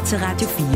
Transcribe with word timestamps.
lytter 0.00 0.06
til 0.06 0.18
Radio 0.18 0.48
4. 0.48 0.66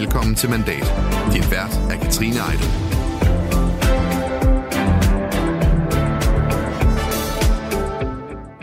Velkommen 0.00 0.34
til 0.34 0.50
Mandat. 0.50 0.92
Din 1.32 1.50
vært 1.50 1.80
er 1.90 1.96
Katrine 2.02 2.34
Eidel. 2.34 2.68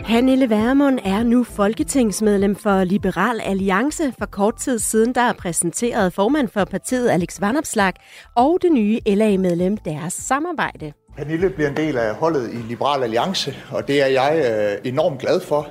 Pernille 0.04 0.50
Vermund 0.50 0.98
er 1.04 1.22
nu 1.22 1.44
folketingsmedlem 1.44 2.56
for 2.56 2.84
Liberal 2.84 3.40
Alliance. 3.40 4.12
For 4.18 4.26
kort 4.26 4.56
tid 4.56 4.78
siden 4.78 5.14
der 5.14 5.20
er 5.20 5.32
præsenteret 5.32 6.12
formand 6.12 6.48
for 6.48 6.64
partiet 6.64 7.10
Alex 7.10 7.40
Vanopslag 7.40 7.92
og 8.34 8.58
det 8.62 8.72
nye 8.72 9.00
LA-medlem 9.06 9.76
deres 9.76 10.12
samarbejde. 10.12 10.92
Pernille 11.16 11.50
bliver 11.50 11.70
en 11.70 11.76
del 11.76 11.98
af 11.98 12.14
holdet 12.14 12.50
i 12.52 12.56
Liberal 12.56 13.02
Alliance, 13.02 13.56
og 13.70 13.88
det 13.88 14.02
er 14.02 14.06
jeg 14.06 14.42
øh, 14.84 14.92
enormt 14.92 15.20
glad 15.20 15.40
for. 15.40 15.68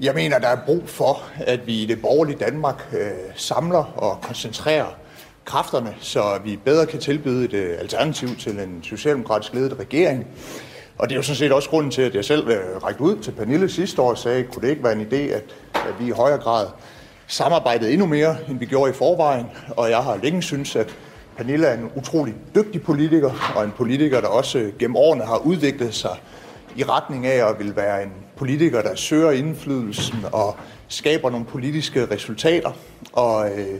Jeg 0.00 0.14
mener, 0.14 0.38
der 0.38 0.48
er 0.48 0.56
brug 0.66 0.88
for, 0.88 1.22
at 1.36 1.66
vi 1.66 1.82
i 1.82 1.86
det 1.86 2.02
borgerlige 2.02 2.38
Danmark 2.38 2.88
øh, 2.92 3.10
samler 3.34 3.92
og 3.96 4.20
koncentrerer 4.22 4.96
kræfterne, 5.44 5.94
så 6.00 6.38
vi 6.44 6.56
bedre 6.64 6.86
kan 6.86 7.00
tilbyde 7.00 7.44
et 7.44 7.52
øh, 7.52 7.78
alternativ 7.78 8.36
til 8.36 8.58
en 8.58 8.82
socialdemokratisk 8.82 9.54
ledet 9.54 9.78
regering. 9.78 10.26
Og 10.98 11.08
det 11.08 11.14
er 11.14 11.16
jo 11.18 11.22
sådan 11.22 11.36
set 11.36 11.52
også 11.52 11.70
grunden 11.70 11.90
til, 11.90 12.02
at 12.02 12.14
jeg 12.14 12.24
selv 12.24 12.48
øh, 12.48 12.82
rækte 12.84 13.02
ud 13.02 13.16
til 13.16 13.32
Pernille 13.32 13.68
sidste 13.68 14.02
år 14.02 14.10
og 14.10 14.18
sagde, 14.18 14.42
kunne 14.42 14.62
det 14.62 14.70
ikke 14.70 14.84
være 14.84 14.92
en 14.92 15.06
idé, 15.12 15.16
at, 15.16 15.44
at 15.74 15.94
vi 16.00 16.06
i 16.06 16.10
højere 16.10 16.38
grad 16.38 16.66
samarbejdede 17.26 17.92
endnu 17.92 18.06
mere, 18.06 18.36
end 18.48 18.58
vi 18.58 18.66
gjorde 18.66 18.90
i 18.90 18.94
forvejen. 18.94 19.46
Og 19.76 19.90
jeg 19.90 19.98
har 19.98 20.16
længe 20.22 20.42
synes, 20.42 20.76
at 20.76 20.96
Pernille 21.40 21.66
er 21.66 21.74
en 21.74 21.90
utrolig 21.96 22.34
dygtig 22.54 22.82
politiker, 22.82 23.52
og 23.56 23.64
en 23.64 23.72
politiker, 23.76 24.20
der 24.20 24.28
også 24.28 24.58
øh, 24.58 24.72
gennem 24.78 24.96
årene 24.96 25.24
har 25.24 25.36
udviklet 25.36 25.94
sig 25.94 26.10
i 26.76 26.84
retning 26.84 27.26
af 27.26 27.48
at 27.48 27.58
vil 27.58 27.76
være 27.76 28.02
en 28.02 28.12
politiker, 28.36 28.82
der 28.82 28.94
søger 28.94 29.30
indflydelsen 29.30 30.18
og 30.32 30.56
skaber 30.88 31.30
nogle 31.30 31.46
politiske 31.46 32.06
resultater. 32.06 32.70
Og 33.12 33.50
øh, 33.58 33.78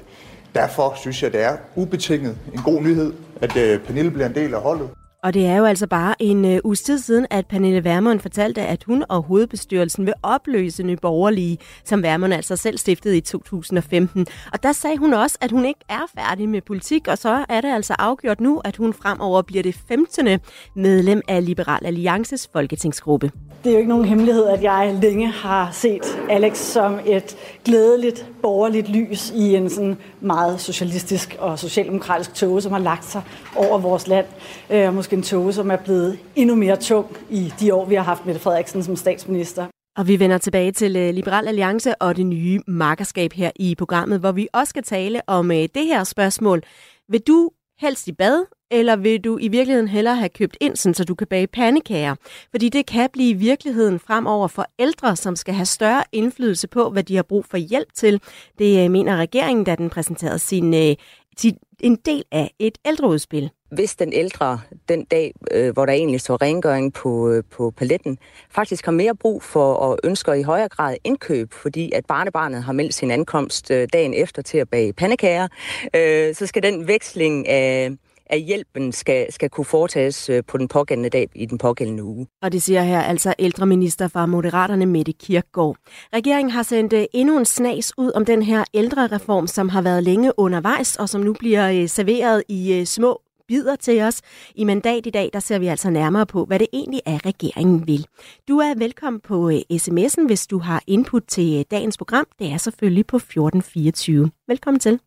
derfor 0.55 0.95
synes 0.97 1.23
jeg, 1.23 1.33
det 1.33 1.43
er 1.43 1.57
ubetinget 1.77 2.39
en 2.55 2.63
god 2.63 2.83
nyhed, 2.83 3.13
at 3.41 3.57
øh, 3.57 3.81
Pernille 3.81 4.11
bliver 4.11 4.27
en 4.27 4.35
del 4.35 4.55
af 4.55 4.61
holdet. 4.61 4.89
Og 5.23 5.35
det 5.35 5.47
er 5.47 5.57
jo 5.57 5.65
altså 5.65 5.87
bare 5.87 6.15
en 6.19 6.45
øh, 6.45 6.61
uges 6.65 6.83
tid 6.83 6.99
siden, 6.99 7.27
at 7.31 7.47
Pernille 7.47 7.85
Vermund 7.85 8.21
fortalte, 8.21 8.63
at 8.63 8.85
hun 8.85 9.05
og 9.09 9.23
hovedbestyrelsen 9.23 10.07
vil 10.07 10.15
opløse 10.23 10.83
Nye 10.83 10.97
Borgerlige, 10.97 11.59
som 11.85 12.03
Vermund 12.03 12.35
altså 12.35 12.57
selv 12.57 12.79
stiftede 12.79 13.17
i 13.17 13.21
2015. 13.21 14.27
Og 14.53 14.63
der 14.63 14.73
sagde 14.73 14.99
hun 14.99 15.15
også, 15.15 15.39
at 15.41 15.51
hun 15.51 15.65
ikke 15.65 15.81
er 15.89 16.01
færdig 16.19 16.49
med 16.49 16.61
politik, 16.61 17.09
og 17.09 17.19
så 17.19 17.45
er 17.49 17.61
det 17.61 17.69
altså 17.69 17.95
afgjort 17.99 18.41
nu, 18.41 18.61
at 18.65 18.77
hun 18.77 18.93
fremover 18.93 19.43
bliver 19.43 19.63
det 19.63 19.75
15. 19.89 20.41
medlem 20.75 21.23
af 21.29 21.45
Liberal 21.45 21.87
Alliances 21.87 22.49
folketingsgruppe. 22.53 23.31
Det 23.65 23.71
er 23.71 23.73
jo 23.73 23.79
ikke 23.79 23.89
nogen 23.89 24.05
hemmelighed, 24.05 24.47
at 24.47 24.63
jeg 24.63 24.99
længe 25.03 25.29
har 25.29 25.71
set 25.73 26.19
Alex 26.31 26.57
som 26.57 27.01
et 27.07 27.37
glædeligt 27.65 28.27
borgerligt 28.43 28.89
lys 28.89 29.33
i 29.37 29.55
en 29.55 29.71
sådan 29.71 29.97
meget 30.21 30.61
socialistisk 30.61 31.37
og 31.39 31.59
socialdemokratisk 31.59 32.35
tåge, 32.35 32.63
som 32.63 32.73
har 32.73 32.79
lagt 32.79 33.05
sig 33.05 33.23
over 33.57 33.79
vores 33.79 34.07
land. 34.07 34.27
Øh, 34.71 34.95
måske 34.95 35.10
en 35.13 35.23
tog, 35.23 35.55
som 35.55 35.71
er 35.71 35.77
blevet 35.77 36.19
endnu 36.37 36.55
mere 36.55 36.77
tung 36.77 37.17
i 37.31 37.53
de 37.61 37.75
år, 37.75 37.85
vi 37.85 37.95
har 37.95 38.03
haft 38.03 38.27
Mette 38.27 38.41
Frederiksen 38.41 38.83
som 38.83 38.97
statsminister. 38.97 39.67
Og 39.97 40.09
vi 40.09 40.21
vender 40.21 40.39
tilbage 40.39 40.73
til 40.73 40.97
øh, 40.97 41.15
Liberal 41.15 41.49
Alliance 41.49 42.03
og 42.03 42.17
det 42.17 42.27
nye 42.27 42.61
markerskab 42.67 43.33
her 43.33 43.51
i 43.57 43.75
programmet, 43.75 44.21
hvor 44.21 44.33
vi 44.33 44.49
også 44.53 44.71
skal 44.71 44.83
tale 44.83 45.21
om 45.27 45.51
øh, 45.51 45.57
det 45.57 45.87
her 45.87 46.05
spørgsmål. 46.05 46.63
Vil 47.09 47.21
du 47.21 47.51
helst 47.81 48.09
i 48.09 48.13
bad, 48.13 48.45
eller 48.71 48.97
vil 48.97 49.25
du 49.25 49.39
i 49.39 49.49
virkeligheden 49.49 49.89
hellere 49.89 50.17
have 50.17 50.29
købt 50.29 50.57
ind, 50.61 50.77
så 50.77 51.05
du 51.05 51.15
kan 51.15 51.27
bage 51.27 51.47
pandekager? 51.47 52.15
Fordi 52.51 52.69
det 52.69 52.87
kan 52.87 53.09
blive 53.13 53.35
virkeligheden 53.35 53.99
fremover 53.99 54.49
for 54.49 54.67
ældre, 54.79 55.17
som 55.17 55.37
skal 55.37 55.55
have 55.55 55.67
større 55.67 56.05
indflydelse 56.13 56.69
på, 56.69 56.91
hvad 56.91 57.03
de 57.03 57.17
har 57.17 57.23
brug 57.23 57.45
for 57.45 57.57
hjælp 57.57 57.89
til. 57.95 58.21
Det 58.59 58.85
øh, 58.85 58.91
mener 58.91 59.17
regeringen, 59.17 59.65
da 59.65 59.75
den 59.75 59.91
præsenterede 59.91 60.39
sin, 60.39 60.97
sin, 61.39 61.57
en 61.81 61.97
del 61.97 62.25
af 62.33 62.55
et 62.59 62.79
ældreudspil 62.85 63.51
hvis 63.71 63.97
den 63.97 64.13
ældre 64.13 64.61
den 64.89 65.05
dag, 65.05 65.35
øh, 65.51 65.73
hvor 65.73 65.87
der 65.87 65.93
egentlig 65.93 66.21
står 66.21 66.43
rengøring 66.43 66.93
på, 66.93 67.31
øh, 67.31 67.43
på 67.51 67.71
paletten, 67.71 68.19
faktisk 68.51 68.85
har 68.85 68.93
mere 68.93 69.15
brug 69.15 69.43
for 69.43 69.75
og 69.75 69.99
ønsker 70.05 70.33
i 70.33 70.43
højere 70.43 70.69
grad 70.69 70.97
indkøb, 71.05 71.53
fordi 71.53 71.93
at 71.93 72.07
barnebarnet 72.07 72.63
har 72.63 72.73
meldt 72.73 72.95
sin 72.95 73.11
ankomst 73.11 73.71
øh, 73.71 73.89
dagen 73.93 74.15
efter 74.15 74.43
til 74.43 74.59
at 74.59 74.69
bage 74.69 74.93
pandekager, 74.93 75.49
øh, 75.97 76.35
så 76.35 76.47
skal 76.47 76.63
den 76.63 76.89
veksling 76.89 77.49
af 77.49 77.91
at 78.31 78.41
hjælpen 78.41 78.93
skal, 78.93 79.33
skal 79.33 79.51
kunne 79.51 79.65
foretages 79.65 80.29
øh, 80.29 80.43
på 80.49 80.59
den 80.59 80.69
pågældende 80.69 81.09
dag 81.09 81.29
i 81.35 81.47
den 81.47 81.59
pågældende 81.59 82.05
uge. 82.05 82.27
Og 82.43 82.53
det 82.53 82.63
siger 82.63 82.83
her 82.83 83.01
altså 83.01 83.35
ældreminister 83.39 84.09
fra 84.09 84.27
Moderaterne 84.27 84.87
Mette 84.87 85.13
Kirkgaard. 85.13 85.77
Regeringen 86.13 86.51
har 86.51 86.63
sendt 86.63 86.93
øh, 86.93 87.05
endnu 87.13 87.39
en 87.39 87.45
snas 87.45 87.93
ud 87.99 88.13
om 88.15 88.25
den 88.25 88.43
her 88.43 88.65
ældrereform, 88.75 89.47
som 89.47 89.69
har 89.69 89.83
været 89.83 90.03
længe 90.03 90.33
undervejs, 90.37 90.97
og 90.97 91.09
som 91.09 91.21
nu 91.21 91.33
bliver 91.33 91.71
øh, 91.71 91.89
serveret 91.89 92.43
i 92.49 92.79
øh, 92.79 92.87
små 92.87 93.21
bidder 93.51 93.77
til 93.77 94.03
os. 94.03 94.23
I 94.55 94.65
mandat 94.65 95.07
i 95.07 95.11
dag, 95.11 95.31
der 95.33 95.41
ser 95.41 95.59
vi 95.59 95.67
altså 95.67 95.91
nærmere 95.91 96.27
på, 96.27 96.45
hvad 96.45 96.59
det 96.59 96.69
egentlig 96.73 97.01
er, 97.07 97.27
regeringen 97.27 97.87
vil. 97.87 98.07
Du 98.49 98.59
er 98.59 98.79
velkommen 98.79 99.21
på 99.21 99.51
sms'en, 99.73 100.27
hvis 100.27 100.47
du 100.47 100.59
har 100.59 100.83
input 100.87 101.23
til 101.29 101.67
dagens 101.71 101.97
program. 101.97 102.27
Det 102.39 102.53
er 102.53 102.57
selvfølgelig 102.57 103.07
på 103.07 103.17
1424. 103.17 104.31
Velkommen 104.49 104.81
til 104.81 105.01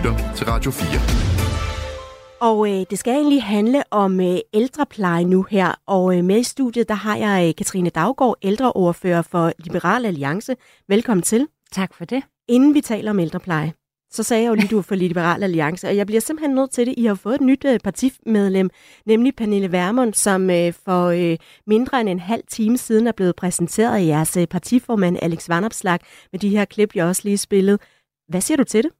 lytter 0.00 0.34
til 0.36 0.46
Radio 0.46 0.70
4. 0.70 2.48
Og 2.48 2.70
øh, 2.70 2.86
det 2.90 2.98
skal 2.98 3.12
egentlig 3.12 3.42
handle 3.42 3.82
om 3.90 4.20
øh, 4.20 4.38
ældrepleje 4.54 5.24
nu 5.24 5.46
her. 5.50 5.74
Og 5.86 6.16
øh, 6.16 6.24
med 6.24 6.38
i 6.38 6.42
studiet, 6.42 6.88
der 6.88 6.94
har 6.94 7.16
jeg 7.16 7.48
øh, 7.48 7.54
Katrine 7.54 7.90
Daggaard, 7.90 8.36
ældreoverfører 8.42 9.22
for 9.22 9.52
Liberal 9.58 10.06
Alliance. 10.06 10.56
Velkommen 10.88 11.22
til. 11.22 11.48
Tak 11.72 11.94
for 11.94 12.04
det. 12.04 12.22
Inden 12.48 12.74
vi 12.74 12.80
taler 12.80 13.10
om 13.10 13.18
ældrepleje, 13.18 13.72
så 14.10 14.22
sagde 14.22 14.42
jeg 14.42 14.50
jo 14.50 14.54
lige, 14.54 14.68
du 14.68 14.78
er 14.78 14.82
for 14.82 14.94
Liberal 14.94 15.42
Alliance, 15.42 15.88
og 15.88 15.96
jeg 15.96 16.06
bliver 16.06 16.20
simpelthen 16.20 16.54
nødt 16.54 16.70
til 16.70 16.86
det. 16.86 16.94
I 16.96 17.04
har 17.04 17.14
fået 17.14 17.34
et 17.34 17.40
nyt 17.40 17.64
øh, 17.64 17.80
partimedlem, 17.84 18.70
nemlig 19.06 19.36
Pernille 19.36 19.72
Vermund, 19.72 20.14
som 20.14 20.50
øh, 20.50 20.72
for 20.72 21.06
øh, 21.06 21.36
mindre 21.66 22.00
end 22.00 22.08
en 22.08 22.20
halv 22.20 22.42
time 22.48 22.78
siden 22.78 23.06
er 23.06 23.12
blevet 23.12 23.36
præsenteret 23.36 23.96
af 23.96 24.06
jeres 24.06 24.36
øh, 24.36 24.46
partiformand 24.46 25.18
Alex 25.22 25.48
Vanopslag 25.48 25.98
med 26.32 26.40
de 26.40 26.48
her 26.48 26.64
klip, 26.64 26.96
jeg 26.96 27.06
også 27.06 27.22
lige 27.24 27.38
spillede. 27.38 27.78
Hvad 28.28 28.40
siger 28.40 28.56
du 28.56 28.64
til 28.64 28.82
det? 28.82 28.90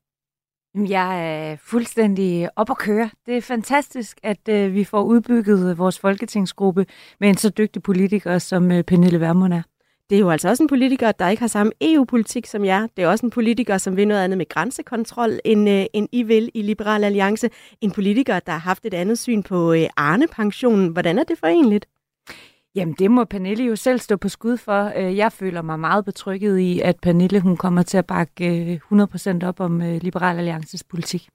Jeg 0.75 1.41
er 1.51 1.57
fuldstændig 1.57 2.49
op 2.57 2.71
at 2.71 2.79
køre. 2.79 3.11
Det 3.27 3.37
er 3.37 3.43
fantastisk, 3.43 4.21
at 4.23 4.49
øh, 4.49 4.75
vi 4.75 4.85
får 4.85 5.03
udbygget 5.03 5.79
vores 5.79 5.99
folketingsgruppe 5.99 6.87
med 7.21 7.29
en 7.29 7.37
så 7.37 7.51
dygtig 7.51 7.83
politiker, 7.83 8.39
som 8.39 8.73
øh, 8.73 8.85
Pernille 8.85 9.21
Vermund 9.21 9.55
er. 9.55 9.63
Det 10.11 10.17
er 10.17 10.21
jo 10.21 10.31
altså 10.31 10.49
også 10.49 10.63
en 10.63 10.69
politiker, 10.69 11.13
der 11.13 11.29
ikke 11.29 11.41
har 11.41 11.49
samme 11.49 11.73
EU-politik 11.81 12.47
som 12.47 12.65
jer. 12.65 12.87
Det 12.97 13.05
er 13.05 13.09
også 13.09 13.27
en 13.27 13.31
politiker, 13.31 13.79
som 13.79 13.97
vil 13.97 14.09
noget 14.09 14.25
andet 14.25 14.39
med 14.39 14.49
grænsekontrol, 14.49 15.39
end, 15.45 15.71
øh, 15.71 15.85
end 15.93 16.09
I 16.13 16.23
vil 16.23 16.51
i 16.55 16.63
Liberal 16.63 17.05
Alliance. 17.05 17.51
En 17.81 17.91
politiker, 17.91 18.39
der 18.41 18.53
har 18.53 18.59
haft 18.59 18.87
et 18.87 18.95
andet 18.95 19.19
syn 19.19 19.43
på 19.43 19.73
øh, 19.73 19.87
Arne-pensionen. 19.97 20.89
Hvordan 20.89 21.19
er 21.19 21.25
det 21.25 21.39
forenligt? 21.39 21.89
Jamen, 22.75 22.95
det 22.99 23.11
må 23.11 23.25
Pernille 23.25 23.65
jo 23.65 23.77
selv 23.77 23.99
stå 23.99 24.17
på 24.17 24.29
skud 24.29 24.57
for. 24.57 24.93
Øh, 24.97 25.17
jeg 25.17 25.33
føler 25.33 25.63
mig 25.63 25.81
meget 25.81 26.05
betrykket 26.05 26.59
i, 26.59 26.81
at 26.81 26.97
Pernille 27.03 27.41
hun 27.41 27.57
kommer 27.57 27.83
til 27.83 27.99
at 27.99 28.07
bakke 28.07 28.81
100% 28.93 29.29
øh, 29.29 29.49
op 29.49 29.61
om 29.61 29.83
øh, 29.83 30.03
Liberal 30.03 30.39
Alliances 30.39 30.85
politik. 30.85 31.29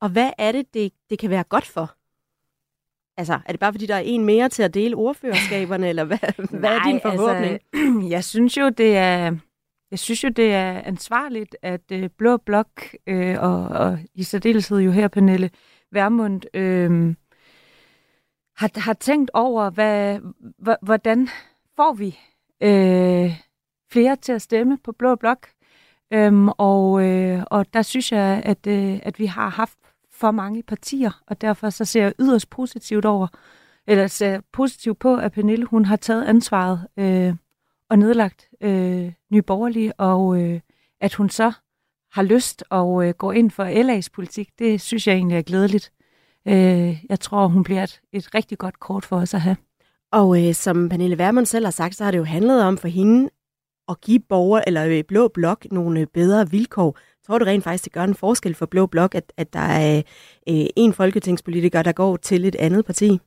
Og 0.00 0.08
hvad 0.08 0.30
er 0.38 0.52
det, 0.52 0.74
det, 0.74 0.92
det 1.10 1.18
kan 1.18 1.30
være 1.30 1.44
godt 1.44 1.66
for? 1.66 1.99
Altså, 3.20 3.38
er 3.46 3.52
det 3.52 3.60
bare 3.60 3.72
fordi, 3.72 3.86
der 3.86 3.94
er 3.94 4.02
en 4.04 4.24
mere 4.24 4.48
til 4.48 4.62
at 4.62 4.74
dele 4.74 4.96
ordførerskaberne, 4.96 5.88
eller 5.88 6.04
hvad, 6.04 6.18
hvad 6.50 6.60
Nej, 6.60 6.74
er 6.74 6.82
din 6.82 6.94
altså, 6.94 7.10
forhåbning? 7.10 7.58
Altså, 7.72 8.08
jeg 8.14 8.24
synes 8.24 8.56
jo, 8.56 8.68
det 8.68 8.96
er... 8.96 9.36
Jeg 9.90 9.98
synes 9.98 10.24
jo, 10.24 10.28
det 10.28 10.54
er 10.54 10.82
ansvarligt, 10.84 11.56
at 11.62 11.80
øh, 11.92 12.08
Blå 12.18 12.36
Blok, 12.36 12.94
øh, 13.06 13.36
og, 13.40 13.64
og 13.64 13.98
i 14.14 14.22
særdeleshed 14.22 14.78
jo 14.78 14.90
her, 14.90 15.08
Pernille 15.08 15.50
Vermund, 15.92 16.42
øh, 16.54 17.14
har, 18.56 18.80
har 18.80 18.92
tænkt 18.92 19.30
over, 19.34 19.70
hvad, 19.70 20.18
hvordan 20.82 21.28
får 21.76 21.92
vi 21.92 22.18
øh, 22.62 23.40
flere 23.92 24.16
til 24.16 24.32
at 24.32 24.42
stemme 24.42 24.78
på 24.84 24.92
Blå 24.92 25.14
Blok. 25.14 25.48
Øhm, 26.12 26.48
og, 26.48 27.08
øh, 27.08 27.42
og 27.46 27.74
der 27.74 27.82
synes 27.82 28.12
jeg, 28.12 28.42
at, 28.44 28.66
øh, 28.66 29.00
at 29.02 29.18
vi 29.18 29.26
har 29.26 29.48
haft 29.48 29.79
for 30.20 30.30
mange 30.30 30.62
partier, 30.62 31.22
og 31.26 31.40
derfor 31.40 31.70
så 31.70 31.84
ser 31.84 32.02
jeg 32.02 32.12
yderst 32.20 32.50
positivt 32.50 33.04
over, 33.04 33.26
eller 33.86 34.06
ser 34.06 34.40
positivt 34.52 34.98
på, 34.98 35.16
at 35.16 35.32
Pernille 35.32 35.64
hun 35.64 35.84
har 35.84 35.96
taget 35.96 36.24
ansvaret 36.24 36.86
øh, 36.96 37.34
og 37.90 37.98
nedlagt 37.98 38.48
øh, 38.60 39.12
Nye 39.30 39.42
Borgerlige, 39.42 39.92
og 39.92 40.42
øh, 40.42 40.60
at 41.00 41.14
hun 41.14 41.30
så 41.30 41.52
har 42.12 42.22
lyst 42.22 42.64
og 42.70 43.06
øh, 43.06 43.14
går 43.14 43.32
ind 43.32 43.50
for 43.50 43.64
LA's 43.64 44.08
politik, 44.12 44.48
det 44.58 44.80
synes 44.80 45.06
jeg 45.06 45.14
egentlig 45.14 45.38
er 45.38 45.42
glædeligt. 45.42 45.92
Øh, 46.48 47.04
jeg 47.08 47.20
tror, 47.20 47.46
hun 47.46 47.64
bliver 47.64 47.82
et, 47.82 48.00
et 48.12 48.34
rigtig 48.34 48.58
godt 48.58 48.80
kort 48.80 49.04
for 49.04 49.16
os 49.16 49.34
at 49.34 49.40
have. 49.40 49.56
Og 50.12 50.48
øh, 50.48 50.54
som 50.54 50.88
Pernille 50.88 51.18
Vermund 51.18 51.46
selv 51.46 51.64
har 51.66 51.70
sagt, 51.70 51.96
så 51.96 52.04
har 52.04 52.10
det 52.10 52.18
jo 52.18 52.24
handlet 52.24 52.62
om 52.62 52.78
for 52.78 52.88
hende 52.88 53.30
at 53.90 54.00
give 54.00 54.20
borger 54.28 54.62
eller 54.66 54.86
øh, 54.86 55.04
Blå 55.08 55.28
Blok 55.28 55.66
nogle 55.70 56.00
øh, 56.00 56.06
bedre 56.14 56.50
vilkår. 56.50 56.98
Tror 57.26 57.38
du 57.38 57.44
rent 57.44 57.64
faktisk, 57.64 57.84
det 57.84 57.92
gør 57.92 58.04
en 58.04 58.14
forskel 58.14 58.54
for 58.54 58.66
Blå 58.66 58.86
Blok, 58.86 59.14
at, 59.14 59.32
at 59.36 59.52
der 59.52 59.60
er 59.60 60.02
øh, 60.48 60.66
en 60.76 60.92
folketingspolitiker, 60.92 61.82
der 61.82 61.92
går 61.92 62.16
til 62.16 62.44
et 62.44 62.56
andet 62.56 62.86
parti? 62.86 63.20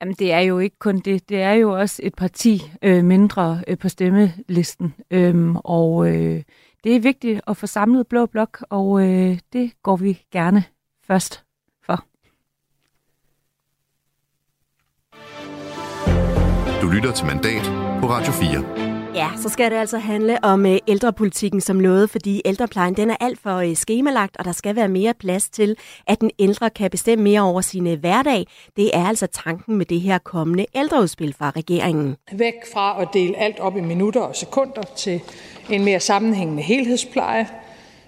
Jamen, 0.00 0.14
det 0.18 0.32
er 0.32 0.40
jo 0.40 0.58
ikke 0.58 0.78
kun 0.78 0.98
det. 0.98 1.28
Det 1.28 1.42
er 1.42 1.52
jo 1.52 1.78
også 1.78 2.00
et 2.04 2.14
parti 2.14 2.62
øh, 2.82 3.04
mindre 3.04 3.62
øh, 3.68 3.78
på 3.78 3.88
stemmelisten. 3.88 4.94
Øhm, 5.10 5.56
og 5.56 6.08
øh, 6.08 6.42
det 6.84 6.96
er 6.96 7.00
vigtigt 7.00 7.40
at 7.46 7.56
få 7.56 7.66
samlet 7.66 8.06
Blå 8.06 8.26
Blok, 8.26 8.64
og 8.70 9.08
øh, 9.08 9.38
det 9.52 9.72
går 9.82 9.96
vi 9.96 10.22
gerne 10.32 10.64
først 11.06 11.44
for. 11.86 12.04
Du 16.82 16.88
lytter 16.88 17.12
til 17.12 17.26
Mandat 17.26 17.62
på 18.00 18.06
Radio 18.08 18.32
4. 18.32 18.91
Ja, 19.14 19.28
så 19.42 19.48
skal 19.48 19.70
det 19.70 19.76
altså 19.76 19.98
handle 19.98 20.44
om 20.44 20.66
øh, 20.66 20.78
ældrepolitikken 20.88 21.60
som 21.60 21.76
noget, 21.76 22.10
fordi 22.10 22.42
ældreplejen 22.44 22.94
den 22.96 23.10
er 23.10 23.16
alt 23.20 23.38
for 23.38 23.56
øh, 23.56 23.76
skemalagt, 23.76 24.36
og 24.36 24.44
der 24.44 24.52
skal 24.52 24.76
være 24.76 24.88
mere 24.88 25.14
plads 25.14 25.48
til, 25.48 25.76
at 26.06 26.20
den 26.20 26.30
ældre 26.38 26.70
kan 26.70 26.90
bestemme 26.90 27.22
mere 27.22 27.40
over 27.40 27.60
sin 27.60 27.86
øh, 27.86 28.00
hverdag. 28.00 28.46
Det 28.76 28.90
er 28.96 29.06
altså 29.06 29.26
tanken 29.26 29.76
med 29.76 29.86
det 29.86 30.00
her 30.00 30.18
kommende 30.18 30.66
ældreudspil 30.74 31.34
fra 31.38 31.50
regeringen. 31.50 32.16
Væk 32.32 32.54
fra 32.72 33.02
at 33.02 33.08
dele 33.12 33.38
alt 33.38 33.60
op 33.60 33.76
i 33.76 33.80
minutter 33.80 34.20
og 34.20 34.36
sekunder 34.36 34.82
til 34.96 35.20
en 35.70 35.84
mere 35.84 36.00
sammenhængende 36.00 36.62
helhedspleje, 36.62 37.48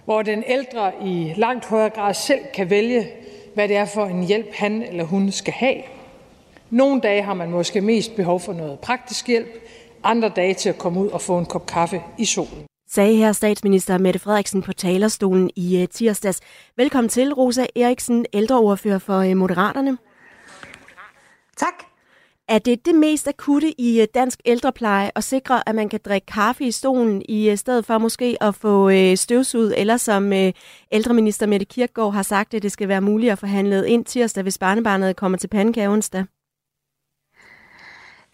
hvor 0.04 0.22
den 0.22 0.44
ældre 0.46 0.92
i 1.04 1.32
langt 1.36 1.64
højere 1.64 1.90
grad 1.90 2.14
selv 2.14 2.40
kan 2.54 2.70
vælge, 2.70 3.06
hvad 3.54 3.68
det 3.68 3.76
er 3.76 3.86
for 3.86 4.06
en 4.06 4.26
hjælp, 4.26 4.54
han 4.54 4.82
eller 4.82 5.04
hun 5.04 5.32
skal 5.32 5.52
have. 5.52 5.76
Nogle 6.70 7.00
dage 7.00 7.22
har 7.22 7.34
man 7.34 7.50
måske 7.50 7.80
mest 7.80 8.16
behov 8.16 8.40
for 8.40 8.52
noget 8.52 8.78
praktisk 8.78 9.26
hjælp, 9.26 9.64
andre 10.04 10.28
dage 10.28 10.54
til 10.54 10.68
at 10.68 10.78
komme 10.78 11.00
ud 11.00 11.08
og 11.08 11.20
få 11.20 11.38
en 11.38 11.46
kop 11.46 11.66
kaffe 11.66 12.02
i 12.18 12.24
solen. 12.24 12.64
Sagde 12.90 13.16
her 13.16 13.32
statsminister 13.32 13.98
Mette 13.98 14.20
Frederiksen 14.20 14.62
på 14.62 14.72
talerstolen 14.72 15.50
i 15.56 15.82
uh, 15.82 15.88
tirsdags. 15.88 16.40
Velkommen 16.76 17.08
til, 17.08 17.34
Rosa 17.34 17.66
Eriksen, 17.76 18.26
ældreoverfører 18.32 18.98
for 18.98 19.18
uh, 19.18 19.36
Moderaterne. 19.36 19.98
Tak. 21.56 21.74
Er 22.48 22.58
det 22.58 22.86
det 22.86 22.94
mest 22.94 23.28
akutte 23.28 23.80
i 23.80 24.00
uh, 24.00 24.06
dansk 24.14 24.40
ældrepleje 24.44 25.10
at 25.14 25.24
sikre, 25.24 25.68
at 25.68 25.74
man 25.74 25.88
kan 25.88 26.00
drikke 26.04 26.26
kaffe 26.26 26.64
i 26.64 26.70
stolen, 26.70 27.22
i 27.28 27.56
stedet 27.56 27.86
for 27.86 27.98
måske 27.98 28.36
at 28.40 28.54
få 28.54 28.90
støvsud, 29.16 29.72
eller 29.76 29.96
som 29.96 30.32
ældreminister 30.92 31.46
Mette 31.46 31.66
Kirkgaard 31.66 32.12
har 32.12 32.22
sagt, 32.22 32.54
at 32.54 32.62
det 32.62 32.72
skal 32.72 32.88
være 32.88 33.00
muligt 33.00 33.32
at 33.32 33.38
forhandle 33.38 33.88
ind 33.88 34.04
tirsdag, 34.04 34.42
hvis 34.42 34.58
barnebarnet 34.58 35.16
kommer 35.16 35.38
til 35.38 35.48
pandekage 35.48 35.88
onsdag? 35.88 36.24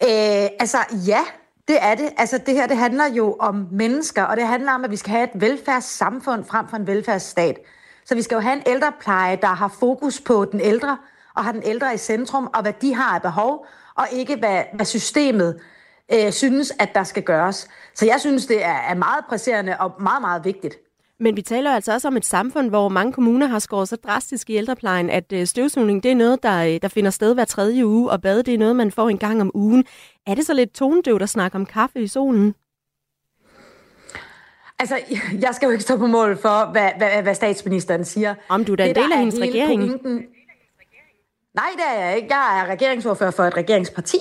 Øh, 0.03 0.49
altså 0.59 0.77
ja, 1.07 1.21
det 1.71 1.79
er 1.81 1.95
det. 1.95 2.09
Altså 2.17 2.37
det 2.37 2.53
her, 2.53 2.67
det 2.67 2.77
handler 2.77 3.07
jo 3.07 3.35
om 3.39 3.67
mennesker, 3.71 4.23
og 4.23 4.37
det 4.37 4.47
handler 4.47 4.71
om, 4.71 4.83
at 4.83 4.91
vi 4.91 4.95
skal 4.95 5.11
have 5.11 5.23
et 5.23 5.41
velfærdssamfund 5.41 6.45
frem 6.45 6.67
for 6.67 6.77
en 6.77 6.87
velfærdsstat. 6.87 7.59
Så 8.05 8.15
vi 8.15 8.21
skal 8.21 8.35
jo 8.35 8.41
have 8.41 8.55
en 8.55 8.63
ældrepleje, 8.65 9.35
der 9.41 9.47
har 9.47 9.67
fokus 9.67 10.21
på 10.21 10.45
den 10.45 10.59
ældre, 10.59 10.97
og 11.35 11.43
har 11.43 11.51
den 11.51 11.63
ældre 11.65 11.93
i 11.93 11.97
centrum, 11.97 12.49
og 12.53 12.61
hvad 12.61 12.73
de 12.81 12.95
har 12.95 13.15
af 13.15 13.21
behov, 13.21 13.65
og 13.95 14.07
ikke 14.11 14.35
hvad, 14.35 14.63
hvad 14.73 14.85
systemet 14.85 15.61
øh, 16.13 16.31
synes, 16.31 16.73
at 16.79 16.95
der 16.95 17.03
skal 17.03 17.23
gøres. 17.23 17.67
Så 17.95 18.05
jeg 18.05 18.19
synes, 18.19 18.45
det 18.45 18.65
er, 18.65 18.77
er 18.89 18.95
meget 18.95 19.25
presserende 19.29 19.77
og 19.79 19.91
meget, 19.99 20.21
meget 20.21 20.45
vigtigt. 20.45 20.75
Men 21.21 21.35
vi 21.35 21.41
taler 21.41 21.71
altså 21.71 21.93
også 21.93 22.07
om 22.07 22.17
et 22.17 22.25
samfund, 22.25 22.69
hvor 22.69 22.89
mange 22.89 23.13
kommuner 23.13 23.47
har 23.47 23.59
skåret 23.59 23.87
så 23.87 23.95
drastisk 23.95 24.49
i 24.49 24.55
ældreplejen, 24.55 25.09
at 25.09 25.33
øh, 25.33 25.47
støvsugning 25.47 26.03
det 26.03 26.11
er 26.11 26.15
noget, 26.15 26.43
der, 26.43 26.63
øh, 26.63 26.79
der 26.81 26.87
finder 26.87 27.11
sted 27.11 27.33
hver 27.33 27.45
tredje 27.45 27.85
uge, 27.85 28.11
og 28.11 28.21
bad 28.21 28.43
det 28.43 28.53
er 28.53 28.57
noget, 28.57 28.75
man 28.75 28.91
får 28.91 29.09
en 29.09 29.17
gang 29.17 29.41
om 29.41 29.51
ugen. 29.53 29.85
Er 30.27 30.35
det 30.35 30.45
så 30.45 30.53
lidt 30.53 30.73
tonedøvt 30.73 31.21
at 31.21 31.29
snakke 31.29 31.55
om 31.55 31.65
kaffe 31.65 32.01
i 32.01 32.07
solen? 32.07 32.55
Altså, 34.79 34.99
jeg 35.45 35.49
skal 35.53 35.65
jo 35.65 35.71
ikke 35.71 35.83
stå 35.83 35.97
på 35.97 36.07
mål 36.07 36.37
for, 36.37 36.71
hvad, 36.71 36.89
hvad, 36.97 37.23
hvad 37.23 37.35
statsministeren 37.35 38.05
siger. 38.05 38.35
Om 38.49 38.65
du 38.65 38.71
er 38.71 38.75
da 38.75 38.89
en 38.89 38.95
del 38.95 39.11
af 39.11 39.19
hendes 39.19 39.39
regering. 39.39 39.81
Pointen... 39.81 40.25
Nej, 41.55 41.69
det 41.75 41.83
er 41.97 42.05
jeg 42.05 42.15
ikke. 42.15 42.35
Jeg 42.35 42.59
er 42.59 42.65
regeringsordfører 42.71 43.31
for 43.31 43.43
et 43.43 43.57
regeringsparti. 43.57 44.17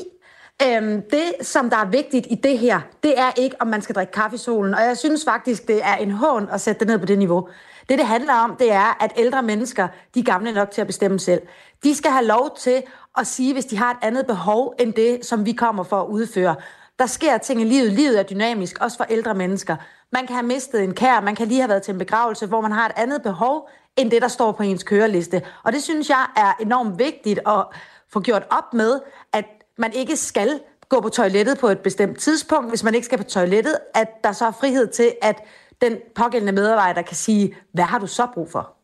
Øhm, 0.66 1.02
det, 1.10 1.46
som 1.46 1.70
der 1.70 1.76
er 1.76 1.84
vigtigt 1.84 2.26
i 2.30 2.34
det 2.34 2.58
her, 2.58 2.80
det 3.02 3.18
er 3.18 3.30
ikke, 3.36 3.56
om 3.60 3.66
man 3.66 3.82
skal 3.82 3.94
drikke 3.94 4.12
kaffe 4.12 4.34
i 4.34 4.38
solen. 4.38 4.74
Og 4.74 4.80
jeg 4.80 4.98
synes 4.98 5.24
faktisk, 5.24 5.68
det 5.68 5.84
er 5.84 5.94
en 5.94 6.10
hån 6.10 6.48
at 6.52 6.60
sætte 6.60 6.78
det 6.80 6.88
ned 6.88 6.98
på 6.98 7.06
det 7.06 7.18
niveau. 7.18 7.48
Det, 7.88 7.98
det 7.98 8.06
handler 8.06 8.34
om, 8.34 8.56
det 8.56 8.72
er, 8.72 9.04
at 9.04 9.12
ældre 9.16 9.42
mennesker, 9.42 9.88
de 10.14 10.20
er 10.20 10.24
gamle 10.24 10.52
nok 10.52 10.70
til 10.70 10.80
at 10.80 10.86
bestemme 10.86 11.18
selv. 11.18 11.42
De 11.84 11.94
skal 11.94 12.10
have 12.10 12.24
lov 12.24 12.56
til 12.58 12.82
at 13.18 13.26
sige, 13.26 13.52
hvis 13.52 13.64
de 13.64 13.76
har 13.76 13.90
et 13.90 13.96
andet 14.02 14.26
behov 14.26 14.74
end 14.78 14.94
det, 14.94 15.26
som 15.26 15.46
vi 15.46 15.52
kommer 15.52 15.82
for 15.82 16.02
at 16.02 16.06
udføre. 16.06 16.54
Der 16.98 17.06
sker 17.06 17.38
ting 17.38 17.60
i 17.60 17.64
livet. 17.64 17.92
Livet 17.92 18.18
er 18.18 18.22
dynamisk, 18.22 18.78
også 18.80 18.96
for 18.96 19.04
ældre 19.04 19.34
mennesker. 19.34 19.76
Man 20.12 20.26
kan 20.26 20.36
have 20.36 20.46
mistet 20.46 20.84
en 20.84 20.94
kær, 20.94 21.20
man 21.20 21.34
kan 21.34 21.48
lige 21.48 21.60
have 21.60 21.68
været 21.68 21.82
til 21.82 21.92
en 21.92 21.98
begravelse, 21.98 22.46
hvor 22.46 22.60
man 22.60 22.72
har 22.72 22.86
et 22.86 22.92
andet 22.96 23.22
behov 23.22 23.68
end 23.96 24.10
det, 24.10 24.22
der 24.22 24.28
står 24.28 24.52
på 24.52 24.62
ens 24.62 24.82
køreliste. 24.82 25.42
Og 25.62 25.72
det 25.72 25.82
synes 25.82 26.08
jeg 26.08 26.26
er 26.36 26.52
enormt 26.60 26.98
vigtigt 26.98 27.40
at 27.46 27.64
få 28.12 28.20
gjort 28.20 28.46
op 28.50 28.74
med, 28.74 29.00
at 29.32 29.44
man 29.80 29.92
ikke 29.92 30.16
skal 30.16 30.60
gå 30.88 31.00
på 31.00 31.08
toilettet 31.08 31.58
på 31.58 31.68
et 31.68 31.78
bestemt 31.78 32.18
tidspunkt, 32.18 32.68
hvis 32.68 32.84
man 32.84 32.94
ikke 32.94 33.04
skal 33.04 33.18
på 33.18 33.24
toilettet, 33.24 33.78
at 33.94 34.08
der 34.24 34.32
så 34.32 34.46
er 34.46 34.50
frihed 34.50 34.86
til, 34.86 35.12
at 35.22 35.36
den 35.80 35.96
pågældende 36.14 36.52
medarbejder 36.52 37.02
kan 37.02 37.16
sige, 37.16 37.56
hvad 37.72 37.84
har 37.84 37.98
du 37.98 38.06
så 38.06 38.26
brug 38.34 38.50
for? 38.50 38.79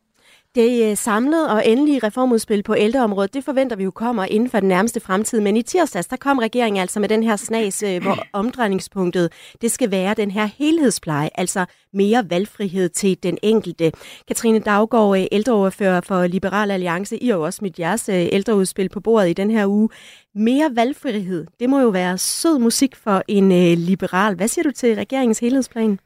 Det 0.56 0.90
øh, 0.90 0.96
samlede 0.96 1.50
og 1.50 1.68
endelige 1.68 1.98
reformudspil 1.98 2.62
på 2.62 2.74
ældreområdet, 2.78 3.34
det 3.34 3.44
forventer 3.44 3.76
vi 3.76 3.84
jo 3.84 3.90
kommer 3.90 4.24
inden 4.24 4.50
for 4.50 4.60
den 4.60 4.68
nærmeste 4.68 5.00
fremtid. 5.00 5.40
Men 5.40 5.56
i 5.56 5.62
tirsdags, 5.62 6.06
der 6.06 6.16
kom 6.16 6.38
regeringen 6.38 6.80
altså 6.80 7.00
med 7.00 7.08
den 7.08 7.22
her 7.22 7.36
snas, 7.36 7.82
øh, 7.82 8.02
hvor 8.02 8.18
omdrejningspunktet, 8.40 9.32
det 9.60 9.70
skal 9.70 9.90
være 9.90 10.14
den 10.14 10.30
her 10.30 10.48
helhedspleje, 10.58 11.30
altså 11.34 11.64
mere 11.92 12.30
valgfrihed 12.30 12.88
til 12.88 13.22
den 13.22 13.38
enkelte. 13.42 13.92
Katrine 14.28 14.58
Daggaard, 14.58 15.18
øh, 15.18 15.26
ældreoverfører 15.32 16.00
for 16.00 16.26
Liberal 16.26 16.70
Alliance, 16.70 17.22
I 17.22 17.26
har 17.26 17.34
jo 17.34 17.42
også 17.42 17.58
mit 17.62 17.78
jeres 17.78 18.08
ældreudspil 18.08 18.88
på 18.88 19.00
bordet 19.00 19.28
i 19.28 19.32
den 19.32 19.50
her 19.50 19.66
uge. 19.66 19.88
Mere 20.34 20.70
valgfrihed, 20.74 21.46
det 21.60 21.70
må 21.70 21.80
jo 21.80 21.88
være 21.88 22.18
sød 22.18 22.58
musik 22.58 22.96
for 22.96 23.22
en 23.28 23.48
liberal. 23.74 24.34
Hvad 24.34 24.48
siger 24.48 24.62
du 24.62 24.70
til 24.70 24.94
regeringens 24.94 25.38
helhedsplan? 25.38 25.98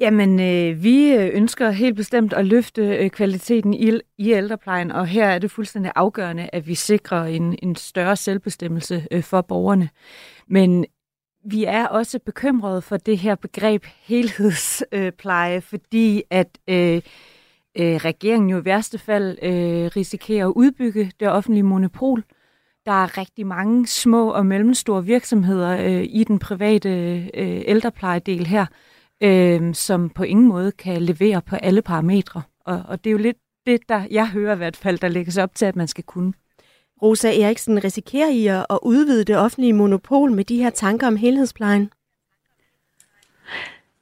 Jamen, 0.00 0.40
øh, 0.40 0.82
vi 0.82 1.12
øh, 1.12 1.30
ønsker 1.34 1.70
helt 1.70 1.96
bestemt 1.96 2.32
at 2.32 2.46
løfte 2.46 2.82
øh, 2.82 3.10
kvaliteten 3.10 3.74
i, 3.74 3.92
i 4.18 4.32
ældreplejen, 4.32 4.92
og 4.92 5.06
her 5.06 5.26
er 5.26 5.38
det 5.38 5.50
fuldstændig 5.50 5.92
afgørende, 5.94 6.50
at 6.52 6.66
vi 6.66 6.74
sikrer 6.74 7.24
en, 7.24 7.58
en 7.62 7.76
større 7.76 8.16
selvbestemmelse 8.16 9.06
øh, 9.10 9.22
for 9.22 9.40
borgerne. 9.40 9.88
Men 10.46 10.86
vi 11.44 11.64
er 11.64 11.86
også 11.86 12.18
bekymrede 12.18 12.82
for 12.82 12.96
det 12.96 13.18
her 13.18 13.34
begreb 13.34 13.84
helhedspleje, 14.00 15.56
øh, 15.56 15.62
fordi 15.62 16.22
at 16.30 16.58
øh, 16.68 16.96
øh, 17.78 17.96
regeringen 17.96 18.50
jo 18.50 18.60
i 18.60 18.64
værste 18.64 18.98
fald 18.98 19.38
øh, 19.42 19.90
risikerer 19.96 20.46
at 20.48 20.52
udbygge 20.56 21.12
det 21.20 21.28
offentlige 21.28 21.62
monopol. 21.62 22.24
Der 22.86 22.92
er 22.92 23.18
rigtig 23.18 23.46
mange 23.46 23.86
små 23.86 24.30
og 24.30 24.46
mellemstore 24.46 25.04
virksomheder 25.04 25.84
øh, 25.84 26.06
i 26.08 26.24
den 26.24 26.38
private 26.38 26.90
øh, 27.34 27.62
ældreplejedel 27.66 28.46
her, 28.46 28.66
øh, 29.22 29.74
som 29.74 30.10
på 30.10 30.22
ingen 30.22 30.48
måde 30.48 30.72
kan 30.72 31.02
levere 31.02 31.42
på 31.42 31.56
alle 31.56 31.82
parametre. 31.82 32.42
Og, 32.64 32.82
og 32.88 33.04
det 33.04 33.10
er 33.10 33.12
jo 33.12 33.18
lidt 33.18 33.36
det, 33.66 33.88
der 33.88 34.02
jeg 34.10 34.28
hører 34.28 34.54
i 34.54 34.56
hvert 34.56 34.76
fald, 34.76 34.98
der 34.98 35.08
lægges 35.08 35.38
op 35.38 35.54
til, 35.54 35.66
at 35.66 35.76
man 35.76 35.88
skal 35.88 36.04
kunne. 36.04 36.32
Rosa 37.02 37.40
Eriksen, 37.40 37.84
risikerer 37.84 38.28
I 38.28 38.46
at 38.46 38.78
udvide 38.82 39.24
det 39.24 39.38
offentlige 39.38 39.72
monopol 39.72 40.32
med 40.32 40.44
de 40.44 40.62
her 40.62 40.70
tanker 40.70 41.06
om 41.06 41.16
helhedsplejen? 41.16 41.90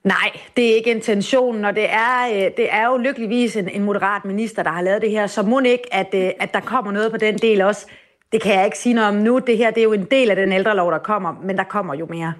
Nej, 0.04 0.30
det 0.56 0.70
er 0.70 0.74
ikke 0.74 0.90
intentionen, 0.90 1.64
og 1.64 1.74
det 1.74 1.90
er, 1.90 2.26
øh, 2.34 2.50
det 2.56 2.72
er 2.74 2.86
jo 2.86 2.96
lykkeligvis 2.96 3.56
en, 3.56 3.68
en 3.68 3.82
moderat 3.82 4.24
minister, 4.24 4.62
der 4.62 4.70
har 4.70 4.82
lavet 4.82 5.02
det 5.02 5.10
her, 5.10 5.26
så 5.26 5.42
må 5.42 5.60
ikke, 5.60 5.94
at, 5.94 6.14
øh, 6.14 6.30
at 6.40 6.54
der 6.54 6.60
kommer 6.60 6.92
noget 6.92 7.10
på 7.10 7.16
den 7.16 7.38
del 7.38 7.60
også. 7.60 7.86
Det 8.32 8.42
kan 8.42 8.54
jeg 8.54 8.64
ikke 8.64 8.78
sige 8.78 8.94
noget 8.94 9.08
om 9.08 9.14
nu. 9.14 9.38
Det 9.38 9.56
her 9.56 9.70
det 9.70 9.80
er 9.80 9.84
jo 9.84 9.92
en 9.92 10.04
del 10.04 10.30
af 10.30 10.36
den 10.36 10.52
ældrelov, 10.52 10.92
der 10.92 10.98
kommer, 10.98 11.34
men 11.42 11.56
der 11.56 11.64
kommer 11.64 11.94
jo 11.94 12.06
mere. 12.06 12.32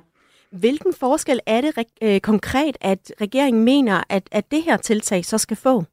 Hvilken 0.56 0.94
forskel 0.94 1.40
er 1.46 1.60
det 1.60 1.86
øh, 2.02 2.20
konkret, 2.20 2.76
at 2.80 3.12
regeringen 3.20 3.64
mener, 3.64 4.02
at, 4.08 4.28
at 4.32 4.50
det 4.50 4.62
her 4.62 4.76
tiltag 4.76 5.24
så 5.24 5.38
skal 5.38 5.56
få? 5.56 5.84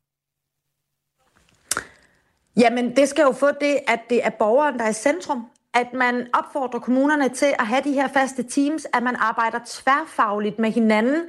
Jamen, 2.57 2.95
det 2.95 3.09
skal 3.09 3.23
jo 3.23 3.31
få 3.31 3.47
det, 3.61 3.79
at 3.87 3.99
det 4.09 4.25
er 4.25 4.29
borgeren, 4.29 4.79
der 4.79 4.85
er 4.85 4.89
i 4.89 4.93
centrum. 4.93 5.45
At 5.73 5.93
man 5.93 6.27
opfordrer 6.33 6.79
kommunerne 6.79 7.29
til 7.29 7.53
at 7.59 7.67
have 7.67 7.81
de 7.83 7.93
her 7.93 8.07
faste 8.07 8.43
teams, 8.43 8.87
at 8.93 9.03
man 9.03 9.15
arbejder 9.15 9.59
tværfagligt 9.65 10.59
med 10.59 10.71
hinanden, 10.71 11.21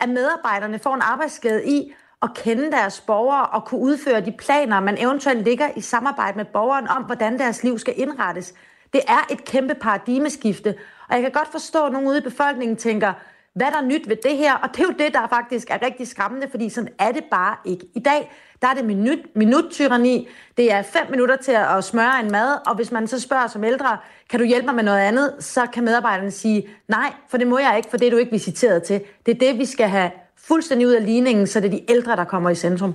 at 0.00 0.08
medarbejderne 0.08 0.78
får 0.78 0.94
en 0.94 1.02
arbejdsglæde 1.02 1.68
i 1.68 1.92
at 2.22 2.30
kende 2.34 2.70
deres 2.70 3.00
borgere 3.00 3.46
og 3.46 3.64
kunne 3.64 3.80
udføre 3.80 4.20
de 4.20 4.32
planer, 4.32 4.80
man 4.80 4.98
eventuelt 4.98 5.44
ligger 5.44 5.68
i 5.76 5.80
samarbejde 5.80 6.36
med 6.36 6.44
borgeren 6.44 6.88
om, 6.88 7.02
hvordan 7.02 7.38
deres 7.38 7.62
liv 7.62 7.78
skal 7.78 7.94
indrettes. 7.96 8.54
Det 8.92 9.00
er 9.08 9.26
et 9.30 9.44
kæmpe 9.44 9.74
paradigmeskifte, 9.74 10.74
og 11.10 11.16
jeg 11.16 11.22
kan 11.22 11.32
godt 11.32 11.48
forstå, 11.52 11.86
at 11.86 11.92
nogen 11.92 12.08
ude 12.08 12.18
i 12.18 12.20
befolkningen 12.20 12.76
tænker, 12.76 13.12
hvad 13.54 13.66
er 13.66 13.70
der 13.70 13.82
nyt 13.82 14.08
ved 14.08 14.16
det 14.16 14.36
her? 14.36 14.54
Og 14.54 14.68
det 14.72 14.80
er 14.80 14.84
jo 14.84 14.94
det, 14.98 15.14
der 15.14 15.28
faktisk 15.28 15.70
er 15.70 15.82
rigtig 15.82 16.08
skræmmende, 16.08 16.48
fordi 16.50 16.68
sådan 16.68 16.92
er 16.98 17.12
det 17.12 17.24
bare 17.30 17.56
ikke. 17.64 17.86
I 17.94 18.00
dag, 18.00 18.32
der 18.62 18.68
er 18.68 18.74
det 18.74 18.84
minut, 18.84 19.18
minuttyranni. 19.34 20.28
Det 20.56 20.72
er 20.72 20.82
fem 20.82 21.10
minutter 21.10 21.36
til 21.36 21.52
at 21.52 21.84
smøre 21.84 22.20
en 22.20 22.30
mad, 22.30 22.58
og 22.66 22.76
hvis 22.76 22.92
man 22.92 23.06
så 23.06 23.20
spørger 23.20 23.46
som 23.46 23.64
ældre, 23.64 23.98
kan 24.30 24.40
du 24.40 24.44
hjælpe 24.46 24.66
mig 24.66 24.74
med 24.74 24.84
noget 24.84 24.98
andet, 24.98 25.34
så 25.40 25.66
kan 25.66 25.84
medarbejderne 25.84 26.30
sige, 26.30 26.68
nej, 26.88 27.12
for 27.28 27.38
det 27.38 27.46
må 27.46 27.58
jeg 27.58 27.74
ikke, 27.76 27.90
for 27.90 27.96
det 27.96 28.06
er 28.06 28.10
du 28.10 28.16
ikke 28.16 28.32
visiteret 28.32 28.82
til. 28.82 29.00
Det 29.26 29.34
er 29.34 29.38
det, 29.38 29.58
vi 29.58 29.64
skal 29.64 29.88
have 29.88 30.10
fuldstændig 30.36 30.86
ud 30.86 30.92
af 30.92 31.06
ligningen, 31.06 31.46
så 31.46 31.60
det 31.60 31.66
er 31.66 31.70
de 31.70 31.90
ældre, 31.90 32.16
der 32.16 32.24
kommer 32.24 32.50
i 32.50 32.54
centrum. 32.54 32.94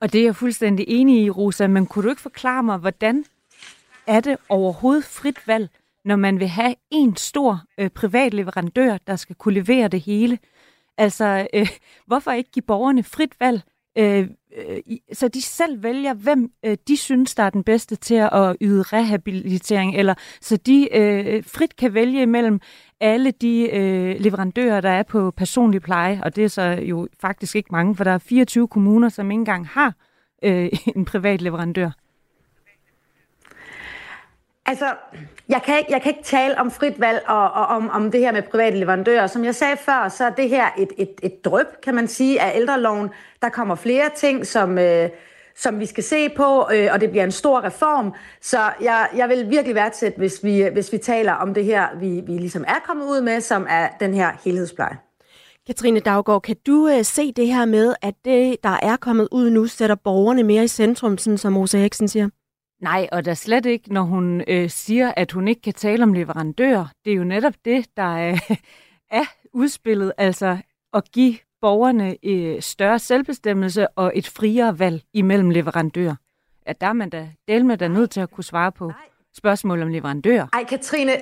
Og 0.00 0.12
det 0.12 0.20
er 0.20 0.24
jeg 0.24 0.36
fuldstændig 0.36 0.84
enig 0.88 1.24
i, 1.24 1.30
Rosa, 1.30 1.66
men 1.66 1.86
kunne 1.86 2.04
du 2.04 2.08
ikke 2.10 2.22
forklare 2.22 2.62
mig, 2.62 2.78
hvordan 2.78 3.24
er 4.06 4.20
det 4.20 4.36
overhovedet 4.48 5.04
frit 5.04 5.46
valg, 5.46 5.68
når 6.06 6.16
man 6.16 6.40
vil 6.40 6.48
have 6.48 6.74
en 6.90 7.16
stor 7.16 7.62
øh, 7.78 7.90
privat 7.90 8.34
leverandør, 8.34 8.98
der 9.06 9.16
skal 9.16 9.36
kunne 9.36 9.54
levere 9.54 9.88
det 9.88 10.00
hele. 10.00 10.38
Altså, 10.98 11.46
øh, 11.54 11.68
hvorfor 12.06 12.30
ikke 12.30 12.50
give 12.50 12.62
borgerne 12.62 13.02
frit 13.02 13.40
valg, 13.40 13.62
øh, 13.98 14.28
øh, 14.56 14.96
så 15.12 15.28
de 15.28 15.42
selv 15.42 15.82
vælger, 15.82 16.14
hvem 16.14 16.50
øh, 16.64 16.76
de 16.88 16.96
synes, 16.96 17.34
der 17.34 17.42
er 17.42 17.50
den 17.50 17.64
bedste 17.64 17.96
til 17.96 18.14
at 18.14 18.56
yde 18.60 18.82
rehabilitering, 18.82 19.96
eller 19.96 20.14
så 20.40 20.56
de 20.56 20.96
øh, 20.96 21.44
frit 21.44 21.76
kan 21.76 21.94
vælge 21.94 22.22
imellem 22.22 22.60
alle 23.00 23.30
de 23.30 23.70
øh, 23.72 24.20
leverandører, 24.20 24.80
der 24.80 24.90
er 24.90 25.02
på 25.02 25.30
personlig 25.30 25.82
pleje, 25.82 26.20
og 26.24 26.36
det 26.36 26.44
er 26.44 26.48
så 26.48 26.62
jo 26.62 27.08
faktisk 27.20 27.56
ikke 27.56 27.68
mange, 27.72 27.94
for 27.96 28.04
der 28.04 28.10
er 28.10 28.18
24 28.18 28.68
kommuner, 28.68 29.08
som 29.08 29.30
ikke 29.30 29.40
engang 29.40 29.66
har 29.66 29.94
øh, 30.44 30.68
en 30.96 31.04
privat 31.04 31.42
leverandør. 31.42 31.90
Altså, 34.66 34.94
jeg 35.48 35.62
kan, 35.62 35.78
ikke, 35.78 35.92
jeg 35.92 36.02
kan 36.02 36.10
ikke 36.10 36.24
tale 36.24 36.58
om 36.58 36.70
frit 36.70 37.00
valg 37.00 37.22
og, 37.26 37.50
og 37.50 37.66
om, 37.66 37.90
om 37.90 38.10
det 38.10 38.20
her 38.20 38.32
med 38.32 38.42
private 38.42 38.76
leverandører. 38.76 39.26
Som 39.26 39.44
jeg 39.44 39.54
sagde 39.54 39.76
før, 39.76 40.08
så 40.08 40.24
er 40.24 40.30
det 40.30 40.48
her 40.48 40.66
et, 40.78 40.88
et, 40.98 41.14
et 41.22 41.44
drøb, 41.44 41.66
kan 41.82 41.94
man 41.94 42.08
sige, 42.08 42.40
af 42.40 42.52
ældreloven. 42.56 43.08
Der 43.42 43.48
kommer 43.48 43.74
flere 43.74 44.10
ting, 44.16 44.46
som, 44.46 44.78
øh, 44.78 45.08
som 45.56 45.80
vi 45.80 45.86
skal 45.86 46.04
se 46.04 46.28
på, 46.28 46.68
øh, 46.74 46.88
og 46.92 47.00
det 47.00 47.10
bliver 47.10 47.24
en 47.24 47.32
stor 47.32 47.64
reform. 47.64 48.14
Så 48.40 48.58
jeg, 48.80 49.08
jeg 49.16 49.28
vil 49.28 49.50
virkelig 49.50 49.74
værdsætte, 49.74 50.18
hvis 50.18 50.44
vi, 50.44 50.68
hvis 50.72 50.92
vi 50.92 50.98
taler 50.98 51.32
om 51.32 51.54
det 51.54 51.64
her, 51.64 51.86
vi, 52.00 52.22
vi 52.26 52.32
ligesom 52.32 52.64
er 52.68 52.80
kommet 52.86 53.06
ud 53.06 53.20
med, 53.20 53.40
som 53.40 53.66
er 53.70 53.88
den 54.00 54.14
her 54.14 54.30
helhedspleje. 54.44 54.96
Katrine 55.66 56.00
Daggaard, 56.00 56.42
kan 56.42 56.56
du 56.66 56.88
øh, 56.88 57.04
se 57.04 57.32
det 57.32 57.46
her 57.46 57.64
med, 57.64 57.94
at 58.02 58.14
det, 58.24 58.56
der 58.62 58.78
er 58.82 58.96
kommet 58.96 59.28
ud 59.32 59.50
nu, 59.50 59.66
sætter 59.66 59.96
borgerne 60.04 60.42
mere 60.42 60.64
i 60.64 60.68
centrum, 60.68 61.18
sådan 61.18 61.38
som 61.38 61.56
Rosa 61.56 61.78
Heksen 61.78 62.08
siger? 62.08 62.28
Nej, 62.80 63.08
og 63.12 63.24
der 63.24 63.34
slet 63.34 63.66
ikke, 63.66 63.92
når 63.92 64.02
hun 64.02 64.42
øh, 64.48 64.70
siger, 64.70 65.12
at 65.16 65.32
hun 65.32 65.48
ikke 65.48 65.62
kan 65.62 65.72
tale 65.72 66.02
om 66.02 66.12
leverandør. 66.12 66.92
Det 67.04 67.12
er 67.12 67.16
jo 67.16 67.24
netop 67.24 67.54
det, 67.64 67.86
der 67.96 68.16
er, 68.16 68.38
er 69.20 69.24
udspillet, 69.52 70.12
altså 70.18 70.58
at 70.94 71.12
give 71.12 71.36
borgerne 71.60 72.16
øh, 72.22 72.62
større 72.62 72.98
selvbestemmelse 72.98 73.88
og 73.88 74.12
et 74.14 74.28
friere 74.28 74.78
valg 74.78 75.02
imellem 75.12 75.50
leverandører. 75.50 76.14
At 76.66 76.80
der 76.80 76.86
er 76.86 76.92
man 76.92 77.10
da, 77.10 77.28
del 77.48 77.64
med 77.64 77.76
der 77.76 77.88
nødt 77.88 78.10
til 78.10 78.20
at 78.20 78.30
kunne 78.30 78.44
svare 78.44 78.72
på 78.72 78.92
spørgsmål 79.36 79.82
om 79.82 79.88
leverandør. 79.88 80.46
Ej, 80.52 80.64
Katrine, 80.64 81.12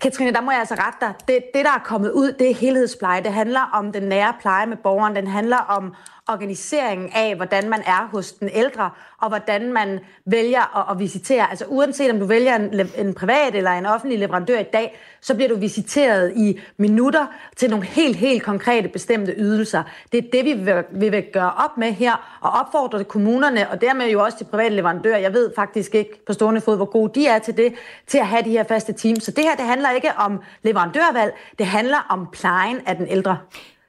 Katrine, 0.00 0.32
der 0.32 0.40
må 0.40 0.50
jeg 0.50 0.60
altså 0.60 0.74
rette 0.74 0.98
dig. 1.00 1.14
Det, 1.28 1.44
det, 1.54 1.64
der 1.64 1.70
er 1.70 1.82
kommet 1.84 2.12
ud, 2.12 2.32
det 2.32 2.50
er 2.50 2.54
helhedspleje. 2.54 3.22
Det 3.22 3.32
handler 3.32 3.60
om 3.72 3.92
den 3.92 4.02
nære 4.02 4.34
pleje 4.40 4.66
med 4.66 4.76
borgeren. 4.76 5.16
Den 5.16 5.26
handler 5.26 5.58
om 5.58 5.94
organiseringen 6.32 7.10
af, 7.14 7.36
hvordan 7.36 7.68
man 7.68 7.82
er 7.86 8.08
hos 8.12 8.32
den 8.32 8.50
ældre, 8.52 8.90
og 9.20 9.28
hvordan 9.28 9.72
man 9.72 10.00
vælger 10.24 10.78
at, 10.78 10.84
at 10.90 10.98
visitere. 10.98 11.50
Altså 11.50 11.64
uanset 11.68 12.10
om 12.10 12.18
du 12.18 12.26
vælger 12.26 12.56
en, 12.56 12.90
en 12.98 13.14
privat 13.14 13.54
eller 13.54 13.70
en 13.70 13.86
offentlig 13.86 14.18
leverandør 14.18 14.58
i 14.58 14.66
dag, 14.72 14.98
så 15.20 15.34
bliver 15.34 15.48
du 15.48 15.56
visiteret 15.56 16.32
i 16.36 16.60
minutter 16.76 17.26
til 17.56 17.70
nogle 17.70 17.86
helt, 17.86 18.16
helt 18.16 18.42
konkrete 18.42 18.88
bestemte 18.88 19.34
ydelser. 19.36 19.82
Det 20.12 20.18
er 20.18 20.30
det, 20.32 20.44
vi 20.44 20.52
vil, 20.52 20.84
vi 20.90 21.08
vil 21.08 21.24
gøre 21.32 21.52
op 21.52 21.78
med 21.78 21.92
her, 21.92 22.38
og 22.40 22.50
opfordre 22.50 23.04
kommunerne, 23.04 23.70
og 23.70 23.80
dermed 23.80 24.10
jo 24.10 24.22
også 24.24 24.36
de 24.40 24.44
private 24.44 24.74
leverandører. 24.74 25.18
Jeg 25.18 25.32
ved 25.32 25.52
faktisk 25.56 25.94
ikke 25.94 26.24
på 26.26 26.32
stående 26.32 26.60
fod, 26.60 26.76
hvor 26.76 26.84
gode 26.84 27.20
de 27.20 27.26
er 27.26 27.38
til 27.38 27.56
det, 27.56 27.74
til 28.06 28.18
at 28.18 28.26
have 28.26 28.42
de 28.42 28.50
her 28.50 28.64
faste 28.64 28.92
teams. 28.92 29.24
Så 29.24 29.30
det 29.30 29.44
her, 29.44 29.54
det 29.56 29.64
handler 29.64 29.90
ikke 29.90 30.10
om 30.16 30.40
leverandørvalg, 30.62 31.34
det 31.58 31.66
handler 31.66 32.06
om 32.08 32.28
plejen 32.32 32.80
af 32.86 32.96
den 32.96 33.08
ældre. 33.08 33.38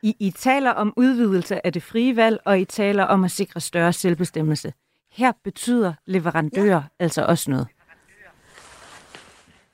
I, 0.03 0.15
I 0.19 0.31
taler 0.31 0.71
om 0.71 0.93
udvidelse 0.97 1.65
af 1.65 1.73
det 1.73 1.83
frie 1.83 2.15
valg, 2.15 2.39
og 2.45 2.59
I 2.59 2.65
taler 2.65 3.03
om 3.03 3.23
at 3.23 3.31
sikre 3.31 3.59
større 3.61 3.93
selvbestemmelse. 3.93 4.73
Her 5.11 5.31
betyder 5.43 5.93
leverandører 6.05 6.81
ja. 6.99 7.03
altså 7.03 7.25
også 7.25 7.51
noget. 7.51 7.67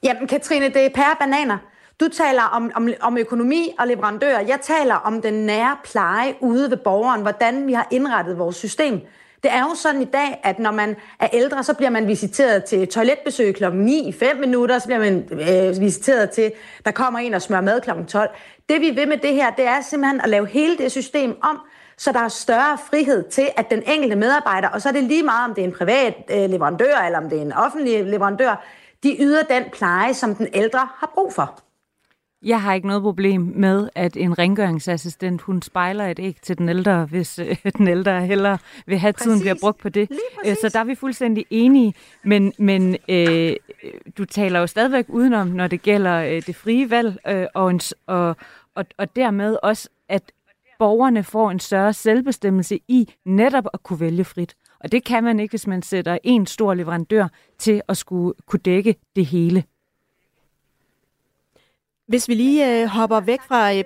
Jamen, 0.03 0.27
Katrine, 0.27 0.65
det 0.65 0.85
er 0.85 0.89
pære 0.89 1.15
bananer. 1.19 1.57
Du 1.99 2.07
taler 2.07 2.43
om, 2.43 2.71
om, 2.75 2.89
om 3.01 3.17
økonomi 3.17 3.69
og 3.79 3.87
leverandører. 3.87 4.39
Jeg 4.39 4.59
taler 4.61 4.95
om 4.95 5.21
den 5.21 5.33
nære 5.33 5.77
pleje 5.83 6.35
ude 6.41 6.69
ved 6.71 6.77
borgeren, 6.77 7.21
hvordan 7.21 7.67
vi 7.67 7.73
har 7.73 7.87
indrettet 7.91 8.37
vores 8.37 8.55
system. 8.55 9.01
Det 9.43 9.51
er 9.51 9.59
jo 9.59 9.75
sådan 9.75 10.01
i 10.01 10.05
dag, 10.05 10.39
at 10.43 10.59
når 10.59 10.71
man 10.71 10.95
er 11.19 11.27
ældre, 11.33 11.63
så 11.63 11.73
bliver 11.73 11.89
man 11.89 12.07
visiteret 12.07 12.63
til 12.63 12.87
toiletbesøg 12.87 13.55
klokken 13.55 13.81
9 13.81 14.07
i 14.07 14.11
5 14.11 14.37
minutter, 14.37 14.79
så 14.79 14.85
bliver 14.85 14.99
man 14.99 15.29
øh, 15.31 15.81
visiteret 15.81 16.29
til, 16.29 16.51
der 16.85 16.91
kommer 16.91 17.19
en 17.19 17.33
og 17.33 17.41
smører 17.41 17.61
mad 17.61 17.81
klokken 17.81 18.05
12. 18.05 18.29
Det 18.69 18.81
vi 18.81 18.89
vil 18.89 19.07
med 19.07 19.17
det 19.17 19.33
her, 19.33 19.51
det 19.51 19.65
er 19.65 19.81
simpelthen 19.81 20.21
at 20.21 20.29
lave 20.29 20.47
hele 20.47 20.77
det 20.77 20.91
system 20.91 21.37
om, 21.43 21.59
så 21.97 22.11
der 22.11 22.19
er 22.19 22.27
større 22.27 22.77
frihed 22.89 23.23
til, 23.23 23.49
at 23.57 23.69
den 23.69 23.83
enkelte 23.87 24.15
medarbejder, 24.15 24.67
og 24.69 24.81
så 24.81 24.89
er 24.89 24.93
det 24.93 25.03
lige 25.03 25.23
meget, 25.23 25.49
om 25.49 25.55
det 25.55 25.61
er 25.61 25.67
en 25.67 25.73
privat 25.73 26.15
øh, 26.29 26.49
leverandør, 26.49 26.97
eller 27.05 27.19
om 27.19 27.29
det 27.29 27.37
er 27.37 27.41
en 27.41 27.53
offentlig 27.53 28.05
leverandør, 28.05 28.65
de 29.03 29.17
yder 29.19 29.43
den 29.43 29.63
pleje, 29.73 30.13
som 30.13 30.35
den 30.35 30.47
ældre 30.53 30.79
har 30.79 31.11
brug 31.15 31.33
for. 31.33 31.66
Jeg 32.43 32.61
har 32.61 32.73
ikke 32.73 32.87
noget 32.87 33.01
problem 33.03 33.41
med, 33.41 33.89
at 33.95 34.17
en 34.17 34.37
rengøringsassistent, 34.37 35.41
hun 35.41 35.61
spejler 35.61 36.05
et 36.05 36.19
æg 36.19 36.37
til 36.41 36.57
den 36.57 36.69
ældre, 36.69 37.05
hvis 37.05 37.39
øh, 37.39 37.57
den 37.77 37.87
ældre 37.87 38.25
hellere 38.25 38.57
vil 38.85 38.97
have 38.97 39.13
præcis. 39.13 39.25
tiden 39.25 39.39
bliver 39.39 39.55
brugt 39.61 39.77
på 39.77 39.89
det. 39.89 40.09
Øh, 40.45 40.55
så 40.61 40.69
der 40.73 40.79
er 40.79 40.83
vi 40.83 40.95
fuldstændig 40.95 41.45
enige. 41.49 41.93
Men, 42.23 42.53
men 42.57 42.97
øh, 43.09 43.55
du 44.17 44.25
taler 44.25 44.59
jo 44.59 44.67
stadigvæk 44.67 45.05
udenom, 45.09 45.47
når 45.47 45.67
det 45.67 45.81
gælder 45.81 46.21
øh, 46.21 46.41
det 46.47 46.55
frie 46.55 46.89
valg, 46.89 47.17
øh, 47.27 47.45
og, 47.53 47.69
en, 47.69 47.81
og, 48.07 48.35
og, 48.75 48.85
og 48.97 49.15
dermed 49.15 49.57
også, 49.63 49.89
at 50.09 50.31
borgerne 50.79 51.23
får 51.23 51.51
en 51.51 51.59
større 51.59 51.93
selvbestemmelse 51.93 52.79
i 52.87 53.13
netop 53.25 53.65
at 53.73 53.83
kunne 53.83 53.99
vælge 53.99 54.23
frit. 54.23 54.55
Og 54.79 54.91
det 54.91 55.03
kan 55.03 55.23
man 55.23 55.39
ikke, 55.39 55.51
hvis 55.51 55.67
man 55.67 55.81
sætter 55.81 56.17
en 56.23 56.45
stor 56.45 56.73
leverandør 56.73 57.27
til 57.57 57.81
at 57.87 57.97
skulle 57.97 58.33
kunne 58.45 58.59
dække 58.59 58.95
det 59.15 59.25
hele. 59.25 59.63
Hvis 62.07 62.27
vi 62.27 62.33
lige 62.33 62.81
øh, 62.81 62.87
hopper 62.87 63.19
væk 63.19 63.39
fra 63.47 63.73
øh, 63.73 63.83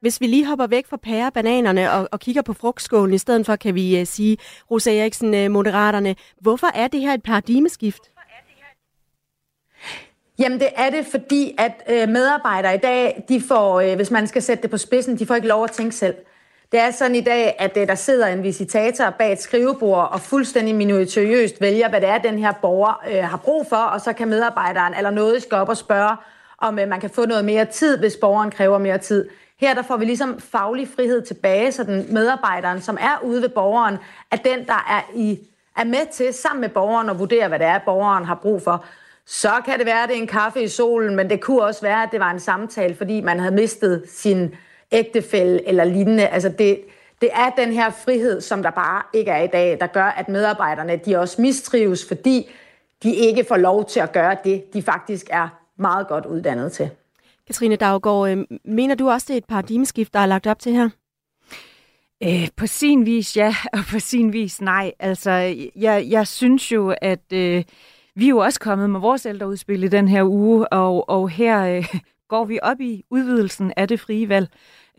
hvis 0.00 0.20
vi 0.20 0.26
lige 0.26 0.46
hopper 0.46 0.66
væk 0.66 0.86
fra 0.86 0.96
pære 0.96 1.32
bananerne 1.32 1.92
og, 1.92 2.08
og 2.12 2.20
kigger 2.20 2.42
på 2.42 2.52
frugtskålen 2.52 3.14
i 3.14 3.18
stedet 3.18 3.46
for, 3.46 3.56
kan 3.56 3.74
vi 3.74 4.00
uh, 4.00 4.06
sige, 4.06 4.36
Rosa 4.70 4.98
Eriksen, 4.98 5.34
uh, 5.34 5.50
Moderaterne, 5.50 6.16
hvorfor 6.40 6.66
er 6.74 6.88
det 6.88 7.00
her 7.00 7.14
et 7.14 7.22
paradigmeskift? 7.22 8.02
Jamen 10.38 10.60
det 10.60 10.68
er 10.76 10.90
det, 10.90 11.06
fordi 11.06 11.54
at 11.58 11.72
øh, 11.88 12.08
medarbejdere 12.08 12.74
i 12.74 12.78
dag, 12.78 13.24
de 13.28 13.40
får, 13.48 13.80
øh, 13.80 13.96
hvis 13.96 14.10
man 14.10 14.26
skal 14.26 14.42
sætte 14.42 14.62
det 14.62 14.70
på 14.70 14.78
spidsen, 14.78 15.18
de 15.18 15.26
får 15.26 15.34
ikke 15.34 15.48
lov 15.48 15.64
at 15.64 15.70
tænke 15.70 15.94
selv. 15.94 16.14
Det 16.72 16.80
er 16.80 16.90
sådan 16.90 17.14
i 17.14 17.20
dag, 17.20 17.54
at 17.58 17.76
øh, 17.76 17.88
der 17.88 17.94
sidder 17.94 18.26
en 18.26 18.42
visitator 18.42 19.10
bag 19.10 19.32
et 19.32 19.42
skrivebord 19.42 20.08
og 20.12 20.20
fuldstændig 20.20 20.74
minutiøst 20.74 21.60
vælger, 21.60 21.88
hvad 21.88 22.00
det 22.00 22.08
er, 22.08 22.18
den 22.18 22.38
her 22.38 22.52
borger 22.52 23.04
øh, 23.10 23.24
har 23.24 23.36
brug 23.36 23.66
for, 23.68 23.76
og 23.76 24.00
så 24.00 24.12
kan 24.12 24.28
medarbejderen 24.28 24.94
eller 24.94 25.10
noget 25.10 25.42
skal 25.42 25.58
op 25.58 25.68
og 25.68 25.76
spørge, 25.76 26.16
om 26.58 26.78
øh, 26.78 26.88
man 26.88 27.00
kan 27.00 27.10
få 27.10 27.26
noget 27.26 27.44
mere 27.44 27.64
tid, 27.64 27.98
hvis 27.98 28.16
borgeren 28.16 28.50
kræver 28.50 28.78
mere 28.78 28.98
tid. 28.98 29.28
Her 29.60 29.74
der 29.74 29.82
får 29.82 29.96
vi 29.96 30.04
ligesom 30.04 30.40
faglig 30.40 30.88
frihed 30.96 31.22
tilbage, 31.22 31.72
så 31.72 31.84
den 31.84 32.14
medarbejderen, 32.14 32.80
som 32.80 32.98
er 33.00 33.24
ude 33.24 33.42
ved 33.42 33.48
borgeren, 33.48 33.96
er 34.30 34.36
den, 34.36 34.66
der 34.66 34.86
er, 34.90 35.10
i, 35.14 35.38
er 35.76 35.84
med 35.84 36.12
til 36.12 36.34
sammen 36.34 36.60
med 36.60 36.68
borgeren 36.68 37.10
at 37.10 37.18
vurdere, 37.18 37.48
hvad 37.48 37.58
det 37.58 37.66
er, 37.66 37.78
borgeren 37.78 38.24
har 38.24 38.34
brug 38.34 38.62
for. 38.62 38.84
Så 39.26 39.50
kan 39.64 39.78
det 39.78 39.86
være, 39.86 40.02
at 40.02 40.08
det 40.08 40.16
er 40.16 40.20
en 40.20 40.26
kaffe 40.26 40.62
i 40.62 40.68
solen, 40.68 41.16
men 41.16 41.30
det 41.30 41.40
kunne 41.40 41.62
også 41.62 41.82
være, 41.82 42.02
at 42.02 42.08
det 42.12 42.20
var 42.20 42.30
en 42.30 42.40
samtale, 42.40 42.94
fordi 42.94 43.20
man 43.20 43.40
havde 43.40 43.54
mistet 43.54 44.04
sin 44.08 44.54
ægtefælle 44.92 45.68
eller 45.68 45.84
lignende. 45.84 46.26
Altså 46.26 46.48
det, 46.48 46.80
det 47.20 47.28
er 47.32 47.50
den 47.50 47.72
her 47.72 47.90
frihed, 47.90 48.40
som 48.40 48.62
der 48.62 48.70
bare 48.70 49.02
ikke 49.12 49.30
er 49.30 49.42
i 49.42 49.46
dag, 49.46 49.76
der 49.80 49.86
gør, 49.86 50.04
at 50.04 50.28
medarbejderne 50.28 50.96
de 50.96 51.16
også 51.16 51.42
mistrives, 51.42 52.08
fordi 52.08 52.50
de 53.02 53.14
ikke 53.14 53.44
får 53.48 53.56
lov 53.56 53.84
til 53.84 54.00
at 54.00 54.12
gøre 54.12 54.36
det, 54.44 54.74
de 54.74 54.82
faktisk 54.82 55.26
er 55.30 55.48
meget 55.78 56.08
godt 56.08 56.26
uddannet 56.26 56.72
til. 56.72 56.90
Katrine 57.46 57.76
Daggaard, 57.76 58.30
øh, 58.30 58.44
mener 58.64 58.94
du 58.94 59.10
også, 59.10 59.24
det 59.28 59.34
er 59.34 59.38
et 59.38 59.44
paradigmeskift, 59.44 60.14
der 60.14 60.20
er 60.20 60.26
lagt 60.26 60.46
op 60.46 60.58
til 60.58 60.72
her? 60.72 60.88
Øh, 62.22 62.48
på 62.56 62.66
sin 62.66 63.06
vis 63.06 63.36
ja, 63.36 63.54
og 63.72 63.78
på 63.90 63.98
sin 63.98 64.32
vis 64.32 64.60
nej. 64.60 64.92
Altså, 64.98 65.30
jeg, 65.76 66.06
jeg 66.10 66.26
synes 66.26 66.72
jo, 66.72 66.94
at 67.02 67.32
øh, 67.32 67.64
vi 68.14 68.24
er 68.24 68.28
jo 68.28 68.38
også 68.38 68.60
kommet 68.60 68.90
med 68.90 69.00
vores 69.00 69.26
ældreudspil 69.26 69.84
i 69.84 69.88
den 69.88 70.08
her 70.08 70.24
uge, 70.24 70.72
og, 70.72 71.08
og 71.08 71.30
her 71.30 71.76
øh, 71.76 71.94
går 72.28 72.44
vi 72.44 72.58
op 72.62 72.80
i 72.80 73.04
udvidelsen 73.10 73.72
af 73.76 73.88
det 73.88 74.00
frie 74.00 74.28
valg. 74.28 74.48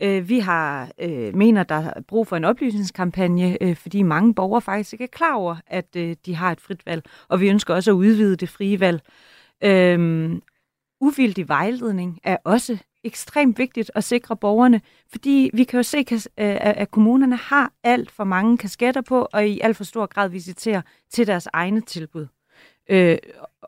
Øh, 0.02 0.28
vi 0.28 0.38
har 0.38 0.88
øh, 1.00 1.36
mener, 1.36 1.62
der 1.62 1.74
er 1.74 2.00
brug 2.08 2.26
for 2.26 2.36
en 2.36 2.44
oplysningskampagne, 2.44 3.62
øh, 3.62 3.76
fordi 3.76 4.02
mange 4.02 4.34
borgere 4.34 4.60
faktisk 4.60 4.92
ikke 4.92 5.04
er 5.04 5.08
klar 5.08 5.34
over, 5.34 5.56
at 5.66 5.96
øh, 5.96 6.16
de 6.26 6.34
har 6.34 6.52
et 6.52 6.60
frit 6.60 6.86
valg, 6.86 7.02
og 7.28 7.40
vi 7.40 7.48
ønsker 7.48 7.74
også 7.74 7.90
at 7.90 7.94
udvide 7.94 8.36
det 8.36 8.48
frie 8.48 8.80
valg. 8.80 9.00
Øh, 9.64 10.30
uvildig 11.00 11.48
vejledning 11.48 12.20
er 12.24 12.36
også 12.44 12.78
ekstremt 13.04 13.58
vigtigt 13.58 13.90
at 13.94 14.04
sikre 14.04 14.36
borgerne, 14.36 14.80
fordi 15.10 15.50
vi 15.54 15.64
kan 15.64 15.78
jo 15.78 15.82
se, 15.82 16.04
at 16.36 16.90
kommunerne 16.90 17.36
har 17.36 17.72
alt 17.84 18.10
for 18.10 18.24
mange 18.24 18.58
kasketter 18.58 19.00
på, 19.00 19.28
og 19.32 19.48
i 19.48 19.60
alt 19.60 19.76
for 19.76 19.84
stor 19.84 20.06
grad 20.06 20.28
visiterer 20.28 20.82
til 21.10 21.26
deres 21.26 21.48
egne 21.52 21.80
tilbud. 21.80 22.26
Øh, 22.90 23.18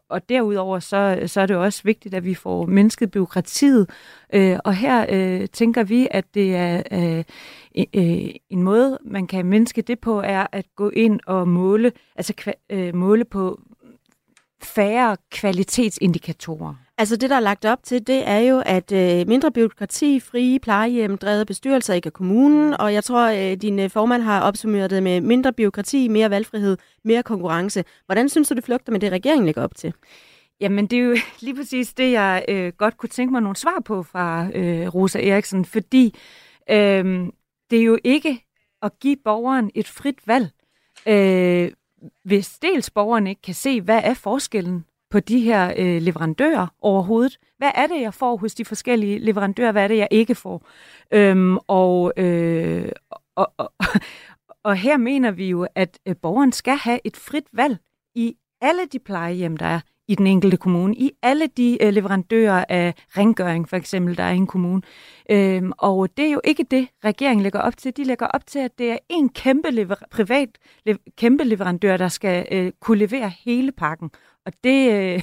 og 0.09 0.29
derudover 0.29 0.79
så, 0.79 1.23
så 1.27 1.41
er 1.41 1.47
det 1.47 1.57
også 1.57 1.83
vigtigt, 1.85 2.15
at 2.15 2.25
vi 2.25 2.35
får 2.35 2.67
mindsket 2.67 3.11
byråkratiet. 3.11 3.91
Øh, 4.35 4.59
og 4.65 4.75
her 4.75 5.07
øh, 5.09 5.49
tænker 5.49 5.85
vi, 5.85 6.09
at 6.11 6.35
det 6.35 6.57
er 6.57 6.83
øh, 6.93 7.25
øh, 7.95 8.31
en 8.51 8.63
måde, 8.63 8.99
man 9.05 9.27
kan 9.27 9.47
mindske 9.47 9.83
det 9.83 10.01
på, 10.01 10.21
er 10.21 10.47
at 10.53 10.67
gå 10.77 10.91
ind 10.91 11.21
og 11.27 11.49
måle, 11.49 11.93
altså 12.17 12.35
kva- 12.41 12.67
øh, 12.71 12.95
måle 12.95 13.25
på 13.25 13.61
færre 14.63 15.17
kvalitetsindikatorer. 15.31 16.75
Altså 17.01 17.17
det, 17.17 17.31
der 17.31 17.37
er 17.37 17.41
lagt 17.41 17.65
op 17.65 17.83
til, 17.83 18.07
det 18.07 18.29
er 18.29 18.39
jo, 18.39 18.63
at 18.67 18.93
øh, 18.93 19.29
mindre 19.29 19.53
byråkrati, 19.53 20.21
frie 20.21 20.61
plejehjem, 20.61 21.19
drevet 21.19 21.47
bestyrelser 21.47 21.95
ikke 21.95 22.07
af 22.07 22.13
kommunen, 22.13 22.75
og 22.75 22.93
jeg 22.95 23.05
tror, 23.05 23.29
øh, 23.29 23.57
din 23.57 23.79
øh, 23.79 23.91
formand 23.91 24.23
har 24.23 24.41
opsummeret 24.41 24.91
det 24.91 25.03
med 25.03 25.21
mindre 25.21 25.53
byråkrati, 25.53 26.09
mere 26.09 26.31
valgfrihed, 26.31 26.77
mere 27.05 27.23
konkurrence. 27.23 27.85
Hvordan 28.07 28.29
synes 28.29 28.49
du, 28.49 28.55
det 28.55 28.65
flugter 28.65 28.93
med 28.93 29.01
det, 29.01 29.13
regeringen 29.13 29.47
lægger 29.47 29.63
op 29.63 29.75
til? 29.75 29.95
Jamen, 30.61 30.87
det 30.87 30.99
er 30.99 31.03
jo 31.03 31.17
lige 31.45 31.55
præcis 31.57 31.95
det, 31.95 32.13
jeg 32.13 32.45
øh, 32.49 32.73
godt 32.79 32.97
kunne 32.97 33.09
tænke 33.09 33.33
mig 33.33 33.43
nogle 33.43 33.57
svar 33.57 33.83
på 33.85 34.03
fra 34.03 34.47
øh, 34.55 34.95
Rosa 34.95 35.29
Eriksen, 35.29 35.65
fordi 35.65 36.15
øh, 36.71 37.27
det 37.71 37.79
er 37.79 37.85
jo 37.85 37.99
ikke 38.05 38.45
at 38.83 38.99
give 39.01 39.17
borgeren 39.25 39.71
et 39.75 39.89
frit 39.89 40.27
valg, 40.27 40.49
øh, 41.07 41.73
hvis 42.25 42.59
dels 42.63 42.91
borgeren 42.91 43.27
ikke 43.27 43.43
kan 43.43 43.55
se, 43.55 43.81
hvad 43.81 44.01
er 44.05 44.15
forskellen 44.15 44.85
på 45.11 45.21
de 45.21 45.41
her 45.41 45.75
øh, 45.77 46.03
leverandører 46.03 46.67
overhovedet. 46.81 47.39
Hvad 47.59 47.71
er 47.75 47.87
det, 47.87 48.01
jeg 48.01 48.15
får 48.15 48.37
hos 48.37 48.55
de 48.55 48.65
forskellige 48.65 49.19
leverandører? 49.19 49.73
Hvad 49.73 49.85
er 49.85 49.89
det, 49.89 49.97
jeg 49.97 50.09
ikke 50.11 50.35
får? 50.35 50.67
Øhm, 51.13 51.59
og, 51.67 52.13
øh, 52.17 52.93
og, 53.37 53.53
og, 53.57 53.73
og 54.69 54.77
her 54.77 54.97
mener 54.97 55.31
vi 55.31 55.49
jo, 55.49 55.67
at 55.75 55.99
øh, 56.07 56.17
borgeren 56.23 56.53
skal 56.53 56.77
have 56.77 57.01
et 57.05 57.17
frit 57.17 57.47
valg 57.53 57.79
i 58.15 58.37
alle 58.61 58.87
de 58.93 58.99
plejehjem, 58.99 59.57
der 59.57 59.67
er 59.67 59.81
i 60.11 60.15
den 60.15 60.27
enkelte 60.27 60.57
kommune, 60.57 60.95
i 60.97 61.11
alle 61.23 61.47
de 61.47 61.79
øh, 61.83 61.93
leverandører 61.93 62.65
af 62.69 62.95
rengøring, 63.17 63.69
for 63.69 63.77
eksempel, 63.77 64.17
der 64.17 64.25
er 64.25 64.33
i 64.33 64.37
en 64.37 64.47
kommune. 64.47 64.83
Øhm, 65.31 65.73
og 65.79 66.09
det 66.17 66.27
er 66.27 66.31
jo 66.31 66.41
ikke 66.45 66.65
det, 66.71 66.89
regeringen 67.05 67.43
lægger 67.43 67.61
op 67.61 67.77
til. 67.77 67.97
De 67.97 68.05
lægger 68.05 68.27
op 68.27 68.47
til, 68.47 68.59
at 68.59 68.79
det 68.79 68.91
er 68.93 68.99
en 69.09 69.29
kæmpe 69.29 69.71
lever- 69.71 70.07
privat 70.11 70.49
le- 70.87 70.99
kæmpe 71.17 71.45
leverandør, 71.45 71.97
der 71.97 72.09
skal 72.09 72.47
øh, 72.53 72.73
kunne 72.81 72.99
levere 72.99 73.33
hele 73.45 73.73
pakken. 73.73 74.11
Og 74.47 74.53
det, 74.65 74.93
øh, 74.93 75.23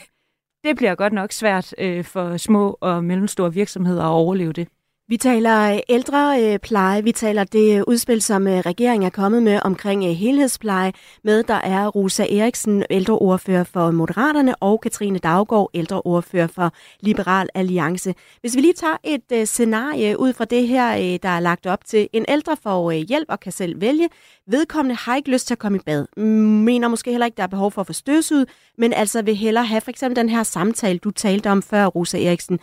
det 0.63 0.75
bliver 0.77 0.95
godt 0.95 1.13
nok 1.13 1.31
svært 1.31 1.75
øh, 1.77 2.03
for 2.03 2.37
små 2.37 2.77
og 2.81 3.03
mellemstore 3.03 3.53
virksomheder 3.53 4.03
at 4.03 4.09
overleve 4.11 4.53
det. 4.53 4.67
Vi 5.09 5.17
taler 5.17 5.73
øh, 5.73 5.79
ældrepleje, 5.89 6.99
øh, 6.99 7.05
vi 7.05 7.11
taler 7.11 7.43
det 7.43 7.77
øh, 7.77 7.83
udspil, 7.87 8.21
som 8.21 8.45
regeringen 8.45 9.05
er 9.05 9.09
kommet 9.09 9.43
med 9.43 9.59
omkring 9.63 10.17
helhedspleje. 10.17 10.93
Med 11.23 11.43
der 11.43 11.53
er 11.53 11.87
Rosa 11.87 12.23
Eriksen, 12.23 12.83
ældreordfører 12.89 13.63
for 13.63 13.91
Moderaterne, 13.91 14.55
og 14.55 14.81
Katrine 14.81 15.19
Daggaard, 15.19 15.69
ældreordfører 15.73 16.47
for 16.47 16.71
Liberal 16.99 17.49
Alliance. 17.53 18.15
Hvis 18.41 18.55
vi 18.55 18.61
lige 18.61 18.73
tager 18.73 18.97
et 19.03 19.49
scenarie 19.49 20.19
ud 20.19 20.33
fra 20.33 20.45
det 20.45 20.67
her, 20.67 21.17
der 21.17 21.29
er 21.29 21.39
lagt 21.39 21.65
op 21.65 21.85
til. 21.85 22.09
En 22.13 22.25
ældre 22.27 22.57
får 22.63 22.91
hjælp 22.91 23.25
og 23.29 23.39
kan 23.39 23.51
selv 23.51 23.81
vælge. 23.81 24.09
Vedkommende 24.47 24.95
har 24.95 25.15
ikke 25.15 25.31
lyst 25.31 25.47
til 25.47 25.53
at 25.53 25.59
komme 25.59 25.77
i 25.77 25.81
bad. 25.85 26.05
Mm, 26.17 26.23
mener 26.63 26.87
måske 26.87 27.11
heller 27.11 27.25
ikke, 27.25 27.37
der 27.37 27.43
er 27.43 27.47
behov 27.47 27.71
for 27.71 27.81
at 27.81 27.87
få 27.87 27.93
støvsud, 27.93 28.45
men 28.77 28.93
altså 28.93 29.21
vil 29.21 29.35
hellere 29.35 29.65
have 29.65 29.81
for 29.81 29.89
eksempel 29.89 30.15
den 30.15 30.29
her 30.29 30.43
samtale, 30.43 30.99
du 30.99 31.11
talte 31.11 31.49
om 31.49 31.61
før, 31.61 31.85
Rosa 31.85 32.23
Eriksen. 32.23 32.59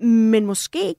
Men 0.00 0.46
måske 0.46 0.94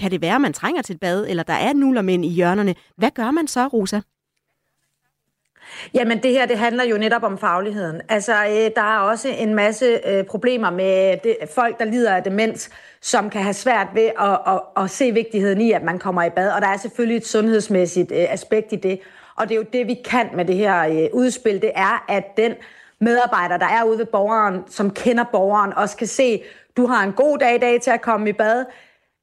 kan 0.00 0.10
det 0.10 0.22
være, 0.22 0.34
at 0.34 0.40
man 0.40 0.52
trænger 0.52 0.82
til 0.82 0.94
et 0.94 1.00
bad, 1.00 1.26
eller 1.28 1.42
der 1.42 1.52
er 1.52 1.72
nullermænd 1.72 2.24
i 2.24 2.28
hjørnerne. 2.28 2.74
Hvad 2.96 3.10
gør 3.10 3.30
man 3.30 3.48
så, 3.48 3.66
Rosa? 3.66 4.00
Jamen 5.94 6.22
det 6.22 6.30
her, 6.30 6.46
det 6.46 6.58
handler 6.58 6.84
jo 6.84 6.98
netop 6.98 7.22
om 7.22 7.38
fagligheden. 7.38 8.00
Altså, 8.08 8.32
øh, 8.32 8.70
der 8.76 8.82
er 8.82 8.98
også 8.98 9.28
en 9.28 9.54
masse 9.54 10.00
øh, 10.06 10.24
problemer 10.24 10.70
med 10.70 11.16
det, 11.24 11.36
folk, 11.54 11.78
der 11.78 11.84
lider 11.84 12.14
af 12.14 12.22
demens, 12.22 12.70
som 13.00 13.30
kan 13.30 13.42
have 13.42 13.54
svært 13.54 13.88
ved 13.94 14.10
at, 14.18 14.38
at, 14.54 14.60
at 14.84 14.90
se 14.90 15.12
vigtigheden 15.12 15.60
i, 15.60 15.72
at 15.72 15.82
man 15.82 15.98
kommer 15.98 16.22
i 16.22 16.30
bad. 16.30 16.50
Og 16.50 16.62
der 16.62 16.68
er 16.68 16.76
selvfølgelig 16.76 17.16
et 17.16 17.26
sundhedsmæssigt 17.26 18.12
øh, 18.12 18.32
aspekt 18.32 18.72
i 18.72 18.76
det. 18.76 19.00
Og 19.36 19.48
det 19.48 19.54
er 19.54 19.58
jo 19.58 19.66
det, 19.72 19.86
vi 19.86 19.94
kan 20.04 20.28
med 20.34 20.44
det 20.44 20.56
her 20.56 20.88
øh, 20.88 21.08
udspil, 21.12 21.62
det 21.62 21.72
er, 21.74 22.04
at 22.08 22.36
den 22.36 22.52
medarbejder, 23.00 23.56
der 23.56 23.66
er 23.66 23.84
ude 23.84 23.98
ved 23.98 24.06
borgeren, 24.06 24.62
som 24.68 24.90
kender 24.90 25.24
borgeren, 25.32 25.72
også 25.72 25.96
kan 25.96 26.06
se, 26.06 26.42
du 26.76 26.86
har 26.86 27.04
en 27.04 27.12
god 27.12 27.38
dag 27.38 27.54
i 27.54 27.58
dag 27.58 27.80
til 27.80 27.90
at 27.90 28.00
komme 28.00 28.28
i 28.28 28.32
bad, 28.32 28.64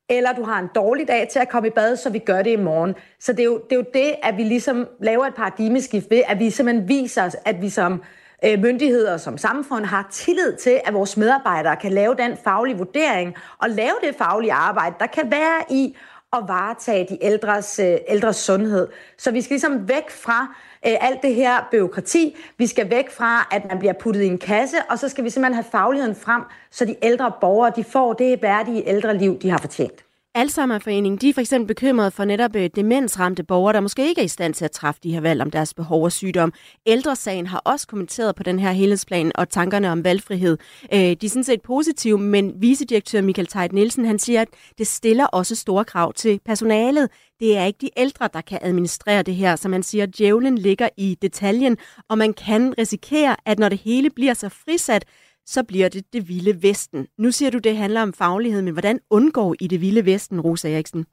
eller 0.10 0.34
du 0.34 0.44
har 0.44 0.60
en 0.60 0.70
dårlig 0.76 1.08
dag 1.08 1.28
til 1.32 1.40
at 1.40 1.50
komme 1.50 1.68
i 1.68 1.72
bad, 1.72 1.98
så 1.98 2.10
vi 2.10 2.20
gør 2.20 2.42
det 2.42 2.52
i 2.52 2.56
morgen. 2.56 2.96
Så 3.20 3.32
det 3.32 3.40
er 3.40 3.44
jo 3.44 3.62
det, 3.70 3.72
er 3.72 3.76
jo 3.76 3.86
det 3.94 4.16
at 4.24 4.38
vi 4.38 4.44
ligesom 4.44 4.88
laver 5.02 5.26
et 5.26 5.36
paradigmeskift 5.36 6.10
ved, 6.10 6.22
at 6.28 6.40
vi 6.40 6.50
simpelthen 6.50 6.88
viser 6.88 7.26
os, 7.26 7.36
at 7.46 7.62
vi 7.62 7.70
som 7.70 8.04
øh, 8.46 8.60
myndigheder 8.60 9.18
som 9.18 9.38
samfund 9.38 9.86
har 9.86 10.08
tillid 10.12 10.56
til, 10.56 10.82
at 10.86 10.94
vores 10.94 11.18
medarbejdere 11.18 11.76
kan 11.76 11.92
lave 11.92 12.16
den 12.16 12.38
faglige 12.44 12.78
vurdering 12.78 13.36
og 13.58 13.70
lave 13.70 13.96
det 14.04 14.16
faglige 14.16 14.54
arbejde, 14.54 14.96
der 15.00 15.08
kan 15.08 15.32
være 15.32 15.64
i 15.70 15.96
at 16.34 16.44
varetage 16.48 17.08
de 17.10 17.18
ældres, 17.22 17.80
øh, 17.80 17.98
ældres 18.08 18.36
sundhed. 18.36 18.88
Så 19.18 19.32
vi 19.32 19.42
skal 19.42 19.54
ligesom 19.54 19.88
væk 19.88 20.10
fra 20.10 20.56
øh, 20.88 20.94
alt 21.02 21.22
det 21.22 21.36
her 21.36 21.68
byråkrati. 21.72 22.36
Vi 22.58 22.68
skal 22.68 22.90
væk 22.90 23.12
fra, 23.12 23.48
at 23.52 23.66
man 23.70 23.80
bliver 23.80 23.94
puttet 23.94 24.22
i 24.22 24.28
en 24.28 24.38
kasse, 24.38 24.78
og 24.90 25.00
så 25.00 25.10
skal 25.10 25.24
vi 25.24 25.30
simpelthen 25.30 25.54
have 25.54 25.72
fagligheden 25.72 26.16
frem, 26.16 26.42
så 26.72 26.86
de 26.86 26.96
ældre 27.02 27.32
borgere 27.42 27.72
de 27.76 27.84
får 27.84 28.14
det 28.14 28.42
værdige 28.42 28.88
ældre 28.88 29.18
liv, 29.18 29.40
de 29.40 29.50
har 29.50 29.58
fortjent. 29.58 30.04
Alzheimerforeningen 30.36 31.18
de 31.18 31.30
er 31.30 31.34
for 31.34 31.42
eksempel 31.42 31.68
bekymrede 31.68 32.12
for 32.12 32.26
netop 32.26 32.56
øh, 32.56 32.70
demensramte 32.76 33.44
borgere, 33.44 33.74
der 33.74 33.80
måske 33.80 34.08
ikke 34.08 34.22
er 34.22 34.26
i 34.26 34.28
stand 34.28 34.54
til 34.54 34.66
at 34.66 34.72
træffe 34.72 35.02
de 35.04 35.12
her 35.12 35.22
valg 35.22 35.42
om 35.42 35.52
deres 35.52 35.74
behov 35.74 36.04
og 36.04 36.12
sygdom. 36.12 36.54
Ældresagen 36.86 37.48
har 37.48 37.62
også 37.66 37.88
kommenteret 37.88 38.36
på 38.36 38.44
den 38.44 38.60
her 38.60 38.72
helhedsplan 38.72 39.32
og 39.36 39.50
tankerne 39.50 39.92
om 39.92 40.04
valgfrihed. 40.04 40.58
Øh, 40.94 41.00
de 41.00 41.26
er 41.26 41.30
sådan 41.30 41.44
set 41.44 41.62
positive, 41.62 42.18
men 42.18 42.54
vicedirektør 42.56 43.22
Michael 43.22 43.48
Tejt 43.48 43.74
Nielsen 43.74 44.06
han 44.06 44.20
siger, 44.20 44.42
at 44.42 44.48
det 44.78 44.88
stiller 44.88 45.26
også 45.26 45.56
store 45.56 45.86
krav 45.86 46.14
til 46.14 46.40
personalet. 46.46 47.10
Det 47.40 47.58
er 47.58 47.66
ikke 47.66 47.80
de 47.82 47.90
ældre, 47.98 48.30
der 48.34 48.42
kan 48.42 48.60
administrere 48.62 49.22
det 49.24 49.36
her. 49.36 49.56
Som 49.56 49.74
han 49.74 49.84
siger, 49.84 50.06
djævlen 50.06 50.58
ligger 50.58 50.90
i 50.98 51.18
detaljen, 51.22 51.78
og 52.10 52.18
man 52.18 52.34
kan 52.34 52.74
risikere, 52.78 53.36
at 53.46 53.60
når 53.60 53.70
det 53.70 53.80
hele 53.80 54.10
bliver 54.10 54.34
så 54.34 54.50
frisat, 54.50 55.06
så 55.46 55.64
bliver 55.64 55.90
det 55.90 56.14
det 56.14 56.28
vilde 56.28 56.64
vesten. 56.64 57.08
Nu 57.18 57.32
siger 57.32 57.52
du, 57.52 57.58
det 57.58 57.78
handler 57.78 58.02
om 58.02 58.14
faglighed, 58.14 58.62
men 58.62 58.74
hvordan 58.74 59.00
undgår 59.10 59.56
I 59.60 59.68
det 59.68 59.82
vilde 59.82 60.06
vesten, 60.06 60.42
Rosa 60.42 60.70
Eriksen? 60.70 61.06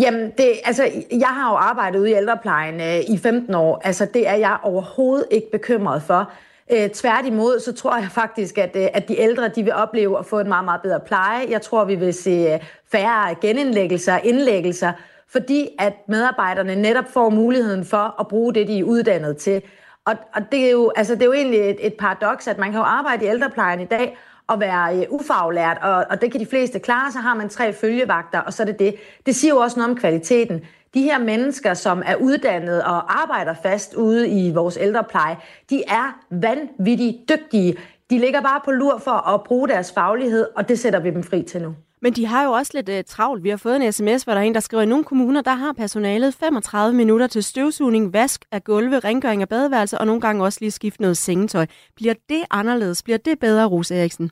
Jamen, 0.00 0.32
det, 0.38 0.52
altså, 0.64 0.90
jeg 1.10 1.28
har 1.28 1.50
jo 1.50 1.56
arbejdet 1.56 1.98
ude 1.98 2.10
i 2.10 2.14
ældreplejen 2.14 2.80
øh, 2.80 3.14
i 3.14 3.18
15 3.18 3.54
år. 3.54 3.80
Altså, 3.84 4.06
det 4.14 4.28
er 4.28 4.34
jeg 4.34 4.58
overhovedet 4.62 5.26
ikke 5.30 5.50
bekymret 5.50 6.02
for. 6.02 6.32
Øh, 6.72 6.90
tværtimod, 6.90 7.60
så 7.60 7.72
tror 7.72 7.96
jeg 7.96 8.08
faktisk, 8.10 8.58
at, 8.58 8.76
øh, 8.76 8.88
at 8.94 9.08
de 9.08 9.18
ældre 9.18 9.48
de 9.48 9.62
vil 9.62 9.72
opleve 9.72 10.18
at 10.18 10.26
få 10.26 10.38
en 10.40 10.48
meget, 10.48 10.64
meget 10.64 10.82
bedre 10.82 11.00
pleje. 11.00 11.46
Jeg 11.50 11.62
tror, 11.62 11.84
vi 11.84 11.94
vil 11.94 12.14
se 12.14 12.30
øh, 12.30 12.60
færre 12.92 13.34
genindlæggelser 13.40 14.14
og 14.14 14.20
indlæggelser, 14.24 14.92
fordi 15.28 15.68
at 15.78 15.92
medarbejderne 16.08 16.74
netop 16.74 17.04
får 17.12 17.30
muligheden 17.30 17.84
for 17.84 18.20
at 18.20 18.28
bruge 18.28 18.54
det, 18.54 18.68
de 18.68 18.78
er 18.78 18.84
uddannet 18.84 19.36
til. 19.36 19.62
Og, 20.08 20.16
og 20.34 20.52
det, 20.52 20.66
er 20.66 20.70
jo, 20.70 20.92
altså, 20.96 21.14
det 21.14 21.22
er 21.22 21.26
jo 21.26 21.32
egentlig 21.32 21.60
et, 21.60 21.86
et 21.86 21.94
paradoks, 21.94 22.48
at 22.48 22.58
man 22.58 22.70
kan 22.70 22.78
jo 22.78 22.84
arbejde 22.84 23.24
i 23.24 23.28
ældreplejen 23.28 23.80
i 23.80 23.84
dag 23.84 24.18
og 24.46 24.60
være 24.60 25.06
uh, 25.10 25.20
ufaglært, 25.20 25.78
og, 25.82 26.06
og 26.10 26.20
det 26.20 26.32
kan 26.32 26.40
de 26.40 26.46
fleste 26.46 26.78
klare, 26.78 27.12
så 27.12 27.18
har 27.18 27.34
man 27.34 27.48
tre 27.48 27.72
følgevagter, 27.72 28.40
og 28.40 28.52
så 28.52 28.62
er 28.62 28.66
det 28.66 28.78
det. 28.78 28.94
Det 29.26 29.36
siger 29.36 29.54
jo 29.54 29.60
også 29.60 29.78
noget 29.78 29.90
om 29.90 29.98
kvaliteten. 29.98 30.62
De 30.94 31.02
her 31.02 31.18
mennesker, 31.18 31.74
som 31.74 32.02
er 32.06 32.14
uddannet 32.16 32.82
og 32.82 33.22
arbejder 33.22 33.54
fast 33.62 33.94
ude 33.94 34.28
i 34.28 34.52
vores 34.52 34.78
ældrepleje, 34.80 35.36
de 35.70 35.82
er 35.88 36.18
vanvittigt 36.30 37.28
dygtige. 37.28 37.76
De 38.10 38.18
ligger 38.18 38.40
bare 38.40 38.60
på 38.64 38.70
lur 38.70 38.98
for 38.98 39.28
at 39.34 39.42
bruge 39.42 39.68
deres 39.68 39.92
faglighed, 39.92 40.46
og 40.56 40.68
det 40.68 40.78
sætter 40.78 41.00
vi 41.00 41.10
dem 41.10 41.22
fri 41.22 41.42
til 41.42 41.62
nu. 41.62 41.74
Men 42.02 42.12
de 42.12 42.26
har 42.26 42.44
jo 42.44 42.52
også 42.52 42.72
lidt 42.74 42.88
uh, 42.88 42.94
travlt. 43.06 43.44
Vi 43.44 43.48
har 43.48 43.56
fået 43.56 43.76
en 43.76 43.92
sms, 43.92 44.22
hvor 44.22 44.32
der 44.32 44.40
er 44.40 44.44
en, 44.44 44.54
der 44.54 44.60
skriver, 44.60 44.80
at 44.80 44.86
i 44.86 44.88
nogle 44.88 45.04
kommuner, 45.04 45.40
der 45.40 45.54
har 45.54 45.72
personalet 45.72 46.34
35 46.34 46.96
minutter 46.96 47.26
til 47.26 47.44
støvsugning, 47.44 48.12
vask 48.12 48.44
af 48.52 48.64
gulve, 48.64 48.98
rengøring 48.98 49.42
af 49.42 49.48
badeværelse 49.48 49.98
og 49.98 50.06
nogle 50.06 50.20
gange 50.20 50.44
også 50.44 50.58
lige 50.60 50.70
skifte 50.70 51.02
noget 51.02 51.16
sengetøj. 51.16 51.66
Bliver 51.96 52.14
det 52.28 52.44
anderledes? 52.50 53.02
Bliver 53.02 53.18
det 53.18 53.38
bedre, 53.38 53.64
Rose 53.66 53.94
Eriksen? 53.94 54.30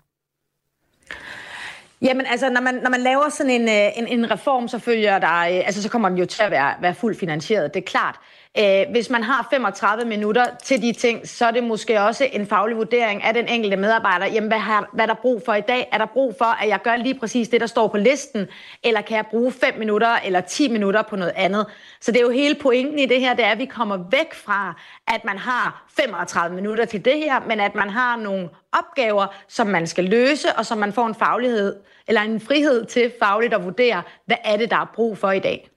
Jamen 2.02 2.26
altså, 2.26 2.50
når 2.50 2.60
man, 2.60 2.74
når 2.74 2.90
man 2.90 3.00
laver 3.00 3.28
sådan 3.28 3.52
en, 3.52 3.68
øh, 3.68 3.98
en, 3.98 4.06
en 4.06 4.30
reform, 4.30 4.68
så 4.68 4.78
følger 4.78 5.18
der, 5.18 5.38
øh, 5.38 5.66
altså 5.66 5.82
så 5.82 5.88
kommer 5.88 6.08
den 6.08 6.18
jo 6.18 6.26
til 6.26 6.42
at 6.42 6.50
være, 6.50 6.74
være 6.80 6.94
fuldt 6.94 7.18
finansieret, 7.18 7.74
det 7.74 7.80
er 7.80 7.84
klart. 7.84 8.16
Øh, 8.58 8.90
hvis 8.90 9.10
man 9.10 9.22
har 9.22 9.46
35 9.50 10.04
minutter 10.04 10.44
til 10.64 10.82
de 10.82 10.92
ting, 10.92 11.28
så 11.28 11.46
er 11.46 11.50
det 11.50 11.64
måske 11.64 12.00
også 12.00 12.28
en 12.32 12.46
faglig 12.46 12.76
vurdering 12.76 13.24
af 13.24 13.34
den 13.34 13.48
enkelte 13.48 13.76
medarbejder. 13.76 14.26
Jamen, 14.26 14.48
hvad, 14.48 14.58
har, 14.58 14.90
hvad 14.92 15.04
er 15.04 15.06
der 15.06 15.20
brug 15.22 15.42
for 15.44 15.54
i 15.54 15.60
dag? 15.60 15.88
Er 15.92 15.98
der 15.98 16.06
brug 16.06 16.34
for, 16.38 16.62
at 16.62 16.68
jeg 16.68 16.82
gør 16.82 16.96
lige 16.96 17.18
præcis 17.18 17.48
det, 17.48 17.60
der 17.60 17.66
står 17.66 17.88
på 17.88 17.96
listen? 17.96 18.46
Eller 18.82 19.00
kan 19.00 19.16
jeg 19.16 19.24
bruge 19.30 19.52
5 19.52 19.78
minutter 19.78 20.16
eller 20.24 20.40
10 20.40 20.68
minutter 20.68 21.02
på 21.02 21.16
noget 21.16 21.32
andet? 21.36 21.66
Så 22.00 22.12
det 22.12 22.18
er 22.18 22.22
jo 22.22 22.30
hele 22.30 22.54
pointen 22.54 22.98
i 22.98 23.06
det 23.06 23.20
her, 23.20 23.34
det 23.34 23.44
er, 23.44 23.50
at 23.50 23.58
vi 23.58 23.66
kommer 23.66 23.96
væk 24.10 24.34
fra, 24.34 24.80
at 25.08 25.24
man 25.24 25.38
har 25.38 25.86
35 25.96 26.56
minutter 26.56 26.84
til 26.84 27.04
det 27.04 27.18
her, 27.18 27.40
men 27.48 27.60
at 27.60 27.74
man 27.74 27.90
har 27.90 28.16
nogle 28.16 28.48
opgaver, 28.72 29.26
som 29.48 29.66
man 29.66 29.86
skal 29.86 30.04
løse, 30.04 30.48
og 30.56 30.66
som 30.66 30.78
man 30.78 30.92
får 30.92 31.06
en 31.06 31.14
faglighed 31.14 31.76
eller 32.08 32.20
en 32.20 32.40
frihed 32.40 32.84
til 32.84 33.12
fagligt 33.22 33.54
at 33.54 33.64
vurdere, 33.64 34.02
hvad 34.26 34.36
er 34.44 34.56
det, 34.56 34.70
der 34.70 34.76
er 34.76 34.90
brug 34.94 35.18
for 35.18 35.30
i 35.30 35.38
dag. 35.38 35.70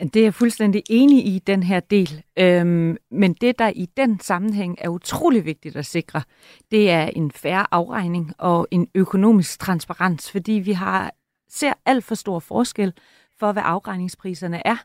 Det 0.00 0.16
er 0.16 0.22
jeg 0.22 0.34
fuldstændig 0.34 0.82
enig 0.90 1.26
i, 1.26 1.38
den 1.38 1.62
her 1.62 1.80
del. 1.80 2.22
Øhm, 2.38 2.96
men 3.10 3.34
det, 3.34 3.58
der 3.58 3.72
i 3.74 3.86
den 3.96 4.20
sammenhæng 4.20 4.76
er 4.78 4.88
utrolig 4.88 5.44
vigtigt 5.44 5.76
at 5.76 5.86
sikre, 5.86 6.22
det 6.70 6.90
er 6.90 7.06
en 7.06 7.30
færre 7.30 7.66
afregning 7.70 8.32
og 8.38 8.68
en 8.70 8.88
økonomisk 8.94 9.58
transparens, 9.58 10.30
fordi 10.30 10.52
vi 10.52 10.72
har 10.72 11.12
ser 11.50 11.72
alt 11.86 12.04
for 12.04 12.14
stor 12.14 12.38
forskel 12.38 12.92
for, 13.38 13.52
hvad 13.52 13.62
afregningspriserne 13.66 14.66
er. 14.66 14.76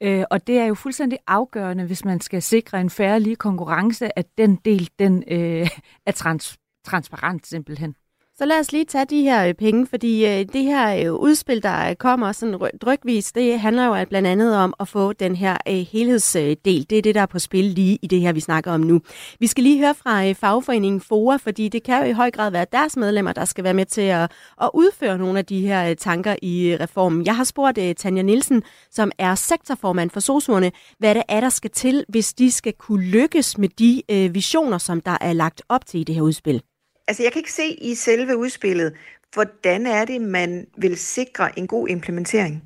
Øh, 0.00 0.24
og 0.30 0.46
det 0.46 0.58
er 0.58 0.64
jo 0.64 0.74
fuldstændig 0.74 1.18
afgørende, 1.26 1.84
hvis 1.84 2.04
man 2.04 2.20
skal 2.20 2.42
sikre 2.42 2.80
en 2.80 2.90
færre 2.90 3.20
lige 3.20 3.36
konkurrence, 3.36 4.18
at 4.18 4.26
den 4.38 4.56
del 4.56 4.90
den, 4.98 5.24
øh, 5.28 5.68
er 6.06 6.12
trans 6.12 6.58
transparent 6.84 7.46
simpelthen. 7.46 7.94
Så 8.38 8.44
lad 8.44 8.60
os 8.60 8.72
lige 8.72 8.84
tage 8.84 9.04
de 9.04 9.22
her 9.22 9.48
øh, 9.48 9.54
penge, 9.54 9.86
fordi 9.86 10.26
øh, 10.26 10.46
det 10.52 10.64
her 10.64 11.06
øh, 11.06 11.14
udspil, 11.14 11.62
der 11.62 11.94
kommer 11.94 12.32
sådan 12.32 12.70
drygvis, 12.80 13.32
det 13.32 13.60
handler 13.60 13.84
jo 13.84 14.04
blandt 14.08 14.28
andet 14.28 14.56
om 14.56 14.74
at 14.80 14.88
få 14.88 15.12
den 15.12 15.36
her 15.36 15.56
helhedsdel. 15.92 16.86
Det 16.90 16.98
er 16.98 17.02
det, 17.02 17.14
der 17.14 17.20
er 17.20 17.26
på 17.26 17.38
spil 17.38 17.64
lige 17.64 17.98
i 18.02 18.06
det 18.06 18.20
her, 18.20 18.32
vi 18.32 18.40
snakker 18.40 18.72
om 18.72 18.80
nu. 18.80 19.00
Vi 19.40 19.46
skal 19.46 19.64
lige 19.64 19.78
høre 19.78 19.94
fra 19.94 20.32
fagforeningen 20.32 21.00
FOA, 21.00 21.36
fordi 21.36 21.68
det 21.68 21.82
kan 21.82 22.02
jo 22.02 22.10
i 22.10 22.12
høj 22.12 22.30
grad 22.30 22.50
være 22.50 22.66
deres 22.72 22.96
medlemmer, 22.96 23.32
der 23.32 23.44
skal 23.44 23.64
være 23.64 23.74
med 23.74 23.86
til 23.86 24.00
at, 24.00 24.30
at 24.62 24.70
udføre 24.74 25.18
nogle 25.18 25.38
af 25.38 25.46
de 25.46 25.60
her 25.60 25.94
tanker 25.94 26.36
i 26.42 26.76
reformen. 26.80 27.26
Jeg 27.26 27.36
har 27.36 27.44
spurgt 27.44 27.78
Tanja 27.96 28.22
Nielsen, 28.22 28.62
som 28.90 29.12
er 29.18 29.34
sektorformand 29.34 30.10
for 30.10 30.20
SOSUerne, 30.20 30.72
hvad 30.98 31.14
det 31.14 31.22
er, 31.28 31.40
der 31.40 31.48
skal 31.48 31.70
til, 31.70 32.04
hvis 32.08 32.34
de 32.34 32.50
skal 32.50 32.72
kunne 32.72 33.04
lykkes 33.04 33.58
med 33.58 33.68
de 33.68 34.02
visioner, 34.32 34.78
som 34.78 35.00
der 35.00 35.16
er 35.20 35.32
lagt 35.32 35.62
op 35.68 35.86
til 35.86 36.00
i 36.00 36.04
det 36.04 36.14
her 36.14 36.22
udspil. 36.22 36.62
Altså, 37.08 37.22
jeg 37.22 37.32
kan 37.32 37.40
ikke 37.40 37.52
se 37.52 37.68
i 37.68 37.94
selve 37.94 38.36
udspillet, 38.36 38.94
hvordan 39.34 39.86
er 39.86 40.04
det, 40.04 40.20
man 40.20 40.66
vil 40.76 40.98
sikre 40.98 41.58
en 41.58 41.66
god 41.66 41.88
implementering 41.88 42.62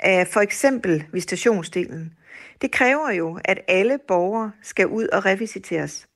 af 0.00 0.26
for 0.26 0.40
eksempel 0.40 1.04
visitationsdelen. 1.12 2.12
Det 2.62 2.72
kræver 2.72 3.10
jo, 3.10 3.38
at 3.44 3.60
alle 3.68 3.98
borgere 4.08 4.52
skal 4.62 4.86
ud 4.86 5.08
og 5.08 5.24
revisiteres. 5.24 6.08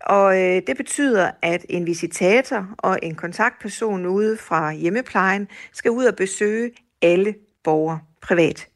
Og 0.00 0.42
øh, 0.42 0.62
det 0.66 0.76
betyder, 0.76 1.30
at 1.42 1.66
en 1.68 1.86
visitator 1.86 2.68
og 2.78 2.98
en 3.02 3.14
kontaktperson 3.14 4.06
ude 4.06 4.36
fra 4.36 4.72
hjemmeplejen 4.72 5.48
skal 5.72 5.90
ud 5.90 6.04
og 6.04 6.16
besøge 6.16 6.72
alle 7.02 7.34
borgere 7.64 8.00
privat. 8.22 8.68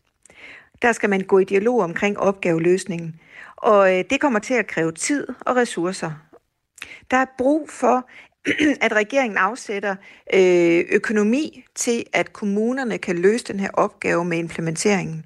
Der 0.82 0.92
skal 0.92 1.10
man 1.10 1.20
gå 1.20 1.38
i 1.38 1.44
dialog 1.44 1.80
omkring 1.80 2.18
opgaveløsningen. 2.18 3.20
Og 3.56 3.98
øh, 3.98 4.04
det 4.10 4.20
kommer 4.20 4.38
til 4.38 4.54
at 4.54 4.66
kræve 4.66 4.92
tid 4.92 5.26
og 5.40 5.56
ressourcer. 5.56 6.29
Der 7.10 7.16
er 7.16 7.26
brug 7.38 7.70
for, 7.70 8.08
at 8.86 8.92
regeringen 8.92 9.36
afsætter 9.38 9.96
øh, 10.34 10.84
økonomi 10.90 11.64
til, 11.74 12.04
at 12.12 12.32
kommunerne 12.32 12.98
kan 12.98 13.18
løse 13.18 13.44
den 13.44 13.60
her 13.60 13.70
opgave 13.72 14.24
med 14.24 14.38
implementeringen. 14.38 15.24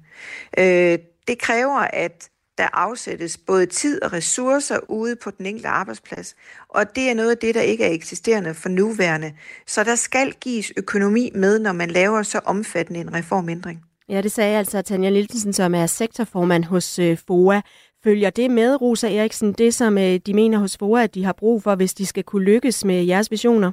Øh, 0.57 0.99
det 1.27 1.39
kræver, 1.39 1.79
at 1.79 2.29
der 2.57 2.67
afsættes 2.73 3.37
både 3.37 3.65
tid 3.65 4.03
og 4.03 4.13
ressourcer 4.13 4.79
ude 4.89 5.15
på 5.15 5.31
den 5.31 5.45
enkelte 5.45 5.67
arbejdsplads. 5.69 6.35
Og 6.69 6.95
det 6.95 7.09
er 7.09 7.13
noget 7.13 7.31
af 7.31 7.37
det, 7.37 7.55
der 7.55 7.61
ikke 7.61 7.83
er 7.83 7.91
eksisterende 7.91 8.53
for 8.53 8.69
nuværende. 8.69 9.33
Så 9.67 9.83
der 9.83 9.95
skal 9.95 10.33
gives 10.41 10.73
økonomi 10.77 11.31
med, 11.35 11.59
når 11.59 11.73
man 11.73 11.89
laver 11.91 12.23
så 12.23 12.39
omfattende 12.45 12.99
en 12.99 13.13
reformændring. 13.13 13.81
Ja, 14.09 14.21
det 14.21 14.31
sagde 14.31 14.57
altså 14.57 14.81
Tanja 14.81 15.09
Liltensen, 15.09 15.53
som 15.53 15.75
er 15.75 15.85
sektorformand 15.85 16.63
hos 16.63 16.99
øh, 16.99 17.17
FOA. 17.27 17.61
Følger 18.05 18.29
det 18.29 18.51
med, 18.51 18.81
Rosa 18.81 19.15
Eriksen, 19.15 19.53
det 19.53 19.73
som 19.73 19.97
øh, 19.97 20.19
de 20.25 20.33
mener 20.33 20.57
hos 20.57 20.77
FOA, 20.77 21.03
at 21.03 21.15
de 21.15 21.23
har 21.23 21.33
brug 21.33 21.63
for, 21.63 21.75
hvis 21.75 21.93
de 21.93 22.05
skal 22.05 22.23
kunne 22.23 22.45
lykkes 22.45 22.85
med 22.85 23.03
jeres 23.03 23.31
visioner? 23.31 23.71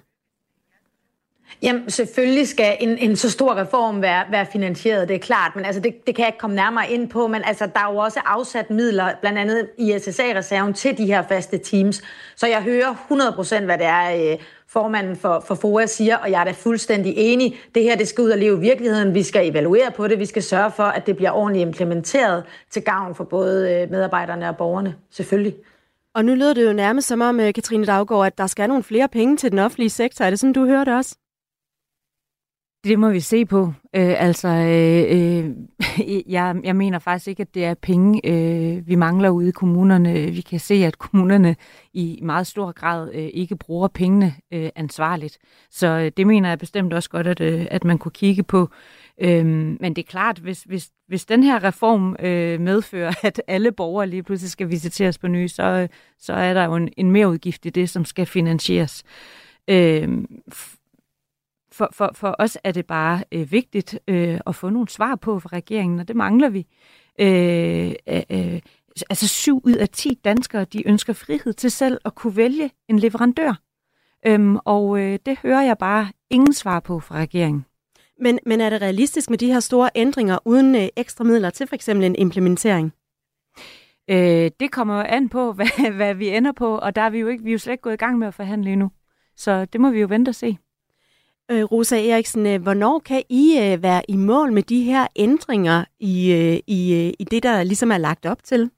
Jamen, 1.62 1.90
selvfølgelig 1.90 2.48
skal 2.48 2.76
en, 2.80 2.98
en 2.98 3.16
så 3.16 3.30
stor 3.30 3.56
reform 3.56 4.02
være, 4.02 4.24
være 4.30 4.46
finansieret, 4.52 5.08
det 5.08 5.14
er 5.14 5.18
klart, 5.18 5.56
men 5.56 5.64
altså, 5.64 5.80
det, 5.80 6.06
det 6.06 6.14
kan 6.14 6.22
jeg 6.22 6.28
ikke 6.28 6.38
komme 6.38 6.56
nærmere 6.56 6.90
ind 6.90 7.08
på, 7.08 7.26
men 7.26 7.42
altså, 7.44 7.66
der 7.66 7.80
er 7.80 7.92
jo 7.92 7.98
også 7.98 8.20
afsat 8.24 8.70
midler, 8.70 9.08
blandt 9.20 9.38
andet 9.38 9.68
i 9.78 9.98
SSA-reserven, 9.98 10.74
til 10.74 10.98
de 10.98 11.06
her 11.06 11.22
faste 11.28 11.58
teams. 11.58 12.02
Så 12.36 12.46
jeg 12.46 12.62
hører 12.62 12.94
100% 13.60 13.64
hvad 13.64 13.78
det 13.78 13.86
er, 13.86 14.32
øh, 14.32 14.38
formanden 14.72 15.16
for, 15.16 15.44
for 15.46 15.54
FOA 15.54 15.86
siger, 15.86 16.16
og 16.16 16.30
jeg 16.30 16.40
er 16.40 16.44
da 16.44 16.50
fuldstændig 16.50 17.14
enig. 17.16 17.60
Det 17.74 17.82
her, 17.82 17.96
det 17.96 18.08
skal 18.08 18.24
ud 18.24 18.30
og 18.30 18.38
leve 18.38 18.56
i 18.56 18.60
virkeligheden. 18.60 19.14
Vi 19.14 19.22
skal 19.22 19.50
evaluere 19.50 19.90
på 19.96 20.08
det. 20.08 20.18
Vi 20.18 20.26
skal 20.26 20.42
sørge 20.42 20.70
for, 20.70 20.82
at 20.82 21.06
det 21.06 21.16
bliver 21.16 21.30
ordentligt 21.30 21.66
implementeret 21.66 22.44
til 22.70 22.82
gavn 22.82 23.14
for 23.14 23.24
både 23.24 23.72
øh, 23.72 23.90
medarbejderne 23.90 24.48
og 24.48 24.56
borgerne. 24.56 24.94
Selvfølgelig. 25.10 25.54
Og 26.14 26.24
nu 26.24 26.34
lyder 26.34 26.54
det 26.54 26.66
jo 26.66 26.72
nærmest 26.72 27.08
som 27.08 27.20
om, 27.20 27.40
øh, 27.40 27.54
Katrine 27.54 27.86
Daggaard, 27.86 28.26
at 28.26 28.38
der 28.38 28.46
skal 28.46 28.68
nogle 28.68 28.82
flere 28.82 29.08
penge 29.08 29.36
til 29.36 29.50
den 29.50 29.58
offentlige 29.58 29.90
sektor. 29.90 30.24
Er 30.24 30.30
det 30.30 30.38
sådan, 30.38 30.52
du 30.52 30.66
hører 30.66 30.84
det 30.84 30.94
også? 30.94 31.16
Det 32.84 32.98
må 32.98 33.10
vi 33.10 33.20
se 33.20 33.44
på. 33.46 33.72
Øh, 33.96 34.22
altså, 34.22 34.48
øh, 34.48 35.04
øh, 35.18 35.50
jeg, 36.34 36.56
jeg 36.64 36.76
mener 36.76 36.98
faktisk 36.98 37.28
ikke, 37.28 37.40
at 37.40 37.54
det 37.54 37.64
er 37.64 37.74
penge, 37.74 38.20
øh, 38.24 38.88
vi 38.88 38.94
mangler 38.94 39.30
ude 39.30 39.48
i 39.48 39.52
kommunerne. 39.52 40.12
Vi 40.12 40.40
kan 40.40 40.60
se, 40.60 40.74
at 40.74 40.98
kommunerne 40.98 41.56
i 41.92 42.18
meget 42.22 42.46
stor 42.46 42.72
grad 42.72 43.10
øh, 43.14 43.28
ikke 43.32 43.56
bruger 43.56 43.88
pengene 43.88 44.34
øh, 44.52 44.70
ansvarligt. 44.76 45.38
Så 45.70 45.86
øh, 45.86 46.12
det 46.16 46.26
mener 46.26 46.48
jeg 46.48 46.58
bestemt 46.58 46.92
også 46.92 47.10
godt, 47.10 47.26
at, 47.26 47.40
øh, 47.40 47.66
at 47.70 47.84
man 47.84 47.98
kunne 47.98 48.12
kigge 48.12 48.42
på. 48.42 48.70
Øh, 49.20 49.46
men 49.46 49.96
det 49.96 49.98
er 49.98 50.10
klart, 50.10 50.38
hvis, 50.38 50.62
hvis, 50.62 50.90
hvis 51.08 51.24
den 51.24 51.42
her 51.42 51.64
reform 51.64 52.16
øh, 52.20 52.60
medfører, 52.60 53.14
at 53.22 53.42
alle 53.46 53.72
borgere 53.72 54.06
lige 54.06 54.22
pludselig 54.22 54.50
skal 54.50 54.70
visiteres 54.70 55.18
på 55.18 55.28
ny, 55.28 55.46
så, 55.46 55.62
øh, 55.62 55.88
så 56.18 56.32
er 56.32 56.54
der 56.54 56.64
jo 56.64 56.74
en, 56.74 56.88
en 56.96 57.10
mere 57.10 57.28
udgift 57.28 57.66
i 57.66 57.70
det, 57.70 57.90
som 57.90 58.04
skal 58.04 58.26
finansieres. 58.26 59.04
Øh, 59.68 60.08
for, 61.72 61.88
for, 61.92 62.10
for 62.14 62.36
os 62.38 62.58
er 62.64 62.72
det 62.72 62.86
bare 62.86 63.24
øh, 63.32 63.52
vigtigt 63.52 63.98
øh, 64.08 64.40
at 64.46 64.54
få 64.54 64.70
nogle 64.70 64.88
svar 64.88 65.16
på 65.16 65.40
fra 65.40 65.48
regeringen, 65.52 66.00
og 66.00 66.08
det 66.08 66.16
mangler 66.16 66.48
vi. 66.48 66.66
Øh, 67.20 67.92
øh, 68.08 68.22
øh, 68.30 68.60
altså 69.10 69.28
syv 69.28 69.60
ud 69.64 69.74
af 69.74 69.88
ti 69.88 70.18
danskere, 70.24 70.64
de 70.64 70.88
ønsker 70.88 71.12
frihed 71.12 71.52
til 71.52 71.70
selv 71.70 71.98
at 72.04 72.14
kunne 72.14 72.36
vælge 72.36 72.70
en 72.88 72.98
leverandør. 72.98 73.60
Øhm, 74.26 74.56
og 74.56 74.98
øh, 75.00 75.18
det 75.26 75.38
hører 75.38 75.62
jeg 75.62 75.78
bare 75.78 76.08
ingen 76.30 76.52
svar 76.52 76.80
på 76.80 77.00
fra 77.00 77.16
regeringen. 77.16 77.64
Men, 78.20 78.38
men 78.46 78.60
er 78.60 78.70
det 78.70 78.82
realistisk 78.82 79.30
med 79.30 79.38
de 79.38 79.52
her 79.52 79.60
store 79.60 79.90
ændringer 79.94 80.38
uden 80.44 80.74
øh, 80.74 80.88
ekstra 80.96 81.24
midler 81.24 81.50
til 81.50 81.66
for 81.66 81.74
eksempel 81.74 82.06
en 82.06 82.16
implementering? 82.16 82.92
Øh, 84.10 84.50
det 84.60 84.70
kommer 84.72 84.96
jo 84.96 85.02
an 85.08 85.28
på, 85.28 85.52
hvad, 85.56 85.92
hvad 85.92 86.14
vi 86.14 86.28
ender 86.28 86.52
på, 86.52 86.78
og 86.78 86.96
der 86.96 87.02
er 87.02 87.10
vi 87.10 87.18
jo 87.18 87.28
ikke, 87.28 87.44
vi 87.44 87.50
er 87.50 87.52
jo 87.52 87.58
slet 87.58 87.72
ikke 87.72 87.82
gået 87.82 87.94
i 87.94 87.96
gang 87.96 88.18
med 88.18 88.26
at 88.26 88.34
forhandle 88.34 88.72
endnu. 88.72 88.90
Så 89.36 89.64
det 89.64 89.80
må 89.80 89.90
vi 89.90 90.00
jo 90.00 90.06
vente 90.06 90.28
og 90.28 90.34
se. 90.34 90.58
Øh, 91.52 91.64
Rosa 91.64 92.08
Eriksen, 92.08 92.46
øh, 92.46 92.62
hvornår 92.62 92.98
kan 92.98 93.22
I 93.28 93.58
øh, 93.58 93.82
være 93.82 94.02
i 94.08 94.16
mål 94.16 94.52
med 94.52 94.62
de 94.62 94.82
her 94.82 95.06
ændringer 95.16 95.84
i, 96.00 96.32
øh, 96.32 96.58
i, 96.66 96.94
øh, 96.94 97.12
i 97.18 97.24
det, 97.24 97.42
der 97.42 97.62
ligesom 97.62 97.92
er 97.92 97.98
lagt 97.98 98.26
op 98.26 98.44
til? 98.44 98.70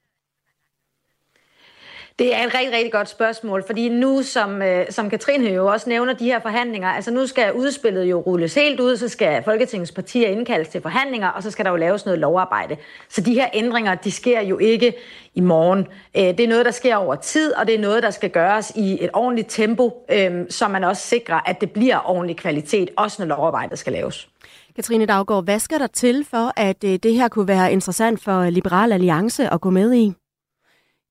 Det 2.18 2.34
er 2.34 2.46
et 2.46 2.54
rigtig, 2.54 2.72
rigtig 2.72 2.92
godt 2.92 3.08
spørgsmål, 3.08 3.64
fordi 3.66 3.88
nu, 3.88 4.22
som, 4.22 4.62
øh, 4.62 4.86
som 4.90 5.10
Katrine 5.10 5.50
jo 5.50 5.66
også 5.66 5.88
nævner, 5.88 6.12
de 6.12 6.24
her 6.24 6.40
forhandlinger, 6.40 6.88
altså 6.88 7.10
nu 7.10 7.26
skal 7.26 7.52
udspillet 7.52 8.04
jo 8.04 8.20
rulles 8.20 8.54
helt 8.54 8.80
ud, 8.80 8.96
så 8.96 9.08
skal 9.08 9.42
Folketingets 9.44 9.92
partier 9.92 10.28
indkaldes 10.28 10.68
til 10.68 10.80
forhandlinger, 10.80 11.28
og 11.28 11.42
så 11.42 11.50
skal 11.50 11.64
der 11.64 11.70
jo 11.70 11.76
laves 11.76 12.04
noget 12.04 12.20
lovarbejde. 12.20 12.76
Så 13.08 13.20
de 13.20 13.34
her 13.34 13.48
ændringer, 13.54 13.94
de 13.94 14.10
sker 14.10 14.40
jo 14.40 14.58
ikke 14.58 14.92
i 15.34 15.40
morgen. 15.40 15.86
Øh, 16.16 16.22
det 16.22 16.40
er 16.40 16.48
noget, 16.48 16.64
der 16.64 16.70
sker 16.70 16.96
over 16.96 17.14
tid, 17.14 17.52
og 17.52 17.66
det 17.66 17.74
er 17.74 17.78
noget, 17.78 18.02
der 18.02 18.10
skal 18.10 18.30
gøres 18.30 18.72
i 18.76 19.04
et 19.04 19.10
ordentligt 19.12 19.50
tempo, 19.50 20.06
øh, 20.10 20.44
så 20.50 20.68
man 20.68 20.84
også 20.84 21.02
sikrer, 21.02 21.40
at 21.46 21.60
det 21.60 21.70
bliver 21.70 22.10
ordentlig 22.10 22.36
kvalitet, 22.36 22.90
også 22.96 23.22
når 23.22 23.26
lovarbejdet 23.36 23.78
skal 23.78 23.92
laves. 23.92 24.28
Katrine 24.76 25.06
Daggaard, 25.06 25.44
hvad 25.44 25.58
skal 25.58 25.80
der 25.80 25.86
til 25.86 26.26
for, 26.30 26.52
at 26.56 26.84
øh, 26.84 26.90
det 26.90 27.14
her 27.14 27.28
kunne 27.28 27.48
være 27.48 27.72
interessant 27.72 28.22
for 28.22 28.44
Liberal 28.50 28.92
Alliance 28.92 29.48
at 29.48 29.60
gå 29.60 29.70
med 29.70 29.94
i? 29.94 30.14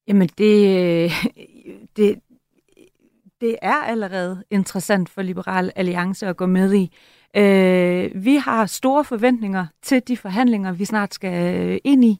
Jamen, 0.07 0.29
det, 0.37 1.11
det, 1.97 2.19
det 3.41 3.55
er 3.61 3.83
allerede 3.83 4.43
interessant 4.51 5.09
for 5.09 5.21
Liberal 5.21 5.71
Alliance 5.75 6.27
at 6.27 6.37
gå 6.37 6.45
med 6.45 6.73
i. 6.73 6.91
Øh, 7.37 8.25
vi 8.25 8.35
har 8.35 8.65
store 8.65 9.03
forventninger 9.03 9.65
til 9.81 10.07
de 10.07 10.17
forhandlinger, 10.17 10.71
vi 10.71 10.85
snart 10.85 11.13
skal 11.13 11.55
øh, 11.55 11.77
ind 11.83 12.05
i. 12.05 12.19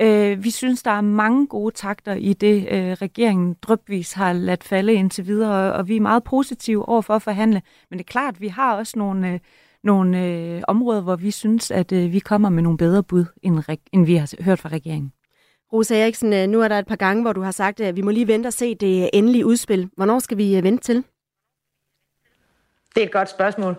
Øh, 0.00 0.44
vi 0.44 0.50
synes, 0.50 0.82
der 0.82 0.90
er 0.90 1.00
mange 1.00 1.46
gode 1.46 1.74
takter 1.74 2.14
i 2.14 2.32
det, 2.32 2.68
øh, 2.70 2.92
regeringen 2.92 3.56
drøbvis 3.62 4.12
har 4.12 4.32
ladt 4.32 4.64
falde 4.64 4.94
indtil 4.94 5.26
videre, 5.26 5.72
og 5.72 5.88
vi 5.88 5.96
er 5.96 6.00
meget 6.00 6.24
positive 6.24 6.88
over 6.88 7.02
for 7.02 7.14
at 7.14 7.22
forhandle. 7.22 7.62
Men 7.90 7.98
det 7.98 8.04
er 8.04 8.12
klart, 8.12 8.40
vi 8.40 8.48
har 8.48 8.76
også 8.76 8.98
nogle, 8.98 9.32
øh, 9.32 9.40
nogle 9.84 10.24
øh, 10.24 10.62
områder, 10.68 11.00
hvor 11.00 11.16
vi 11.16 11.30
synes, 11.30 11.70
at 11.70 11.92
øh, 11.92 12.12
vi 12.12 12.18
kommer 12.18 12.48
med 12.48 12.62
nogle 12.62 12.78
bedre 12.78 13.02
bud, 13.02 13.24
end, 13.42 13.78
end 13.92 14.06
vi 14.06 14.14
har 14.14 14.42
hørt 14.42 14.58
fra 14.58 14.68
regeringen. 14.68 15.12
Rosa 15.72 15.96
Eriksen, 15.96 16.32
øh, 16.32 16.46
nu 16.46 16.60
er 16.60 16.68
der 16.68 16.78
et 16.78 16.86
par 16.86 16.96
gange, 16.96 17.22
hvor 17.22 17.32
du 17.32 17.40
har 17.40 17.50
sagt, 17.50 17.80
at 17.80 17.96
vi 17.96 18.00
må 18.02 18.10
lige 18.10 18.26
vente 18.26 18.46
og 18.46 18.52
se 18.52 18.74
det 18.74 19.10
endelige 19.12 19.46
udspil. 19.46 19.88
Hvornår 19.96 20.18
skal 20.18 20.36
vi 20.36 20.56
øh, 20.56 20.62
vente 20.62 20.84
til? 20.84 21.04
Det 22.94 23.02
er 23.02 23.06
et 23.06 23.12
godt 23.12 23.30
spørgsmål. 23.30 23.76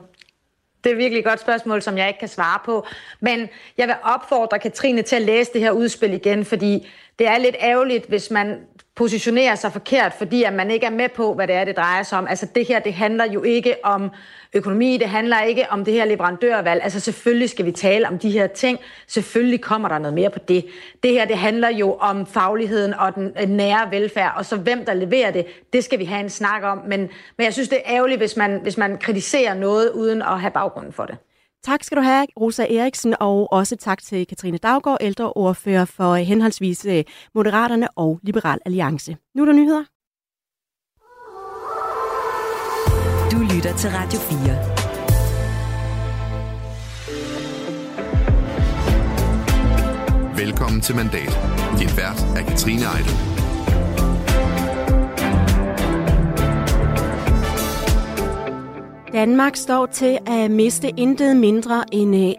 Det 0.84 0.92
er 0.92 0.96
virkelig 0.96 1.20
et 1.20 1.26
godt 1.26 1.40
spørgsmål, 1.40 1.82
som 1.82 1.98
jeg 1.98 2.08
ikke 2.08 2.20
kan 2.20 2.30
svare 2.30 2.60
på. 2.66 2.86
Men 3.20 3.50
jeg 3.78 3.88
vil 3.88 3.96
opfordre 4.04 4.60
Katrine 4.60 5.02
til 5.02 5.16
at 5.16 5.22
læse 5.22 5.54
det 5.54 5.62
her 5.62 5.72
udspil 5.72 6.14
igen, 6.14 6.46
fordi 6.46 6.88
det 7.20 7.28
er 7.28 7.38
lidt 7.38 7.56
ærgerligt, 7.60 8.06
hvis 8.06 8.32
man 8.32 8.68
positionerer 8.96 9.56
sig 9.56 9.72
forkert, 9.72 10.14
fordi 10.14 10.44
at 10.44 10.54
man 10.54 10.72
ikke 10.72 10.86
er 10.86 10.92
med 10.92 11.10
på, 11.10 11.34
hvad 11.34 11.48
det 11.48 11.56
er, 11.56 11.66
det 11.66 11.78
drejer 11.78 12.04
sig 12.04 12.18
om. 12.18 12.28
Altså 12.28 12.48
det 12.56 12.68
her, 12.68 12.80
det 12.80 12.94
handler 12.94 13.26
jo 13.26 13.44
ikke 13.44 13.76
om 13.84 14.12
økonomi, 14.54 14.98
det 14.98 15.10
handler 15.10 15.42
ikke 15.42 15.66
om 15.70 15.86
det 15.86 15.94
her 15.94 16.06
leverandørvalg. 16.06 16.84
Altså 16.84 17.00
selvfølgelig 17.00 17.50
skal 17.50 17.66
vi 17.66 17.72
tale 17.72 18.08
om 18.08 18.20
de 18.20 18.32
her 18.32 18.48
ting. 18.48 18.80
Selvfølgelig 19.08 19.62
kommer 19.62 19.88
der 19.90 20.00
noget 20.00 20.14
mere 20.14 20.30
på 20.30 20.40
det. 20.40 20.66
Det 21.04 21.12
her, 21.12 21.26
det 21.26 21.38
handler 21.38 21.70
jo 21.70 21.94
om 21.94 22.26
fagligheden 22.26 22.94
og 22.94 23.16
den 23.16 23.32
øh, 23.42 23.50
nære 23.50 23.92
velfærd, 23.92 24.34
og 24.38 24.46
så 24.46 24.58
hvem 24.58 24.86
der 24.86 24.94
leverer 24.94 25.32
det, 25.32 25.46
det 25.74 25.84
skal 25.84 26.00
vi 26.00 26.06
have 26.06 26.22
en 26.22 26.30
snak 26.30 26.64
om. 26.64 26.82
Men, 26.88 27.00
men 27.38 27.46
jeg 27.46 27.54
synes, 27.54 27.70
det 27.70 27.78
er 27.86 27.96
ærgerligt, 27.96 28.20
hvis 28.20 28.38
man, 28.38 28.60
hvis 28.62 28.78
man 28.78 28.98
kritiserer 28.98 29.54
noget 29.54 29.92
uden 29.92 30.22
at 30.22 30.42
have 30.42 30.52
baggrunden 30.52 30.94
for 30.94 31.06
det. 31.06 31.18
Tak 31.65 31.84
skal 31.84 31.97
du 31.97 32.02
have, 32.02 32.28
Rosa 32.41 32.63
Eriksen, 32.63 33.15
og 33.19 33.54
også 33.54 33.76
tak 33.76 34.04
til 34.04 34.28
Katrine 34.28 34.58
Daggaard, 34.58 34.97
ældreordfører 35.02 35.86
for 35.86 36.15
henholdsvis 36.15 36.86
øh, 36.86 37.04
Moderaterne 37.36 37.88
og 37.97 38.19
Liberal 38.23 38.60
Alliance. 38.65 39.17
Nu 39.36 39.41
er 39.41 39.45
der 39.45 39.54
nyheder. 39.54 39.84
Du 43.32 43.56
lytter 43.56 43.78
til 43.78 43.89
Radio 43.89 44.19
4. 50.38 50.45
Velkommen 50.45 50.82
til 50.82 50.95
Mandat. 50.95 51.39
Din 51.80 51.89
vært 51.97 52.26
er 52.38 52.49
Katrine 52.49 52.82
Eidel. 52.82 53.33
Danmark 59.13 59.56
står 59.56 59.86
til 59.86 60.17
at 60.28 60.52
miste 60.52 60.89
intet 60.97 61.38
mindre 61.38 61.84
end 61.91 62.15
øh, 62.15 62.34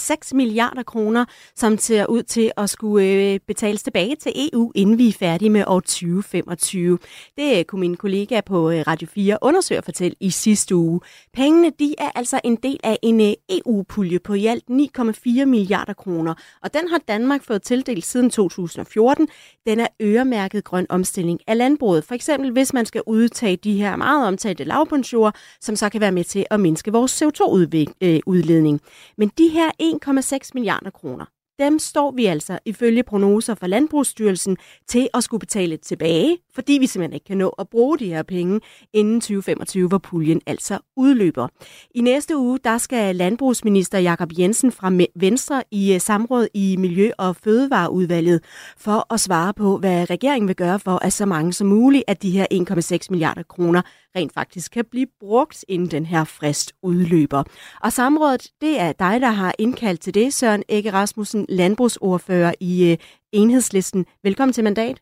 6 0.00 0.34
milliarder 0.34 0.82
kroner, 0.82 1.24
som 1.56 1.78
ser 1.78 2.06
ud 2.06 2.22
til 2.22 2.52
at 2.56 2.70
skulle 2.70 3.06
øh, 3.06 3.40
betales 3.46 3.82
tilbage 3.82 4.16
til 4.16 4.32
EU, 4.52 4.72
inden 4.74 4.98
vi 4.98 5.08
er 5.08 5.12
færdige 5.12 5.50
med 5.50 5.64
år 5.66 5.80
2025. 5.80 6.98
Det 7.36 7.58
øh, 7.58 7.64
kunne 7.64 7.80
min 7.80 7.96
kollega 7.96 8.40
på 8.46 8.70
øh, 8.70 8.84
Radio 8.86 9.08
4 9.14 9.38
undersøge 9.42 9.80
og 9.80 9.84
fortælle 9.84 10.16
i 10.20 10.30
sidste 10.30 10.76
uge. 10.76 11.00
Pengene 11.32 11.72
de 11.78 11.94
er 11.98 12.10
altså 12.14 12.40
en 12.44 12.56
del 12.56 12.80
af 12.84 12.98
en 13.02 13.34
EU-pulje 13.50 14.18
på 14.18 14.34
i 14.34 14.46
alt 14.46 14.64
9,4 14.70 15.44
milliarder 15.44 15.92
kroner, 15.92 16.34
og 16.62 16.74
den 16.74 16.88
har 16.88 17.00
Danmark 17.08 17.44
fået 17.44 17.62
tildelt 17.62 18.06
siden 18.06 18.30
2014. 18.30 19.28
Den 19.66 19.80
er 19.80 19.86
øremærket 20.02 20.64
grøn 20.64 20.86
omstilling 20.88 21.40
af 21.46 21.58
landbruget. 21.58 22.04
For 22.04 22.14
eksempel 22.14 22.50
hvis 22.50 22.72
man 22.72 22.86
skal 22.86 23.02
udtage 23.06 23.56
de 23.56 23.74
her 23.74 23.96
meget 23.96 24.26
omtalte 24.26 24.64
lavbundsjord, 24.64 25.34
som 25.60 25.76
så 25.76 25.88
kan 25.88 26.00
være 26.00 26.12
med 26.12 26.24
til 26.24 26.46
at 26.50 26.60
mindske 26.60 26.92
vores 26.92 27.22
CO2-udledning. 27.22 28.80
Men 29.18 29.32
de 29.38 29.48
her 29.48 29.70
1,6 29.90 30.50
milliarder 30.54 30.90
kroner. 30.90 31.24
Dem 31.60 31.78
står 31.78 32.10
vi 32.10 32.26
altså 32.26 32.58
ifølge 32.64 33.02
prognoser 33.02 33.54
fra 33.54 33.66
Landbrugsstyrelsen 33.66 34.56
til 34.88 35.08
at 35.14 35.24
skulle 35.24 35.40
betale 35.40 35.76
tilbage, 35.76 36.38
fordi 36.54 36.72
vi 36.72 36.86
simpelthen 36.86 37.14
ikke 37.14 37.24
kan 37.24 37.38
nå 37.38 37.48
at 37.48 37.68
bruge 37.68 37.98
de 37.98 38.06
her 38.06 38.22
penge 38.22 38.60
inden 38.92 39.20
2025, 39.20 39.88
hvor 39.88 39.98
puljen 39.98 40.40
altså 40.46 40.78
udløber. 40.96 41.48
I 41.94 42.00
næste 42.00 42.36
uge, 42.36 42.58
der 42.64 42.78
skal 42.78 43.16
landbrugsminister 43.16 43.98
Jakob 43.98 44.30
Jensen 44.38 44.72
fra 44.72 44.92
Venstre 45.16 45.62
i 45.70 45.94
øh, 45.94 46.00
samråd 46.00 46.48
i 46.54 46.76
Miljø- 46.76 47.12
og 47.18 47.36
Fødevareudvalget 47.36 48.44
for 48.76 49.14
at 49.14 49.20
svare 49.20 49.54
på, 49.54 49.78
hvad 49.78 50.10
regeringen 50.10 50.48
vil 50.48 50.56
gøre 50.56 50.78
for, 50.78 50.96
at 50.96 51.12
så 51.12 51.26
mange 51.26 51.52
som 51.52 51.66
muligt 51.66 52.04
af 52.08 52.16
de 52.16 52.30
her 52.30 52.46
1,6 52.54 53.06
milliarder 53.10 53.42
kroner 53.42 53.82
rent 54.16 54.32
faktisk 54.32 54.72
kan 54.72 54.84
blive 54.84 55.06
brugt, 55.20 55.64
inden 55.68 55.90
den 55.90 56.06
her 56.06 56.24
frist 56.24 56.72
udløber. 56.82 57.44
Og 57.80 57.92
samrådet, 57.92 58.48
det 58.60 58.80
er 58.80 58.92
dig, 58.92 59.20
der 59.20 59.30
har 59.30 59.54
indkaldt 59.58 60.00
til 60.00 60.14
det, 60.14 60.34
Søren 60.34 60.62
Ege 60.68 60.92
Rasmussen, 60.92 61.46
landbrugsordfører 61.48 62.54
i 62.60 62.90
øh, 62.90 62.98
Enhedslisten. 63.32 64.06
Velkommen 64.22 64.52
til 64.52 64.64
mandat. 64.64 65.00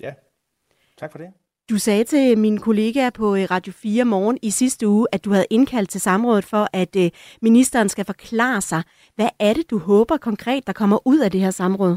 Ja, 0.00 0.12
tak 0.98 1.12
for 1.12 1.18
det. 1.18 1.28
Du 1.70 1.78
sagde 1.78 2.04
til 2.04 2.38
min 2.38 2.58
kollega 2.58 3.10
på 3.10 3.34
øh, 3.36 3.46
Radio 3.50 3.72
4 3.72 4.04
morgen 4.04 4.38
i 4.42 4.50
sidste 4.50 4.88
uge, 4.88 5.06
at 5.12 5.24
du 5.24 5.32
havde 5.32 5.46
indkaldt 5.50 5.90
til 5.90 6.00
samrådet 6.00 6.44
for, 6.44 6.68
at 6.72 6.96
øh, 6.96 7.10
ministeren 7.42 7.88
skal 7.88 8.04
forklare 8.04 8.60
sig. 8.60 8.82
Hvad 9.14 9.28
er 9.38 9.54
det, 9.54 9.70
du 9.70 9.78
håber 9.78 10.16
konkret, 10.16 10.66
der 10.66 10.72
kommer 10.72 11.06
ud 11.06 11.18
af 11.18 11.30
det 11.30 11.40
her 11.40 11.50
samråd? 11.50 11.96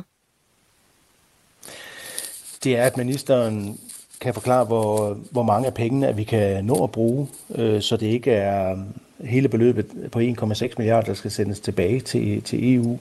Det 2.64 2.76
er, 2.78 2.84
at 2.84 2.98
ministeren 2.98 3.80
kan 4.22 4.34
forklare, 4.34 4.66
hvor, 4.66 5.18
hvor 5.32 5.44
mange 5.44 5.68
af 5.68 5.74
pengene 5.74 6.08
at 6.08 6.18
vi 6.18 6.24
kan 6.24 6.66
nå 6.66 6.84
at 6.84 6.92
bruge, 6.92 7.28
øh, 7.56 7.82
så 7.82 7.98
det 7.98 8.08
ikke 8.08 8.32
er 8.32 8.74
um, 8.74 8.86
hele 9.20 9.48
beløbet 9.48 10.12
på 10.12 10.20
1,6 10.20 10.74
milliarder, 10.78 11.02
der 11.02 11.14
skal 11.14 11.32
sendes 11.32 11.60
tilbage 11.60 12.00
til, 12.00 12.42
til 12.42 12.76
EU. 12.76 13.00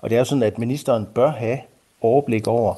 Og 0.00 0.10
det 0.10 0.16
er 0.16 0.18
jo 0.18 0.24
sådan, 0.24 0.42
at 0.42 0.58
ministeren 0.58 1.06
bør 1.14 1.30
have 1.30 1.58
overblik 2.00 2.46
over, 2.46 2.74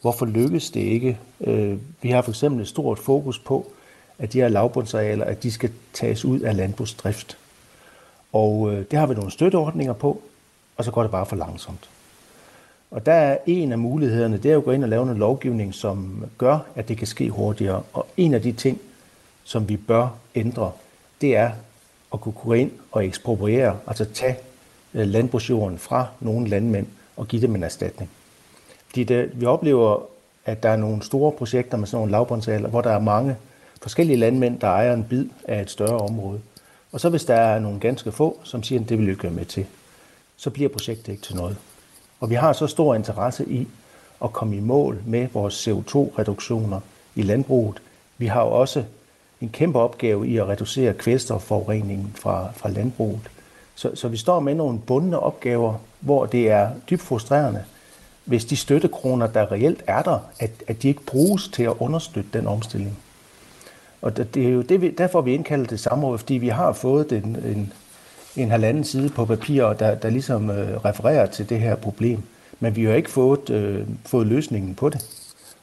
hvorfor 0.00 0.26
lykkes 0.26 0.70
det 0.70 0.80
ikke. 0.80 1.18
Øh, 1.40 1.78
vi 2.02 2.10
har 2.10 2.22
for 2.22 2.30
eksempel 2.30 2.62
et 2.62 2.68
stort 2.68 2.98
fokus 2.98 3.38
på, 3.38 3.72
at 4.18 4.32
de 4.32 4.40
her 4.40 4.48
lavbundsarealer, 4.48 5.24
at 5.24 5.42
de 5.42 5.50
skal 5.50 5.70
tages 5.92 6.24
ud 6.24 6.40
af 6.40 6.56
landbrugsdrift. 6.56 7.38
Og 8.32 8.72
øh, 8.72 8.84
det 8.90 8.98
har 8.98 9.06
vi 9.06 9.14
nogle 9.14 9.30
støtteordninger 9.30 9.92
på, 9.92 10.22
og 10.76 10.84
så 10.84 10.90
går 10.90 11.02
det 11.02 11.10
bare 11.10 11.26
for 11.26 11.36
langsomt. 11.36 11.91
Og 12.92 13.06
der 13.06 13.12
er 13.12 13.38
en 13.46 13.72
af 13.72 13.78
mulighederne, 13.78 14.36
det 14.36 14.48
er 14.48 14.52
jo 14.52 14.58
at 14.58 14.64
gå 14.64 14.70
ind 14.70 14.84
og 14.84 14.88
lave 14.90 15.10
en 15.10 15.18
lovgivning, 15.18 15.74
som 15.74 16.24
gør, 16.38 16.58
at 16.74 16.88
det 16.88 16.98
kan 16.98 17.06
ske 17.06 17.30
hurtigere. 17.30 17.82
Og 17.92 18.06
en 18.16 18.34
af 18.34 18.42
de 18.42 18.52
ting, 18.52 18.80
som 19.44 19.68
vi 19.68 19.76
bør 19.76 20.08
ændre, 20.34 20.72
det 21.20 21.36
er 21.36 21.50
at 22.12 22.20
kunne 22.20 22.34
gå 22.44 22.52
ind 22.52 22.70
og 22.92 23.06
ekspropriere, 23.06 23.76
altså 23.86 24.04
tage 24.04 24.36
øh, 24.94 25.06
landbrugsjorden 25.06 25.78
fra 25.78 26.06
nogle 26.20 26.48
landmænd 26.48 26.86
og 27.16 27.28
give 27.28 27.42
dem 27.42 27.54
en 27.54 27.62
erstatning. 27.62 28.10
Fordi 28.86 29.04
det, 29.04 29.40
vi 29.40 29.46
oplever, 29.46 30.02
at 30.44 30.62
der 30.62 30.68
er 30.68 30.76
nogle 30.76 31.02
store 31.02 31.32
projekter 31.32 31.76
med 31.76 31.86
sådan 31.86 31.98
nogle 31.98 32.12
lavbåndsaler, 32.12 32.68
hvor 32.68 32.80
der 32.80 32.90
er 32.90 33.00
mange 33.00 33.36
forskellige 33.82 34.16
landmænd, 34.16 34.60
der 34.60 34.66
ejer 34.66 34.94
en 34.94 35.04
bid 35.04 35.26
af 35.48 35.62
et 35.62 35.70
større 35.70 35.98
område. 35.98 36.40
Og 36.92 37.00
så 37.00 37.08
hvis 37.08 37.24
der 37.24 37.34
er 37.34 37.58
nogle 37.58 37.80
ganske 37.80 38.12
få, 38.12 38.40
som 38.44 38.62
siger, 38.62 38.80
at 38.80 38.88
det 38.88 38.98
vil 38.98 39.06
vi 39.06 39.10
ikke 39.10 39.24
være 39.24 39.32
med 39.32 39.44
til, 39.44 39.66
så 40.36 40.50
bliver 40.50 40.68
projektet 40.68 41.12
ikke 41.12 41.22
til 41.22 41.36
noget. 41.36 41.56
Og 42.22 42.30
vi 42.30 42.34
har 42.34 42.52
så 42.52 42.66
stor 42.66 42.94
interesse 42.94 43.44
i 43.48 43.68
at 44.24 44.32
komme 44.32 44.56
i 44.56 44.60
mål 44.60 45.02
med 45.06 45.28
vores 45.32 45.68
CO2-reduktioner 45.68 46.80
i 47.14 47.22
landbruget. 47.22 47.82
Vi 48.18 48.26
har 48.26 48.42
jo 48.42 48.48
også 48.48 48.84
en 49.40 49.48
kæmpe 49.48 49.78
opgave 49.78 50.28
i 50.28 50.36
at 50.36 50.48
reducere 50.48 50.94
kvælstofforureningen 50.94 52.12
fra, 52.14 52.48
fra 52.56 52.68
landbruget. 52.68 53.30
Så, 53.74 53.90
så 53.94 54.08
vi 54.08 54.16
står 54.16 54.40
med 54.40 54.54
nogle 54.54 54.78
bundne 54.78 55.18
opgaver, 55.18 55.74
hvor 56.00 56.26
det 56.26 56.50
er 56.50 56.70
dybt 56.90 57.02
frustrerende, 57.02 57.64
hvis 58.24 58.44
de 58.44 58.56
støttekroner, 58.56 59.26
der 59.26 59.52
reelt 59.52 59.82
er 59.86 60.02
der, 60.02 60.18
at, 60.38 60.50
at 60.66 60.82
de 60.82 60.88
ikke 60.88 61.04
bruges 61.04 61.48
til 61.48 61.62
at 61.62 61.74
understøtte 61.78 62.30
den 62.32 62.46
omstilling. 62.46 62.98
Og 64.02 64.16
det, 64.16 64.34
det 64.34 64.46
er 64.46 64.50
jo 64.50 64.62
det, 64.62 64.80
vi, 64.80 64.90
derfor 64.90 65.20
vi 65.20 65.34
indkalder 65.34 65.66
det 65.66 65.80
samråd, 65.80 66.18
fordi 66.18 66.34
vi 66.34 66.48
har 66.48 66.72
fået 66.72 67.10
den, 67.10 67.36
en, 67.44 67.72
en 68.36 68.50
halvanden 68.50 68.84
side 68.84 69.08
på 69.08 69.24
papir, 69.24 69.62
der, 69.72 69.94
der 69.94 70.10
ligesom 70.10 70.50
øh, 70.50 70.84
refererer 70.84 71.26
til 71.26 71.48
det 71.48 71.60
her 71.60 71.74
problem. 71.74 72.22
Men 72.60 72.76
vi 72.76 72.84
har 72.84 72.94
ikke 72.94 73.10
fået, 73.10 73.50
øh, 73.50 73.86
fået 74.06 74.26
løsningen 74.26 74.74
på 74.74 74.88
det. 74.88 75.06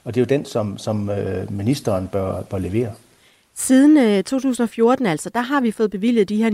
Og 0.03 0.15
det 0.15 0.21
er 0.21 0.25
jo 0.25 0.37
den, 0.37 0.45
som, 0.45 0.77
som 0.77 1.09
øh, 1.09 1.51
ministeren 1.51 2.07
bør, 2.07 2.41
bør 2.41 2.57
levere. 2.57 2.91
Siden 3.55 3.97
øh, 3.97 4.23
2014 4.23 5.05
altså, 5.05 5.29
der 5.29 5.41
har 5.41 5.61
vi 5.61 5.71
fået 5.71 5.91
bevilget 5.91 6.29
de 6.29 6.35
her 6.35 6.49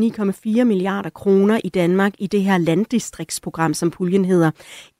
9,4 0.59 0.63
milliarder 0.63 1.09
kroner 1.09 1.59
i 1.63 1.69
Danmark 1.69 2.13
i 2.19 2.27
det 2.27 2.43
her 2.43 2.57
landdistriktsprogram, 2.57 3.73
som 3.73 3.91
puljen 3.91 4.25
hedder. 4.25 4.51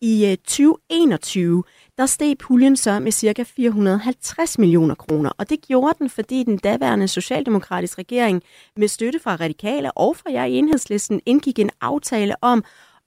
I 0.02 0.26
øh, 0.32 0.38
2021, 0.38 1.64
der 1.98 2.06
steg 2.06 2.38
puljen 2.38 2.78
så 2.78 3.00
med 3.00 3.12
ca. 3.12 3.44
450 3.44 4.58
millioner 4.60 4.96
kroner. 4.96 5.32
Og 5.38 5.50
det 5.50 5.62
gjorde 5.62 5.96
den, 6.00 6.10
fordi 6.10 6.44
den 6.44 6.58
daværende 6.58 7.08
socialdemokratiske 7.08 8.00
regering 8.00 8.44
med 8.78 8.88
støtte 8.88 9.20
fra 9.20 9.36
radikale 9.36 9.92
og 9.92 10.18
fra 10.18 10.32
jer 10.32 10.46
i 10.46 10.54
enhedslisten 10.54 11.22
indgik 11.26 11.60
en 11.60 11.70
aftale 11.82 12.36
om 12.42 12.64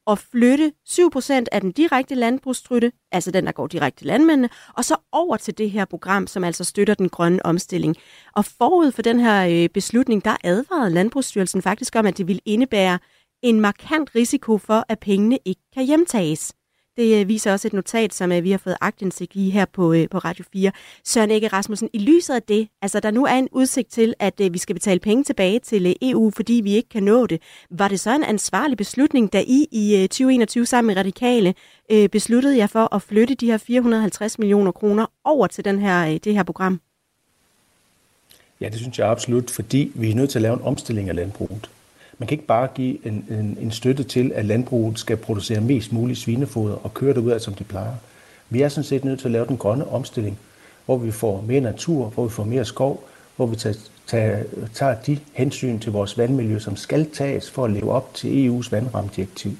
at 0.07 0.19
flytte 0.19 0.73
7% 0.89 1.45
af 1.53 1.61
den 1.61 1.73
direkte 1.73 2.15
landbrugsstøtte, 2.15 2.93
altså 3.13 3.31
den, 3.31 3.47
der 3.47 3.53
går 3.53 3.67
direkte 3.67 4.01
til 4.01 4.07
landmændene, 4.07 4.49
og 4.75 4.85
så 4.85 4.97
over 5.13 5.37
til 5.37 5.59
det 5.59 5.71
her 5.71 5.85
program, 5.85 6.27
som 6.27 6.45
altså 6.45 6.65
støtter 6.65 6.95
den 6.95 7.09
grønne 7.09 7.47
omstilling. 7.47 7.97
Og 8.33 8.45
forud 8.45 8.93
for 8.93 9.03
den 9.03 9.21
her 9.21 9.63
øh, 9.63 9.69
beslutning, 9.69 10.25
der 10.25 10.37
advarede 10.45 10.91
Landbrugsstyrelsen 10.91 11.63
faktisk 11.63 11.97
om, 11.97 12.07
at 12.07 12.19
det 12.19 12.27
ville 12.27 12.43
indebære 12.45 12.99
en 13.43 13.61
markant 13.61 14.15
risiko 14.15 14.59
for, 14.59 14.85
at 14.89 14.99
pengene 14.99 15.39
ikke 15.45 15.63
kan 15.75 15.87
hjemtages. 15.87 16.53
Det 16.99 17.21
øh, 17.21 17.29
viser 17.29 17.53
også 17.53 17.69
et 17.69 17.73
notat, 17.73 18.15
som 18.15 18.33
øh, 18.33 18.45
vi 18.45 18.51
har 18.51 18.59
fået 18.59 18.77
agtindsigt 18.81 19.35
i 19.35 19.51
her 19.51 19.65
på, 19.65 19.93
øh, 19.93 20.09
på 20.09 20.19
Radio 20.19 20.45
4. 20.53 20.73
Søren 21.05 21.31
Ege 21.31 21.49
Rasmussen, 21.49 21.89
i 21.93 21.99
lyset 21.99 22.35
af 22.35 22.43
det, 22.43 22.69
altså 22.83 23.01
der 23.01 23.11
nu 23.11 23.25
er 23.25 23.33
en 23.33 23.49
udsigt 23.53 23.93
til, 23.93 24.15
at 24.19 24.35
vi 24.51 24.59
skal 24.59 24.75
betale 24.75 25.01
penge 25.01 25.25
tilbage 25.25 25.59
til 25.59 25.97
EU, 26.03 26.31
fordi 26.37 26.53
vi 26.65 26.73
ikke 26.73 26.89
kan 26.89 27.03
nå 27.03 27.27
det. 27.27 27.43
Var 27.71 27.89
det 27.89 28.01
så 28.01 28.15
en 28.15 28.25
ansvarlig 28.25 28.77
beslutning, 28.77 29.33
da 29.33 29.41
I 29.47 29.67
i 29.73 30.07
2021 30.11 30.67
sammen 30.67 30.87
med 30.87 30.97
Radikale 30.97 31.55
besluttede 32.13 32.57
jer 32.57 32.67
for 32.67 32.95
at 32.95 33.03
flytte 33.03 33.35
de 33.35 33.47
her 33.47 33.59
450 33.59 34.39
millioner 34.39 34.73
kroner 34.73 35.07
over 35.25 35.47
til 35.47 35.65
den 35.65 35.79
her, 35.79 36.19
det 36.19 36.35
her 36.35 36.43
program? 36.43 36.81
Ja, 38.61 38.69
det 38.69 38.79
synes 38.79 38.99
jeg 38.99 39.09
absolut, 39.09 39.51
fordi 39.51 39.93
vi 39.95 40.11
er 40.11 40.15
nødt 40.15 40.31
til 40.31 40.39
at 40.39 40.43
lave 40.43 40.55
en 40.55 40.63
omstilling 40.63 41.09
af 41.09 41.15
landbruget. 41.15 41.71
Man 42.19 42.27
kan 42.27 42.35
ikke 42.35 42.47
bare 42.47 42.69
give 42.75 43.07
en, 43.07 43.25
en, 43.31 43.59
en 43.61 43.71
støtte 43.71 44.05
til, 44.05 44.33
at 44.35 44.45
landbruget 44.45 44.99
skal 44.99 45.17
producere 45.17 45.61
mest 45.61 45.93
muligt 45.93 46.19
svinefoder 46.19 46.75
og 46.75 46.95
køre 46.95 47.15
det 47.15 47.21
ud 47.21 47.31
af, 47.31 47.41
som 47.41 47.55
de 47.55 47.65
plejer. 47.65 47.95
Vi 48.51 48.63
er 48.63 48.69
sådan 48.69 48.85
set 48.85 49.05
nødt 49.05 49.21
til 49.21 49.27
at 49.29 49.33
lave 49.33 49.47
den 49.47 49.57
grønne 49.57 49.89
omstilling, 49.89 50.39
hvor 50.87 50.97
vi 50.97 51.11
får 51.11 51.45
mere 51.47 51.61
natur, 51.61 52.07
hvor 52.07 52.25
vi 52.25 52.31
får 52.31 52.45
mere 52.45 52.65
skov, 52.65 53.05
hvor 53.37 53.47
vi 53.47 53.57
tager, 53.57 53.77
tager, 54.07 54.43
tager 54.75 54.95
de 54.95 55.19
hensyn 55.33 55.79
til 55.79 55.93
vores 55.93 56.19
vandmiljø, 56.19 56.59
som 56.59 56.77
skal 56.77 57.11
tages 57.11 57.51
for 57.51 57.65
at 57.65 57.71
leve 57.71 57.93
op 57.93 58.15
til 58.15 58.49
EU's 58.49 58.71
vandramdirektiv. 58.71 59.53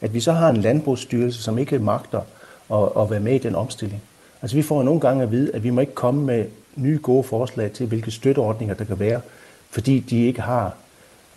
At 0.00 0.14
vi 0.14 0.20
så 0.20 0.32
har 0.32 0.50
en 0.50 0.56
landbrugsstyrelse, 0.56 1.42
som 1.42 1.58
ikke 1.58 1.78
magter 1.78 2.20
at, 2.72 2.88
at 3.02 3.10
være 3.10 3.20
med 3.20 3.34
i 3.34 3.38
den 3.38 3.54
omstilling. 3.54 4.02
Altså 4.42 4.56
vi 4.56 4.62
får 4.62 4.82
nogle 4.82 5.00
gange 5.00 5.22
at 5.22 5.30
vide, 5.30 5.54
at 5.54 5.62
vi 5.62 5.70
må 5.70 5.80
ikke 5.80 5.94
komme 5.94 6.24
med 6.24 6.44
nye 6.76 6.98
gode 7.02 7.24
forslag 7.24 7.72
til, 7.72 7.86
hvilke 7.86 8.10
støtteordninger 8.10 8.74
der 8.74 8.84
kan 8.84 8.98
være, 8.98 9.20
fordi 9.70 10.00
de 10.00 10.26
ikke 10.26 10.40
har 10.40 10.76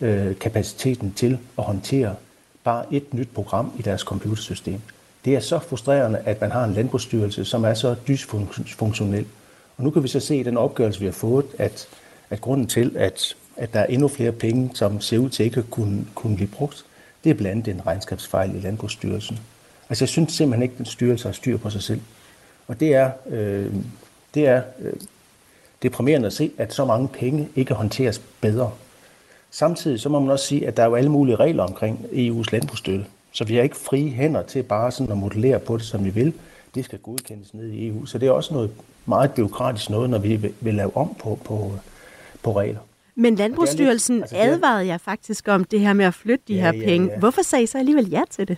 øh, 0.02 0.38
kapaciteten 0.38 1.12
til 1.12 1.38
at 1.58 1.64
håndtere 1.64 2.14
bare 2.64 2.84
et 2.90 3.14
nyt 3.14 3.28
program 3.34 3.72
i 3.78 3.82
deres 3.82 4.00
computersystem. 4.00 4.80
Det 5.24 5.34
er 5.34 5.40
så 5.40 5.58
frustrerende, 5.58 6.18
at 6.18 6.40
man 6.40 6.50
har 6.50 6.64
en 6.64 6.74
landbrugsstyrelse, 6.74 7.44
som 7.44 7.64
er 7.64 7.74
så 7.74 7.94
dysfunktionel. 8.08 9.26
Og 9.76 9.84
nu 9.84 9.90
kan 9.90 10.02
vi 10.02 10.08
så 10.08 10.20
se 10.20 10.36
i 10.36 10.42
den 10.42 10.56
opgørelse, 10.56 11.00
vi 11.00 11.06
har 11.06 11.12
fået, 11.12 11.46
at, 11.58 11.88
at 12.30 12.40
grunden 12.40 12.66
til, 12.66 12.92
at 12.96 13.36
at 13.56 13.72
der 13.72 13.80
er 13.80 13.86
endnu 13.86 14.08
flere 14.08 14.32
penge, 14.32 14.70
som 14.74 15.00
ser 15.00 15.18
ud 15.18 15.30
til 15.30 15.44
ikke 15.44 15.60
at 15.60 15.70
kunne, 15.70 16.06
kunne 16.14 16.36
blive 16.36 16.48
brugt, 16.48 16.84
det 17.24 17.30
er 17.30 17.34
blandt 17.34 17.68
andet 17.68 17.74
en 17.74 17.86
regnskabsfejl 17.86 18.56
i 18.56 18.60
Landbrugsstyrelsen. 18.60 19.38
Altså 19.88 20.04
jeg 20.04 20.08
synes 20.08 20.32
simpelthen 20.32 20.62
ikke, 20.62 20.72
at 20.72 20.78
den 20.78 20.86
styrelse 20.86 21.28
har 21.28 21.32
styr 21.32 21.56
på 21.56 21.70
sig 21.70 21.82
selv. 21.82 22.00
Og 22.68 22.80
det 22.80 22.94
er, 22.94 23.10
øh, 23.26 23.74
det 24.34 24.46
er 24.46 24.62
øh, 24.78 24.92
deprimerende 25.82 26.26
at 26.26 26.32
se, 26.32 26.50
at 26.58 26.74
så 26.74 26.84
mange 26.84 27.08
penge 27.08 27.48
ikke 27.56 27.74
håndteres 27.74 28.20
bedre. 28.40 28.72
Samtidig 29.54 30.00
så 30.00 30.08
må 30.08 30.20
man 30.20 30.30
også 30.30 30.46
sige, 30.46 30.66
at 30.66 30.76
der 30.76 30.82
er 30.82 30.86
jo 30.86 30.94
alle 30.94 31.10
mulige 31.10 31.36
regler 31.36 31.62
omkring 31.62 31.98
EU's 32.12 32.52
landbrugsstøtte. 32.52 33.04
Så 33.32 33.44
vi 33.44 33.54
har 33.54 33.62
ikke 33.62 33.76
frie 33.76 34.10
hænder 34.10 34.42
til 34.42 34.62
bare 34.62 34.92
sådan 34.92 35.12
at 35.12 35.18
modellere 35.18 35.58
på 35.58 35.76
det, 35.76 35.84
som 35.84 36.04
vi 36.04 36.10
vil. 36.10 36.32
Det 36.74 36.84
skal 36.84 36.98
godkendes 36.98 37.54
ned 37.54 37.70
i 37.70 37.88
EU. 37.88 38.06
Så 38.06 38.18
det 38.18 38.28
er 38.28 38.32
også 38.32 38.54
noget 38.54 38.70
meget 39.06 39.32
byråkratisk 39.32 39.90
noget, 39.90 40.10
når 40.10 40.18
vi 40.18 40.54
vil 40.60 40.74
lave 40.74 40.96
om 40.96 41.14
på, 41.18 41.38
på, 41.44 41.72
på 42.42 42.58
regler. 42.58 42.80
Men 43.14 43.34
Landbrugsstyrelsen 43.34 44.16
lidt, 44.16 44.22
altså 44.22 44.36
advarede 44.36 44.86
jeg 44.86 45.00
faktisk 45.00 45.48
om 45.48 45.64
det 45.64 45.80
her 45.80 45.92
med 45.92 46.04
at 46.04 46.14
flytte 46.14 46.44
de 46.48 46.54
ja, 46.54 46.60
her 46.60 46.72
penge. 46.72 47.06
Ja, 47.06 47.12
ja. 47.12 47.18
Hvorfor 47.18 47.42
sagde 47.42 47.62
I 47.62 47.66
så 47.66 47.78
alligevel 47.78 48.10
ja 48.10 48.22
til 48.30 48.48
det? 48.48 48.56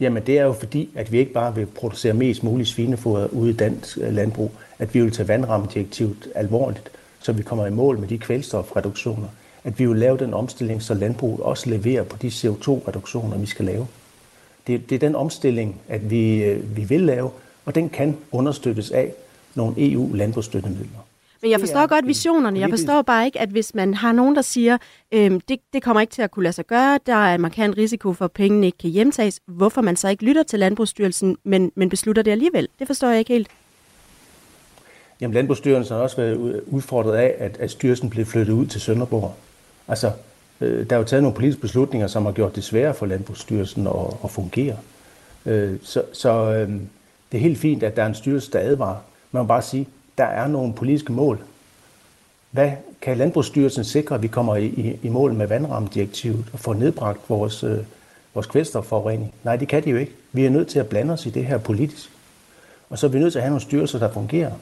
Jamen 0.00 0.22
det 0.26 0.38
er 0.38 0.42
jo 0.42 0.52
fordi, 0.52 0.90
at 0.94 1.12
vi 1.12 1.18
ikke 1.18 1.32
bare 1.32 1.54
vil 1.54 1.66
producere 1.66 2.12
mest 2.12 2.42
muligt 2.42 2.68
svinefoder 2.68 3.26
ude 3.26 3.50
i 3.50 3.52
dansk 3.52 3.96
landbrug, 3.96 4.52
at 4.78 4.94
vi 4.94 5.00
vil 5.00 5.12
tage 5.12 5.28
vandrammedirektivet 5.28 6.28
alvorligt, 6.34 6.90
så 7.24 7.32
vi 7.32 7.42
kommer 7.42 7.66
i 7.66 7.70
mål 7.70 7.98
med 7.98 8.08
de 8.08 8.18
kvælstofreduktioner, 8.18 9.28
at 9.64 9.78
vi 9.78 9.86
vil 9.86 9.96
lave 9.96 10.18
den 10.18 10.34
omstilling, 10.34 10.82
så 10.82 10.94
landbruget 10.94 11.40
også 11.40 11.70
leverer 11.70 12.04
på 12.04 12.16
de 12.22 12.28
CO2-reduktioner, 12.28 13.38
vi 13.38 13.46
skal 13.46 13.64
lave. 13.64 13.86
Det, 14.66 14.90
det 14.90 14.94
er 14.94 14.98
den 14.98 15.14
omstilling, 15.14 15.80
at 15.88 16.10
vi, 16.10 16.42
øh, 16.44 16.76
vi 16.76 16.84
vil 16.84 17.00
lave, 17.00 17.30
og 17.64 17.74
den 17.74 17.88
kan 17.88 18.16
understøttes 18.32 18.90
af 18.90 19.12
nogle 19.54 19.74
EU-landbrugsstøttemidler. 19.78 20.98
Men 21.42 21.50
jeg 21.50 21.60
forstår 21.60 21.86
godt 21.86 22.06
visionerne. 22.06 22.60
Jeg 22.60 22.70
forstår 22.70 23.02
bare 23.02 23.26
ikke, 23.26 23.40
at 23.40 23.48
hvis 23.48 23.74
man 23.74 23.94
har 23.94 24.12
nogen, 24.12 24.36
der 24.36 24.42
siger, 24.42 24.78
øhm, 25.12 25.40
det, 25.40 25.60
det 25.72 25.82
kommer 25.82 26.00
ikke 26.00 26.10
til 26.10 26.22
at 26.22 26.30
kunne 26.30 26.42
lade 26.42 26.52
sig 26.52 26.66
gøre, 26.66 26.98
der 27.06 27.14
er 27.14 27.34
en 27.34 27.40
markant 27.40 27.76
risiko 27.76 28.12
for, 28.12 28.24
at 28.24 28.32
pengene 28.32 28.66
ikke 28.66 28.78
kan 28.78 28.90
hjemtages, 28.90 29.40
hvorfor 29.46 29.80
man 29.80 29.96
så 29.96 30.08
ikke 30.08 30.24
lytter 30.24 30.42
til 30.42 30.58
Landbrugsstyrelsen, 30.58 31.36
men, 31.44 31.72
men 31.74 31.88
beslutter 31.88 32.22
det 32.22 32.30
alligevel. 32.30 32.68
Det 32.78 32.86
forstår 32.86 33.08
jeg 33.08 33.18
ikke 33.18 33.32
helt. 33.32 33.48
Jamen, 35.20 35.34
Landbrugsstyrelsen 35.34 35.96
har 35.96 36.02
også 36.02 36.16
været 36.16 36.62
udfordret 36.66 37.16
af, 37.16 37.34
at, 37.38 37.56
at 37.60 37.70
styrelsen 37.70 38.10
blev 38.10 38.26
flyttet 38.26 38.52
ud 38.52 38.66
til 38.66 38.80
Sønderborg. 38.80 39.34
Altså, 39.88 40.10
øh, 40.60 40.90
der 40.90 40.96
er 40.96 41.00
jo 41.00 41.04
taget 41.04 41.22
nogle 41.22 41.34
politiske 41.34 41.60
beslutninger, 41.60 42.06
som 42.06 42.24
har 42.24 42.32
gjort 42.32 42.56
det 42.56 42.64
sværere 42.64 42.94
for 42.94 43.06
Landbrugsstyrelsen 43.06 43.86
at, 43.86 43.92
at 44.24 44.30
fungere. 44.30 44.76
Øh, 45.46 45.76
så 45.82 46.02
så 46.12 46.30
øh, 46.30 46.68
det 47.32 47.38
er 47.38 47.42
helt 47.42 47.58
fint, 47.58 47.82
at 47.82 47.96
der 47.96 48.02
er 48.02 48.06
en 48.06 48.14
styrelse, 48.14 48.52
der 48.52 48.58
advarer. 48.58 48.96
Man 49.32 49.42
må 49.42 49.46
bare 49.46 49.62
sige, 49.62 49.88
der 50.18 50.24
er 50.24 50.46
nogle 50.46 50.72
politiske 50.74 51.12
mål. 51.12 51.40
Hvad 52.50 52.72
kan 53.02 53.18
Landbrugsstyrelsen 53.18 53.84
sikre, 53.84 54.14
at 54.14 54.22
vi 54.22 54.28
kommer 54.28 54.56
i, 54.56 54.66
i, 54.66 54.98
i 55.02 55.08
mål 55.08 55.34
med 55.34 55.46
vandrammedirektivet 55.46 56.44
og 56.52 56.60
får 56.60 56.74
nedbragt 56.74 57.20
vores, 57.28 57.64
øh, 57.64 57.78
vores 58.34 58.46
kvælstofforurening? 58.46 59.34
Nej, 59.44 59.56
det 59.56 59.68
kan 59.68 59.84
de 59.84 59.90
jo 59.90 59.96
ikke. 59.96 60.12
Vi 60.32 60.46
er 60.46 60.50
nødt 60.50 60.68
til 60.68 60.78
at 60.78 60.88
blande 60.88 61.12
os 61.12 61.26
i 61.26 61.30
det 61.30 61.46
her 61.46 61.58
politisk. 61.58 62.10
Og 62.90 62.98
så 62.98 63.06
er 63.06 63.10
vi 63.10 63.18
nødt 63.18 63.32
til 63.32 63.38
at 63.38 63.42
have 63.42 63.50
nogle 63.50 63.62
styrelser, 63.62 63.98
der 63.98 64.12
fungerer. 64.12 64.52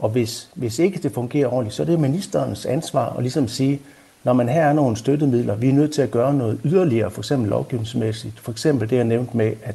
Og 0.00 0.08
hvis, 0.08 0.48
hvis 0.54 0.78
ikke 0.78 0.98
det 0.98 1.12
fungerer 1.12 1.52
ordentligt, 1.52 1.74
så 1.74 1.82
er 1.82 1.86
det 1.86 2.00
ministerens 2.00 2.66
ansvar 2.66 3.16
at 3.16 3.22
ligesom 3.22 3.48
sige, 3.48 3.80
når 4.24 4.32
man 4.32 4.48
her 4.48 4.62
er 4.62 4.72
nogle 4.72 4.96
støttemidler, 4.96 5.54
vi 5.54 5.68
er 5.68 5.72
nødt 5.72 5.92
til 5.92 6.02
at 6.02 6.10
gøre 6.10 6.34
noget 6.34 6.60
yderligere, 6.64 7.10
for 7.10 7.20
eksempel 7.20 7.50
lovgivningsmæssigt. 7.50 8.40
For 8.40 8.52
eksempel 8.52 8.90
det, 8.90 8.96
jeg 8.96 9.04
nævnte 9.04 9.36
med, 9.36 9.52
at, 9.62 9.74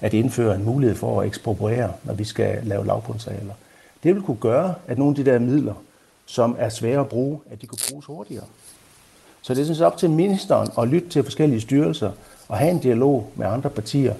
at 0.00 0.14
indføre 0.14 0.54
en 0.54 0.64
mulighed 0.64 0.96
for 0.96 1.20
at 1.20 1.26
ekspropriere, 1.26 1.92
når 2.04 2.14
vi 2.14 2.24
skal 2.24 2.58
lave 2.62 2.86
lavbundsarealer. 2.86 3.54
Det 4.02 4.14
vil 4.14 4.22
kunne 4.22 4.36
gøre, 4.36 4.74
at 4.88 4.98
nogle 4.98 5.10
af 5.18 5.24
de 5.24 5.30
der 5.30 5.38
midler, 5.38 5.74
som 6.26 6.56
er 6.58 6.68
svære 6.68 7.00
at 7.00 7.08
bruge, 7.08 7.38
at 7.50 7.62
de 7.62 7.66
kunne 7.66 7.78
bruges 7.90 8.06
hurtigere. 8.06 8.44
Så 9.42 9.54
det 9.54 9.60
er 9.60 9.74
sådan 9.74 9.86
op 9.86 9.96
til 9.96 10.10
ministeren 10.10 10.68
at 10.78 10.88
lytte 10.88 11.08
til 11.08 11.22
forskellige 11.22 11.60
styrelser 11.60 12.10
og 12.48 12.58
have 12.58 12.70
en 12.70 12.78
dialog 12.78 13.30
med 13.34 13.46
andre 13.46 13.70
partier 13.70 14.14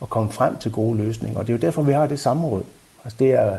og 0.00 0.10
komme 0.10 0.32
frem 0.32 0.56
til 0.58 0.72
gode 0.72 0.98
løsninger. 0.98 1.38
Og 1.38 1.46
det 1.46 1.52
er 1.52 1.56
jo 1.56 1.60
derfor, 1.60 1.82
vi 1.82 1.92
har 1.92 2.06
det 2.06 2.20
samråd. 2.20 2.62
Altså 3.04 3.16
det 3.18 3.30
er, 3.30 3.58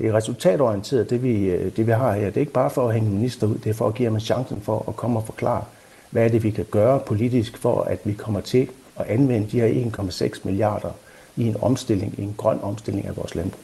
det 0.00 0.08
er 0.08 0.14
resultatorienteret, 0.14 1.10
det 1.10 1.22
vi, 1.22 1.50
det 1.68 1.86
vi 1.86 1.92
har 1.92 2.12
her. 2.12 2.26
Det 2.26 2.36
er 2.36 2.40
ikke 2.40 2.52
bare 2.52 2.70
for 2.70 2.88
at 2.88 2.94
hænge 2.94 3.10
minister 3.10 3.46
ud, 3.46 3.54
det 3.54 3.70
er 3.70 3.74
for 3.74 3.88
at 3.88 3.94
give 3.94 4.10
ham 4.10 4.20
chancen 4.20 4.60
for 4.60 4.84
at 4.88 4.96
komme 4.96 5.18
og 5.18 5.26
forklare, 5.26 5.64
hvad 6.10 6.24
er 6.24 6.28
det, 6.28 6.42
vi 6.42 6.50
kan 6.50 6.66
gøre 6.70 7.00
politisk 7.00 7.58
for, 7.58 7.82
at 7.82 8.00
vi 8.04 8.12
kommer 8.12 8.40
til 8.40 8.68
at 8.96 9.06
anvende 9.06 9.48
de 9.50 9.60
her 9.60 9.90
1,6 9.96 10.40
milliarder 10.44 10.90
i 11.36 11.46
en 11.46 11.56
omstilling, 11.62 12.14
i 12.18 12.22
en 12.22 12.34
grøn 12.36 12.58
omstilling 12.62 13.06
af 13.06 13.16
vores 13.16 13.34
landbrug. 13.34 13.60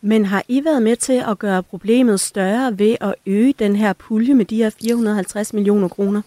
Men 0.00 0.24
har 0.24 0.44
I 0.48 0.64
været 0.64 0.82
med 0.82 0.96
til 0.96 1.22
at 1.28 1.38
gøre 1.38 1.62
problemet 1.62 2.20
større 2.20 2.78
ved 2.78 2.96
at 3.00 3.14
øge 3.26 3.54
den 3.58 3.76
her 3.76 3.92
pulje 3.92 4.34
med 4.34 4.44
de 4.44 4.56
her 4.56 4.70
450 4.70 5.52
millioner 5.52 5.88
kroner? 5.88 6.22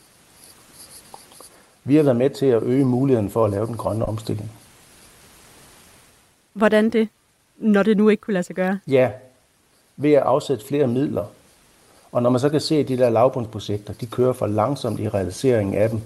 Vi 1.83 1.95
har 1.95 2.03
været 2.03 2.17
med 2.17 2.29
til 2.29 2.45
at 2.45 2.63
øge 2.63 2.85
muligheden 2.85 3.29
for 3.29 3.45
at 3.45 3.51
lave 3.51 3.67
den 3.67 3.77
grønne 3.77 4.05
omstilling. 4.05 4.51
Hvordan 6.53 6.89
det, 6.89 7.07
når 7.57 7.83
det 7.83 7.97
nu 7.97 8.09
ikke 8.09 8.21
kunne 8.21 8.33
lade 8.33 8.43
sig 8.43 8.55
gøre? 8.55 8.79
Ja, 8.87 9.11
ved 9.97 10.13
at 10.13 10.21
afsætte 10.21 10.65
flere 10.65 10.87
midler. 10.87 11.25
Og 12.11 12.23
når 12.23 12.29
man 12.29 12.39
så 12.39 12.49
kan 12.49 12.61
se, 12.61 12.75
at 12.75 12.87
de 12.87 12.97
der 12.97 13.09
lavbundsprojekter, 13.09 13.93
de 13.93 14.05
kører 14.05 14.33
for 14.33 14.47
langsomt 14.47 14.99
i 14.99 15.09
realiseringen 15.09 15.75
af 15.75 15.89
dem, 15.89 16.01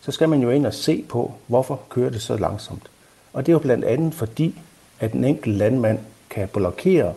så 0.00 0.12
skal 0.12 0.28
man 0.28 0.42
jo 0.42 0.50
ind 0.50 0.66
og 0.66 0.74
se 0.74 1.04
på, 1.08 1.32
hvorfor 1.46 1.80
kører 1.88 2.10
det 2.10 2.22
så 2.22 2.36
langsomt. 2.36 2.90
Og 3.32 3.46
det 3.46 3.52
er 3.52 3.54
jo 3.54 3.58
blandt 3.58 3.84
andet 3.84 4.14
fordi, 4.14 4.60
at 5.00 5.12
den 5.12 5.24
enkelte 5.24 5.58
landmand 5.58 5.98
kan 6.30 6.48
blokere 6.48 7.14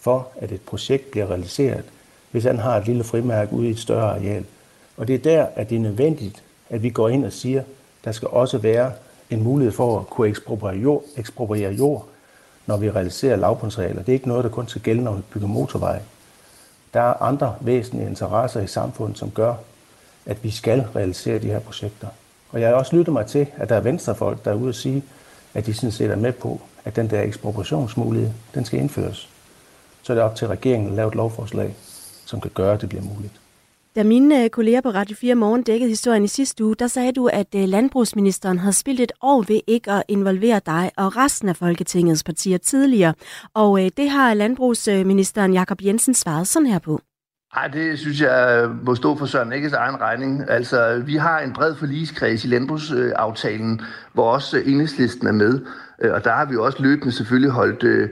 for, 0.00 0.28
at 0.36 0.52
et 0.52 0.60
projekt 0.60 1.10
bliver 1.10 1.26
realiseret, 1.26 1.84
hvis 2.30 2.44
han 2.44 2.58
har 2.58 2.76
et 2.76 2.86
lille 2.86 3.04
frimærke 3.04 3.52
ude 3.52 3.68
i 3.68 3.70
et 3.70 3.78
større 3.78 4.10
areal. 4.10 4.44
Og 4.96 5.08
det 5.08 5.14
er 5.14 5.18
der, 5.18 5.46
at 5.54 5.70
det 5.70 5.76
er 5.76 5.80
nødvendigt, 5.80 6.42
at 6.70 6.82
vi 6.82 6.90
går 6.90 7.08
ind 7.08 7.24
og 7.24 7.32
siger, 7.32 7.62
der 8.04 8.12
skal 8.12 8.28
også 8.28 8.58
være 8.58 8.92
en 9.30 9.42
mulighed 9.42 9.72
for 9.72 10.00
at 10.00 10.06
kunne 10.06 10.28
ekspropriere 10.28 10.76
jord, 10.76 11.02
ekspropriere 11.16 11.72
jord 11.72 12.08
når 12.66 12.76
vi 12.76 12.90
realiserer 12.90 13.36
lavbundsregler. 13.36 14.02
Det 14.02 14.08
er 14.08 14.12
ikke 14.12 14.28
noget, 14.28 14.44
der 14.44 14.50
kun 14.50 14.68
skal 14.68 14.82
gælde, 14.82 15.02
når 15.02 15.14
vi 15.14 15.22
bygger 15.30 15.48
motorveje. 15.48 16.02
Der 16.94 17.00
er 17.00 17.22
andre 17.22 17.54
væsentlige 17.60 18.08
interesser 18.08 18.60
i 18.60 18.66
samfundet, 18.66 19.18
som 19.18 19.30
gør, 19.30 19.54
at 20.26 20.44
vi 20.44 20.50
skal 20.50 20.86
realisere 20.96 21.38
de 21.38 21.46
her 21.46 21.58
projekter. 21.58 22.08
Og 22.50 22.60
jeg 22.60 22.68
har 22.68 22.76
også 22.76 22.96
lyttet 22.96 23.12
mig 23.12 23.26
til, 23.26 23.46
at 23.56 23.68
der 23.68 23.76
er 23.76 23.80
venstrefolk, 23.80 24.44
der 24.44 24.50
er 24.50 24.54
ude 24.54 24.68
og 24.68 24.74
sige, 24.74 25.04
at 25.54 25.66
de 25.66 25.74
sådan 25.74 25.92
set 25.92 26.10
er 26.10 26.16
med 26.16 26.32
på, 26.32 26.60
at 26.84 26.96
den 26.96 27.10
der 27.10 27.22
ekspropriationsmulighed, 27.22 28.30
den 28.54 28.64
skal 28.64 28.80
indføres. 28.80 29.28
Så 30.02 30.12
er 30.12 30.14
det 30.14 30.24
op 30.24 30.34
til 30.34 30.48
regeringen 30.48 30.90
at 30.90 30.96
lave 30.96 31.08
et 31.08 31.14
lovforslag, 31.14 31.76
som 32.26 32.40
kan 32.40 32.50
gøre, 32.54 32.74
at 32.74 32.80
det 32.80 32.88
bliver 32.88 33.04
muligt. 33.04 33.32
Da 33.96 34.04
mine 34.04 34.44
øh, 34.44 34.50
kolleger 34.50 34.80
på 34.80 34.88
Radio 34.88 35.16
4 35.16 35.34
Morgen 35.34 35.62
dækkede 35.62 35.88
historien 35.88 36.24
i 36.24 36.28
sidste 36.28 36.64
uge, 36.64 36.76
der 36.78 36.86
sagde 36.86 37.12
du, 37.12 37.26
at 37.26 37.54
øh, 37.54 37.68
landbrugsministeren 37.68 38.58
havde 38.58 38.72
spillet 38.72 39.02
et 39.02 39.12
år 39.22 39.44
ved 39.48 39.60
ikke 39.66 39.92
at 39.92 40.02
involvere 40.08 40.60
dig 40.66 40.90
og 40.96 41.16
resten 41.16 41.48
af 41.48 41.56
Folketingets 41.56 42.24
partier 42.24 42.58
tidligere. 42.58 43.14
Og 43.54 43.84
øh, 43.84 43.90
det 43.96 44.10
har 44.10 44.34
landbrugsministeren 44.34 45.54
Jakob 45.54 45.78
Jensen 45.82 46.14
svaret 46.14 46.46
sådan 46.46 46.66
her 46.66 46.78
på. 46.78 47.00
Nej, 47.54 47.68
det 47.68 47.98
synes 47.98 48.20
jeg 48.20 48.68
må 48.82 48.94
stå 48.94 49.16
for 49.16 49.26
Søren 49.26 49.52
Ægges 49.52 49.72
egen 49.72 50.00
regning. 50.00 50.50
Altså, 50.50 51.02
vi 51.06 51.16
har 51.16 51.40
en 51.40 51.52
bred 51.52 51.74
forligskreds 51.74 52.44
i 52.44 52.48
landbrugsaftalen, 52.48 53.80
hvor 54.12 54.32
også 54.32 54.58
enhedslisten 54.66 55.26
er 55.26 55.32
med. 55.32 55.60
Og 55.98 56.24
der 56.24 56.32
har 56.32 56.44
vi 56.44 56.56
også 56.56 56.82
løbende 56.82 57.12
selvfølgelig 57.12 57.50
holdt, 57.50 57.82
øh, 57.82 58.08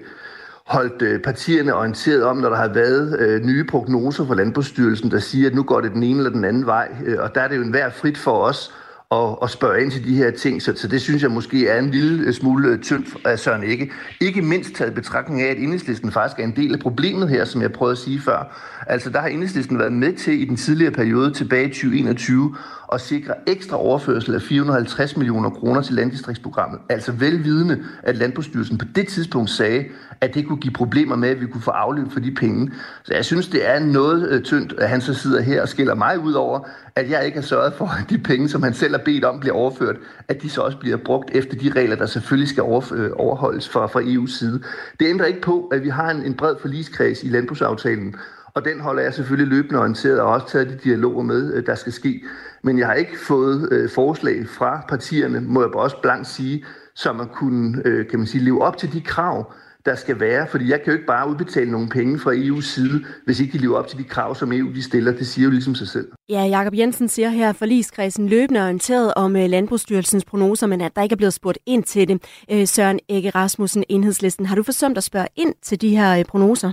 holdt 0.66 1.02
øh, 1.02 1.20
partierne 1.20 1.74
orienteret 1.74 2.24
om, 2.24 2.36
når 2.36 2.48
der 2.48 2.56
har 2.56 2.68
været 2.68 3.20
øh, 3.20 3.44
nye 3.44 3.64
prognoser 3.64 4.26
fra 4.26 4.34
Landbrugsstyrelsen, 4.34 5.10
der 5.10 5.18
siger, 5.18 5.48
at 5.48 5.54
nu 5.54 5.62
går 5.62 5.80
det 5.80 5.92
den 5.92 6.02
ene 6.02 6.18
eller 6.18 6.30
den 6.30 6.44
anden 6.44 6.66
vej. 6.66 6.88
Øh, 7.04 7.16
og 7.20 7.34
der 7.34 7.40
er 7.40 7.48
det 7.48 7.56
jo 7.56 7.62
en 7.62 7.72
værd 7.72 7.92
frit 7.92 8.18
for 8.18 8.38
os 8.38 8.72
at, 9.12 9.36
at 9.42 9.50
spørge 9.50 9.82
ind 9.82 9.90
til 9.90 10.04
de 10.04 10.16
her 10.16 10.30
ting. 10.30 10.62
Så, 10.62 10.72
så 10.76 10.88
det 10.88 11.00
synes 11.00 11.22
jeg 11.22 11.30
måske 11.30 11.68
er 11.68 11.78
en 11.78 11.90
lille 11.90 12.32
smule 12.32 12.78
tyndt 12.78 13.08
af 13.26 13.38
Søren 13.38 13.62
Ikke. 13.62 13.92
Ikke 14.20 14.42
mindst 14.42 14.74
taget 14.74 14.94
betragtning 14.94 15.42
af, 15.42 15.50
at 15.50 15.58
enhedslisten 15.58 16.12
faktisk 16.12 16.40
er 16.40 16.44
en 16.44 16.56
del 16.56 16.74
af 16.74 16.80
problemet 16.80 17.28
her, 17.28 17.44
som 17.44 17.62
jeg 17.62 17.72
prøvede 17.72 17.92
at 17.92 17.98
sige 17.98 18.20
før. 18.20 18.60
Altså 18.86 19.10
der 19.10 19.20
har 19.20 19.28
enhedslisten 19.28 19.78
været 19.78 19.92
med 19.92 20.12
til 20.12 20.42
i 20.42 20.44
den 20.44 20.56
tidligere 20.56 20.92
periode 20.92 21.32
tilbage 21.32 21.64
i 21.64 21.68
2021 21.68 22.56
og 22.88 23.00
sikre 23.00 23.34
ekstra 23.46 23.76
overførsel 23.76 24.34
af 24.34 24.42
450 24.42 25.16
millioner 25.16 25.50
kroner 25.50 25.82
til 25.82 25.94
landdistriktsprogrammet. 25.94 26.80
Altså 26.88 27.12
velvidende, 27.12 27.84
at 28.02 28.16
Landbrugsstyrelsen 28.16 28.78
på 28.78 28.84
det 28.94 29.08
tidspunkt 29.08 29.50
sagde, 29.50 29.84
at 30.20 30.34
det 30.34 30.46
kunne 30.46 30.58
give 30.58 30.72
problemer 30.72 31.16
med, 31.16 31.28
at 31.28 31.40
vi 31.40 31.46
kunne 31.46 31.62
få 31.62 31.70
afløb 31.70 32.12
for 32.12 32.20
de 32.20 32.34
penge. 32.34 32.72
Så 33.04 33.14
jeg 33.14 33.24
synes, 33.24 33.48
det 33.48 33.70
er 33.70 33.78
noget 33.78 34.28
øh, 34.28 34.42
tyndt, 34.42 34.74
at 34.78 34.88
han 34.88 35.00
så 35.00 35.14
sidder 35.14 35.42
her 35.42 35.62
og 35.62 35.68
skiller 35.68 35.94
mig 35.94 36.18
ud 36.18 36.32
over, 36.32 36.60
at 36.96 37.10
jeg 37.10 37.26
ikke 37.26 37.38
har 37.38 37.42
sørget 37.42 37.74
for, 37.74 37.86
at 37.86 38.10
de 38.10 38.18
penge, 38.18 38.48
som 38.48 38.62
han 38.62 38.74
selv 38.74 38.94
har 38.96 39.02
bedt 39.04 39.24
om, 39.24 39.40
bliver 39.40 39.56
overført, 39.56 39.96
at 40.28 40.42
de 40.42 40.50
så 40.50 40.60
også 40.60 40.78
bliver 40.78 40.96
brugt 40.96 41.30
efter 41.34 41.56
de 41.56 41.72
regler, 41.76 41.96
der 41.96 42.06
selvfølgelig 42.06 42.48
skal 42.48 42.62
øh, 42.62 43.10
overholdes 43.16 43.68
fra, 43.68 43.86
fra 43.86 44.00
EU's 44.00 44.38
side. 44.38 44.62
Det 45.00 45.08
ændrer 45.08 45.26
ikke 45.26 45.40
på, 45.40 45.66
at 45.66 45.82
vi 45.82 45.88
har 45.88 46.10
en, 46.10 46.22
en 46.22 46.34
bred 46.34 46.54
forligskreds 46.60 47.22
i 47.22 47.28
landbrugsaftalen, 47.28 48.16
og 48.54 48.64
den 48.64 48.80
holder 48.80 49.02
jeg 49.02 49.14
selvfølgelig 49.14 49.56
løbende 49.56 49.80
orienteret 49.80 50.20
og 50.20 50.26
også 50.26 50.46
taget 50.48 50.68
de 50.68 50.78
dialoger 50.84 51.22
med, 51.22 51.54
øh, 51.54 51.66
der 51.66 51.74
skal 51.74 51.92
ske. 51.92 52.24
Men 52.62 52.78
jeg 52.78 52.86
har 52.86 52.94
ikke 52.94 53.18
fået 53.18 53.68
øh, 53.72 53.90
forslag 53.90 54.48
fra 54.48 54.84
partierne, 54.88 55.40
må 55.40 55.60
jeg 55.60 55.74
også 55.74 55.96
blankt 56.02 56.26
sige, 56.26 56.64
som 56.94 57.16
man 57.16 57.28
kunne 57.28 57.82
øh, 57.84 58.08
kan 58.08 58.18
man 58.18 58.26
sige, 58.26 58.44
leve 58.44 58.62
op 58.62 58.76
til 58.76 58.92
de 58.92 59.00
krav, 59.00 59.52
der 59.86 59.94
skal 59.94 60.20
være, 60.20 60.46
fordi 60.46 60.70
jeg 60.70 60.82
kan 60.82 60.86
jo 60.86 60.92
ikke 60.92 61.06
bare 61.06 61.30
udbetale 61.30 61.70
nogle 61.70 61.88
penge 61.88 62.18
fra 62.18 62.32
EU's 62.32 62.62
side, 62.62 63.04
hvis 63.24 63.40
ikke 63.40 63.52
de 63.52 63.58
lever 63.58 63.76
op 63.78 63.86
til 63.86 63.98
de 63.98 64.04
krav, 64.04 64.34
som 64.34 64.52
EU 64.52 64.72
de 64.74 64.82
stiller. 64.82 65.12
Det 65.12 65.26
siger 65.26 65.44
jo 65.44 65.50
ligesom 65.50 65.74
sig 65.74 65.88
selv. 65.88 66.08
Ja, 66.28 66.42
Jakob 66.42 66.74
Jensen 66.74 67.08
siger 67.08 67.28
her, 67.28 67.48
at 67.48 67.56
forligskredsen 67.56 68.28
løbende 68.28 68.62
orienteret 68.62 69.14
om 69.16 69.36
øh, 69.36 69.48
Landbrugsstyrelsens 69.48 70.24
prognoser, 70.24 70.66
men 70.66 70.80
at 70.80 70.96
der 70.96 71.02
ikke 71.02 71.12
er 71.12 71.16
blevet 71.16 71.34
spurgt 71.34 71.58
ind 71.66 71.84
til 71.84 72.08
det. 72.08 72.22
Øh, 72.50 72.66
Søren 72.66 73.00
Ege 73.08 73.30
Rasmussen, 73.30 73.84
Enhedslisten, 73.88 74.46
har 74.46 74.56
du 74.56 74.62
forsømt 74.62 74.98
at 74.98 75.04
spørge 75.04 75.28
ind 75.36 75.54
til 75.62 75.80
de 75.80 75.96
her 75.96 76.24
prognoser? 76.24 76.72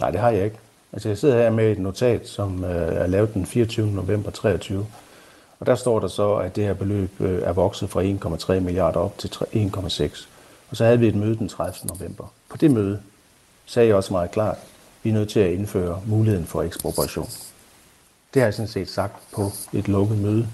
Nej, 0.00 0.10
det 0.10 0.20
har 0.20 0.30
jeg 0.30 0.44
ikke. 0.44 0.56
Altså, 0.92 1.08
jeg 1.08 1.18
sidder 1.18 1.42
her 1.42 1.50
med 1.50 1.72
et 1.72 1.78
notat, 1.78 2.28
som 2.28 2.64
øh, 2.64 2.96
er 2.96 3.06
lavet 3.06 3.34
den 3.34 3.46
24. 3.46 3.86
november 3.86 4.30
23. 4.30 4.86
Og 5.60 5.66
der 5.66 5.74
står 5.74 6.00
der 6.00 6.08
så, 6.08 6.34
at 6.34 6.56
det 6.56 6.64
her 6.64 6.74
beløb 6.74 7.20
øh, 7.20 7.42
er 7.42 7.52
vokset 7.52 7.90
fra 7.90 8.02
1,3 8.54 8.60
milliarder 8.60 9.00
op 9.00 9.18
til 9.18 9.28
1,6. 9.28 10.26
Og 10.70 10.76
så 10.76 10.84
havde 10.84 10.98
vi 10.98 11.08
et 11.08 11.14
møde 11.14 11.36
den 11.36 11.48
30. 11.48 11.88
november. 11.88 12.32
På 12.48 12.56
det 12.56 12.70
møde 12.70 13.00
sagde 13.66 13.88
jeg 13.88 13.96
også 13.96 14.12
meget 14.12 14.30
klart, 14.30 14.56
at 14.56 14.62
vi 15.02 15.10
er 15.10 15.14
nødt 15.14 15.28
til 15.28 15.40
at 15.40 15.52
indføre 15.52 16.00
muligheden 16.06 16.46
for 16.46 16.62
ekspropriation. 16.62 17.28
Det 18.34 18.42
har 18.42 18.46
jeg 18.46 18.54
sådan 18.54 18.68
set 18.68 18.90
sagt 18.90 19.12
på 19.32 19.50
et 19.72 19.88
lukket 19.88 20.18
møde 20.18 20.48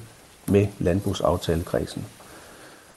med 0.47 0.67
landbrugsaftalekredsen. 0.79 2.05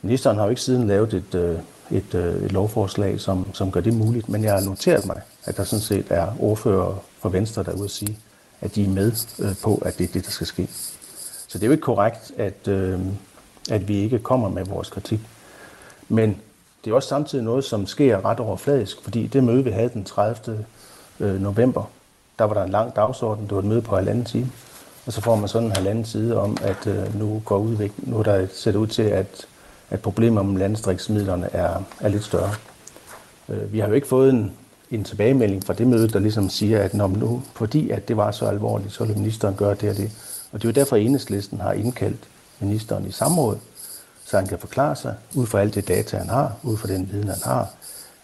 Ministeren 0.02 0.38
har 0.38 0.44
jo 0.44 0.50
ikke 0.50 0.62
siden 0.62 0.88
lavet 0.88 1.14
et, 1.14 1.36
øh, 1.36 1.60
et, 1.92 2.16
øh, 2.16 2.44
et 2.44 2.52
lovforslag, 2.52 3.20
som, 3.20 3.54
som 3.54 3.72
gør 3.72 3.82
det 3.82 3.94
muligt, 3.94 4.30
men 4.30 4.44
jeg 4.44 4.54
har 4.54 4.62
noteret 4.62 5.06
mig, 5.06 5.22
at 5.46 5.58
der 5.58 5.64
sådan 5.64 5.82
set 5.82 6.06
er 6.10 6.28
ordfører 6.40 7.04
for 7.20 7.30
Venstre, 7.30 7.64
der 7.64 7.72
er 7.72 7.76
ude 7.76 7.86
at 7.86 7.92
sige, 7.92 8.18
at 8.62 8.76
de 8.76 8.86
er 8.86 8.90
med 8.90 9.12
øh, 9.40 9.56
på, 9.64 9.76
at 9.86 9.98
det 9.98 10.10
er 10.10 10.14
det, 10.14 10.26
der 10.26 10.32
skal 10.32 10.48
ske. 10.48 10.68
Så 11.48 11.58
det 11.58 11.64
er 11.64 11.68
jo 11.68 11.72
ikke 11.72 11.82
korrekt, 11.82 12.32
at, 12.38 12.68
øh, 12.68 13.00
at 13.72 13.88
vi 13.88 13.98
ikke 13.98 14.20
kommer 14.20 14.50
med 14.50 14.66
vores 14.66 14.90
kritik. 14.90 15.20
Men 16.10 16.42
det 16.86 16.92
er 16.92 16.96
også 16.96 17.10
samtidig 17.10 17.44
noget, 17.44 17.64
som 17.64 17.88
sker 17.88 18.26
ret 18.26 18.40
overfladisk, 18.40 19.04
fordi 19.04 19.28
det 19.28 19.44
møde, 19.44 19.64
vi 19.64 19.72
havde 19.72 19.90
den 19.90 20.04
30. 20.04 20.66
Øh, 21.20 21.42
november, 21.42 21.84
der 22.40 22.46
var 22.46 22.54
der 22.54 22.64
en 22.64 22.70
lang 22.70 22.96
dagsorden, 22.96 23.44
det 23.44 23.52
var 23.52 23.60
et 23.60 23.66
møde 23.66 23.82
på 23.82 23.96
halvanden 23.96 24.26
time, 24.26 24.52
og 25.06 25.14
så 25.14 25.22
får 25.22 25.36
man 25.36 25.48
sådan 25.48 25.68
en 25.68 25.76
halvanden 25.76 26.06
side 26.06 26.38
om, 26.38 26.58
at 26.62 26.88
øh, 26.88 27.20
nu 27.20 27.42
går 27.46 27.58
udvik, 27.58 27.92
nu 27.98 28.20
er 28.20 28.24
der 28.24 28.48
set 28.54 28.76
ud 28.76 28.88
til, 28.88 29.04
at, 29.04 29.48
at 29.90 30.02
problemer 30.02 30.44
med 30.44 30.60
landstriksmidlerne 30.60 31.50
er, 31.54 31.84
er 32.00 32.10
lidt 32.10 32.24
større. 32.24 32.54
Øh, 33.50 33.74
vi 33.74 33.80
har 33.80 33.88
jo 33.88 33.94
ikke 33.94 34.08
fået 34.08 34.30
en, 34.30 34.54
en 34.92 35.04
tilbagemelding 35.04 35.64
fra 35.64 35.74
det 35.74 35.88
møde, 35.88 36.08
der 36.08 36.20
ligesom 36.20 36.50
siger, 36.50 36.80
at 36.80 36.94
når 36.94 37.08
nu, 37.08 37.44
fordi 37.54 37.90
at 37.90 38.08
det 38.08 38.18
var 38.18 38.32
så 38.32 38.46
alvorligt, 38.46 38.94
så 38.94 39.06
vil 39.06 39.18
ministeren 39.18 39.56
gøre 39.56 39.76
det 39.76 39.90
og 39.90 39.98
det. 39.98 40.12
Og 40.52 40.62
det 40.62 40.68
er 40.68 40.70
jo 40.70 40.74
derfor, 40.74 40.96
at 40.96 41.02
enhedslisten 41.02 41.60
har 41.60 41.74
indkaldt 41.74 42.20
ministeren 42.60 43.06
i 43.06 43.12
samråd, 43.12 43.58
så 44.26 44.38
han 44.38 44.48
kan 44.48 44.60
forklare 44.60 44.96
sig, 44.96 45.16
ud 45.36 45.46
fra 45.46 45.60
alt 45.60 45.76
det 45.76 45.88
data, 45.88 46.18
han 46.18 46.30
har, 46.30 46.56
ud 46.64 46.78
fra 46.78 46.88
den 46.88 47.10
viden, 47.12 47.28
han 47.28 47.42
har, 47.44 47.68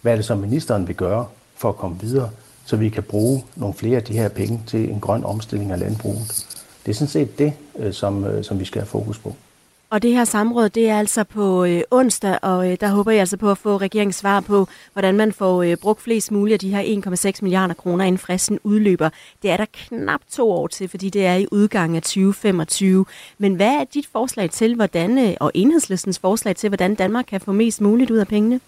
hvad 0.01 0.11
er 0.11 0.15
det, 0.15 0.25
så, 0.25 0.35
ministeren 0.35 0.87
vil 0.87 0.95
gøre 0.95 1.25
for 1.55 1.69
at 1.69 1.75
komme 1.75 1.99
videre, 1.99 2.29
så 2.65 2.75
vi 2.75 2.89
kan 2.89 3.03
bruge 3.03 3.43
nogle 3.55 3.73
flere 3.73 3.97
af 3.97 4.03
de 4.03 4.13
her 4.13 4.29
penge 4.29 4.63
til 4.67 4.89
en 4.89 4.99
grøn 4.99 5.23
omstilling 5.23 5.71
af 5.71 5.79
landbruget. 5.79 6.45
Det 6.85 6.91
er 6.91 6.95
sådan 6.95 7.07
set 7.07 7.39
det, 7.39 7.53
øh, 7.79 7.93
som, 7.93 8.25
øh, 8.25 8.43
som 8.43 8.59
vi 8.59 8.65
skal 8.65 8.81
have 8.81 8.87
fokus 8.87 9.17
på. 9.17 9.35
Og 9.89 10.01
det 10.01 10.11
her 10.11 10.25
samråd, 10.25 10.69
det 10.69 10.89
er 10.89 10.99
altså 10.99 11.23
på 11.23 11.65
øh, 11.65 11.81
onsdag, 11.91 12.39
og 12.41 12.71
øh, 12.71 12.77
der 12.79 12.87
håber 12.87 13.11
jeg 13.11 13.19
altså 13.19 13.37
på 13.37 13.51
at 13.51 13.57
få 13.57 13.77
regeringens 13.77 14.15
svar 14.15 14.39
på, 14.39 14.67
hvordan 14.93 15.17
man 15.17 15.31
får 15.33 15.63
øh, 15.63 15.77
brugt 15.77 16.01
flest 16.01 16.31
muligt 16.31 16.53
af 16.53 16.59
de 16.59 16.75
her 16.75 17.31
1,6 17.33 17.39
milliarder 17.41 17.73
kroner, 17.73 18.05
inden 18.05 18.17
fristen 18.17 18.59
udløber. 18.63 19.09
Det 19.41 19.51
er 19.51 19.57
der 19.57 19.65
knap 19.73 20.21
to 20.31 20.51
år 20.51 20.67
til, 20.67 20.89
fordi 20.89 21.09
det 21.09 21.25
er 21.25 21.35
i 21.35 21.47
udgangen 21.51 21.95
af 21.95 22.01
2025. 22.01 23.05
Men 23.37 23.55
hvad 23.55 23.67
er 23.67 23.83
dit 23.93 24.07
forslag 24.11 24.49
til, 24.49 24.75
hvordan, 24.75 25.17
øh, 25.17 25.33
og 25.39 25.51
enhedslistens 25.53 26.19
forslag 26.19 26.55
til, 26.55 26.69
hvordan 26.69 26.95
Danmark 26.95 27.25
kan 27.27 27.41
få 27.41 27.51
mest 27.51 27.81
muligt 27.81 28.11
ud 28.11 28.17
af 28.17 28.27
pengene? 28.27 28.59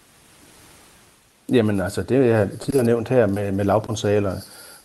Jamen 1.52 1.80
altså, 1.80 2.02
det 2.02 2.26
jeg 2.26 2.48
tidligere 2.60 2.86
nævnt 2.86 3.08
her 3.08 3.26
med, 3.26 3.52
med 3.52 3.64
lavbundsaler, 3.64 4.36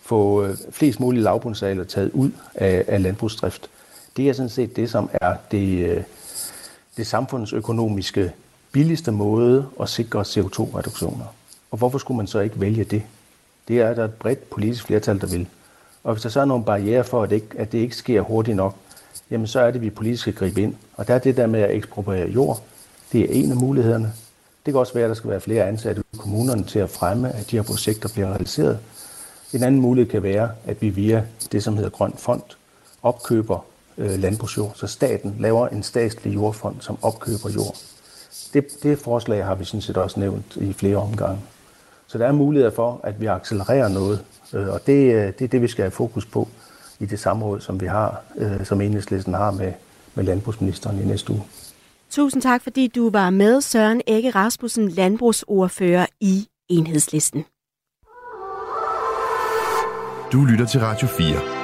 få 0.01 0.45
øh, 0.45 0.57
flest 0.71 0.99
mulige 0.99 1.23
lavbundsaler 1.23 1.83
taget 1.83 2.11
ud 2.13 2.31
af, 2.55 2.85
af 2.87 3.03
landbrugsdrift. 3.03 3.69
Det 4.17 4.29
er 4.29 4.33
sådan 4.33 4.49
set 4.49 4.75
det, 4.75 4.89
som 4.89 5.09
er 5.13 5.35
det, 5.51 5.89
øh, 5.89 6.03
det 6.97 7.07
samfundsøkonomiske 7.07 8.31
billigste 8.71 9.11
måde 9.11 9.67
at 9.81 9.89
sikre 9.89 10.21
CO2-reduktioner. 10.21 11.25
Og 11.71 11.77
hvorfor 11.77 11.97
skulle 11.97 12.17
man 12.17 12.27
så 12.27 12.39
ikke 12.39 12.59
vælge 12.59 12.83
det? 12.83 13.03
Det 13.67 13.81
er 13.81 13.93
der 13.93 14.05
et 14.05 14.13
bredt 14.13 14.49
politisk 14.49 14.85
flertal, 14.85 15.21
der 15.21 15.27
vil. 15.27 15.47
Og 16.03 16.13
hvis 16.13 16.23
der 16.23 16.29
så 16.29 16.41
er 16.41 16.45
nogle 16.45 16.65
barriere 16.65 17.03
for, 17.03 17.23
at 17.23 17.29
det, 17.29 17.35
ikke, 17.35 17.47
at 17.57 17.71
det 17.71 17.77
ikke 17.77 17.95
sker 17.95 18.21
hurtigt 18.21 18.57
nok, 18.57 18.75
jamen 19.31 19.47
så 19.47 19.59
er 19.59 19.65
det, 19.65 19.75
at 19.75 19.81
vi 19.81 19.89
politisk 19.89 20.21
skal 20.21 20.33
gribe 20.33 20.61
ind. 20.61 20.75
Og 20.95 21.07
der 21.07 21.13
er 21.13 21.19
det 21.19 21.37
der 21.37 21.47
med 21.47 21.61
at 21.61 21.75
ekspropriere 21.75 22.29
jord. 22.29 22.61
Det 23.11 23.21
er 23.21 23.43
en 23.43 23.51
af 23.51 23.57
mulighederne. 23.57 24.13
Det 24.65 24.73
kan 24.73 24.79
også 24.79 24.93
være, 24.93 25.03
at 25.03 25.09
der 25.09 25.15
skal 25.15 25.29
være 25.29 25.41
flere 25.41 25.67
ansatte 25.67 26.03
i 26.13 26.17
kommunerne 26.17 26.63
til 26.63 26.79
at 26.79 26.89
fremme, 26.89 27.31
at 27.31 27.51
de 27.51 27.55
her 27.55 27.63
projekter 27.63 28.09
bliver 28.13 28.27
realiseret. 28.27 28.79
En 29.53 29.63
anden 29.63 29.81
mulighed 29.81 30.11
kan 30.11 30.23
være, 30.23 30.49
at 30.65 30.81
vi 30.81 30.89
via 30.89 31.23
det, 31.51 31.63
som 31.63 31.75
hedder 31.75 31.89
Grøn 31.89 32.13
Fond, 32.17 32.41
opkøber 33.03 33.65
øh, 33.97 34.19
landbrugsjord, 34.19 34.71
så 34.75 34.87
staten 34.87 35.35
laver 35.39 35.67
en 35.67 35.83
statslig 35.83 36.33
jordfond, 36.33 36.75
som 36.79 36.97
opkøber 37.01 37.49
jord. 37.55 37.75
Det, 38.53 38.65
det 38.83 38.99
forslag 38.99 39.45
har 39.45 39.55
vi 39.55 39.65
sådan 39.65 39.81
set 39.81 39.97
også 39.97 40.19
nævnt 40.19 40.55
i 40.55 40.73
flere 40.73 40.97
omgange. 40.97 41.41
Så 42.07 42.17
der 42.17 42.27
er 42.27 42.31
muligheder 42.31 42.71
for, 42.71 42.99
at 43.03 43.21
vi 43.21 43.25
accelererer 43.25 43.87
noget, 43.87 44.25
øh, 44.53 44.67
og 44.67 44.87
det, 44.87 45.13
øh, 45.13 45.33
det 45.39 45.41
er 45.41 45.47
det, 45.47 45.61
vi 45.61 45.67
skal 45.67 45.83
have 45.83 45.91
fokus 45.91 46.25
på 46.25 46.47
i 46.99 47.05
det 47.05 47.19
samråd, 47.19 47.59
som 47.59 47.81
vi 47.81 47.85
har, 47.85 48.21
øh, 48.35 48.65
som 48.65 48.81
enhedslisten 48.81 49.33
har 49.33 49.51
med, 49.51 49.73
med 50.15 50.23
landbrugsministeren 50.23 51.01
i 51.01 51.05
næste 51.05 51.31
uge. 51.31 51.43
Tusind 52.09 52.41
tak, 52.41 52.61
fordi 52.63 52.87
du 52.87 53.09
var 53.09 53.29
med, 53.29 53.61
Søren 53.61 54.01
Ægge 54.07 54.29
Rasmussen, 54.29 54.89
landbrugsordfører 54.89 56.05
i 56.21 56.47
Enhedslisten. 56.69 57.45
Du 60.31 60.45
lytter 60.45 60.65
til 60.65 60.79
Radio 60.79 61.07
4. 61.07 61.54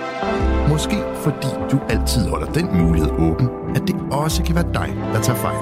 Måske 0.70 0.98
fordi 1.16 1.48
du 1.72 1.80
altid 1.90 2.30
holder 2.30 2.52
den 2.52 2.78
mulighed 2.78 3.12
åben, 3.12 3.48
at 3.76 3.82
det 3.88 3.96
også 4.12 4.44
kan 4.44 4.56
være 4.56 4.74
dig, 4.74 4.90
der 5.14 5.22
tager 5.22 5.40
fejl. 5.40 5.58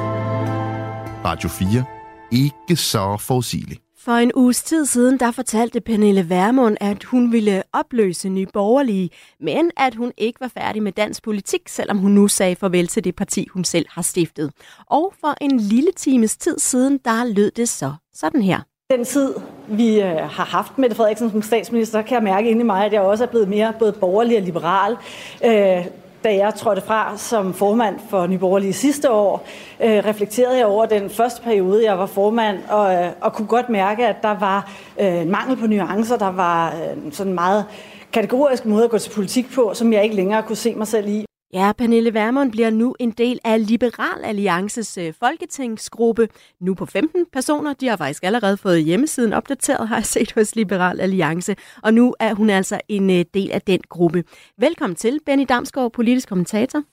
Radio 1.25 1.49
4. 1.49 1.83
Ikke 2.31 2.75
så 2.75 3.17
forudsigeligt. 3.17 3.81
For 3.97 4.11
en 4.11 4.31
uges 4.35 4.63
tid 4.63 4.85
siden, 4.85 5.19
der 5.19 5.31
fortalte 5.31 5.81
Pernille 5.81 6.29
Vermund, 6.29 6.77
at 6.79 7.03
hun 7.03 7.31
ville 7.31 7.63
opløse 7.73 8.29
Nye 8.29 8.47
Borgerlige, 8.53 9.09
men 9.39 9.71
at 9.77 9.95
hun 9.95 10.11
ikke 10.17 10.39
var 10.39 10.47
færdig 10.47 10.83
med 10.83 10.91
dansk 10.91 11.23
politik, 11.23 11.61
selvom 11.67 11.97
hun 11.97 12.11
nu 12.11 12.27
sagde 12.27 12.55
farvel 12.55 12.87
til 12.87 13.03
det 13.03 13.15
parti, 13.15 13.47
hun 13.53 13.63
selv 13.63 13.85
har 13.89 14.01
stiftet. 14.01 14.51
Og 14.85 15.13
for 15.21 15.35
en 15.41 15.59
lille 15.59 15.91
times 15.97 16.37
tid 16.37 16.59
siden, 16.59 16.99
der 17.05 17.23
lød 17.23 17.51
det 17.51 17.69
så 17.69 17.93
sådan 18.13 18.41
her. 18.41 18.59
Den 18.93 19.05
tid, 19.05 19.33
vi 19.67 20.01
øh, 20.01 20.15
har 20.15 20.45
haft 20.45 20.77
Mette 20.77 20.95
Frederiksen 20.95 21.31
som 21.31 21.41
statsminister, 21.41 22.01
kan 22.01 22.15
jeg 22.15 22.23
mærke 22.23 22.49
inde 22.49 22.61
i 22.61 22.63
mig, 22.63 22.85
at 22.85 22.93
jeg 22.93 23.01
også 23.01 23.23
er 23.23 23.27
blevet 23.27 23.49
mere 23.49 23.73
både 23.79 23.91
borgerlig 23.91 24.37
og 24.37 24.43
liberal. 24.43 24.97
Øh, 25.45 25.85
da 26.23 26.35
jeg 26.35 26.53
trådte 26.55 26.81
fra 26.81 27.17
som 27.17 27.53
formand 27.53 27.99
for 28.09 28.27
Nyborgerlige 28.27 28.73
sidste 28.73 29.11
år, 29.11 29.45
øh, 29.83 30.05
reflekterede 30.05 30.57
jeg 30.57 30.65
over 30.65 30.85
den 30.85 31.09
første 31.09 31.41
periode, 31.41 31.85
jeg 31.85 31.99
var 31.99 32.05
formand, 32.05 32.57
og, 32.69 32.93
øh, 32.93 33.09
og 33.21 33.33
kunne 33.33 33.47
godt 33.47 33.69
mærke, 33.69 34.07
at 34.07 34.15
der 34.21 34.39
var 34.39 34.71
øh, 34.99 35.21
en 35.21 35.31
mangel 35.31 35.57
på 35.57 35.67
nuancer, 35.67 36.17
der 36.17 36.31
var 36.31 36.67
øh, 36.69 37.13
sådan 37.13 37.33
meget 37.33 37.65
kategorisk 38.13 38.65
måde 38.65 38.83
at 38.83 38.89
gå 38.89 38.97
til 38.97 39.11
politik 39.11 39.53
på, 39.55 39.71
som 39.73 39.93
jeg 39.93 40.03
ikke 40.03 40.15
længere 40.15 40.43
kunne 40.43 40.55
se 40.55 40.75
mig 40.75 40.87
selv 40.87 41.07
i. 41.07 41.28
Ja, 41.53 41.71
Pernille 41.77 42.13
Vermund 42.13 42.51
bliver 42.51 42.69
nu 42.69 42.95
en 42.99 43.11
del 43.11 43.39
af 43.43 43.67
Liberal 43.67 44.23
Alliances 44.23 44.97
øh, 44.97 45.13
folketingsgruppe. 45.19 46.29
Nu 46.59 46.73
på 46.73 46.85
15 46.85 47.25
personer. 47.33 47.73
De 47.73 47.87
har 47.87 47.97
faktisk 47.97 48.23
allerede 48.23 48.57
fået 48.57 48.83
hjemmesiden 48.83 49.33
opdateret, 49.33 49.87
har 49.87 49.95
jeg 49.95 50.05
set 50.05 50.31
hos 50.31 50.55
Liberal 50.55 50.99
Alliance. 50.99 51.55
Og 51.83 51.93
nu 51.93 52.15
er 52.19 52.33
hun 52.33 52.49
altså 52.49 52.81
en 52.87 53.09
øh, 53.09 53.25
del 53.33 53.51
af 53.51 53.61
den 53.61 53.79
gruppe. 53.89 54.23
Velkommen 54.57 54.95
til, 54.95 55.19
Benny 55.25 55.45
Damsgaard, 55.49 55.91
politisk 55.91 56.29
kommentator. 56.29 56.83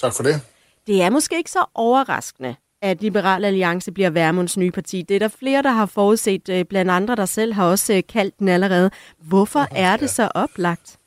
Tak 0.00 0.12
for 0.12 0.22
det. 0.22 0.40
Det 0.86 1.02
er 1.02 1.10
måske 1.10 1.36
ikke 1.36 1.50
så 1.50 1.64
overraskende, 1.74 2.54
at 2.82 3.02
Liberal 3.02 3.44
Alliance 3.44 3.92
bliver 3.92 4.10
Værmunds 4.10 4.56
nye 4.56 4.70
parti. 4.70 5.02
Det 5.02 5.14
er 5.14 5.18
der 5.18 5.28
flere, 5.28 5.62
der 5.62 5.70
har 5.70 5.86
forudset, 5.86 6.48
øh, 6.48 6.64
blandt 6.64 6.90
andre 6.90 7.16
der 7.16 7.26
selv 7.26 7.52
har 7.52 7.64
også 7.64 8.02
kaldt 8.08 8.38
den 8.38 8.48
allerede. 8.48 8.90
Hvorfor 9.18 9.66
er 9.70 9.96
det 9.96 10.10
så 10.10 10.28
oplagt? 10.34 10.99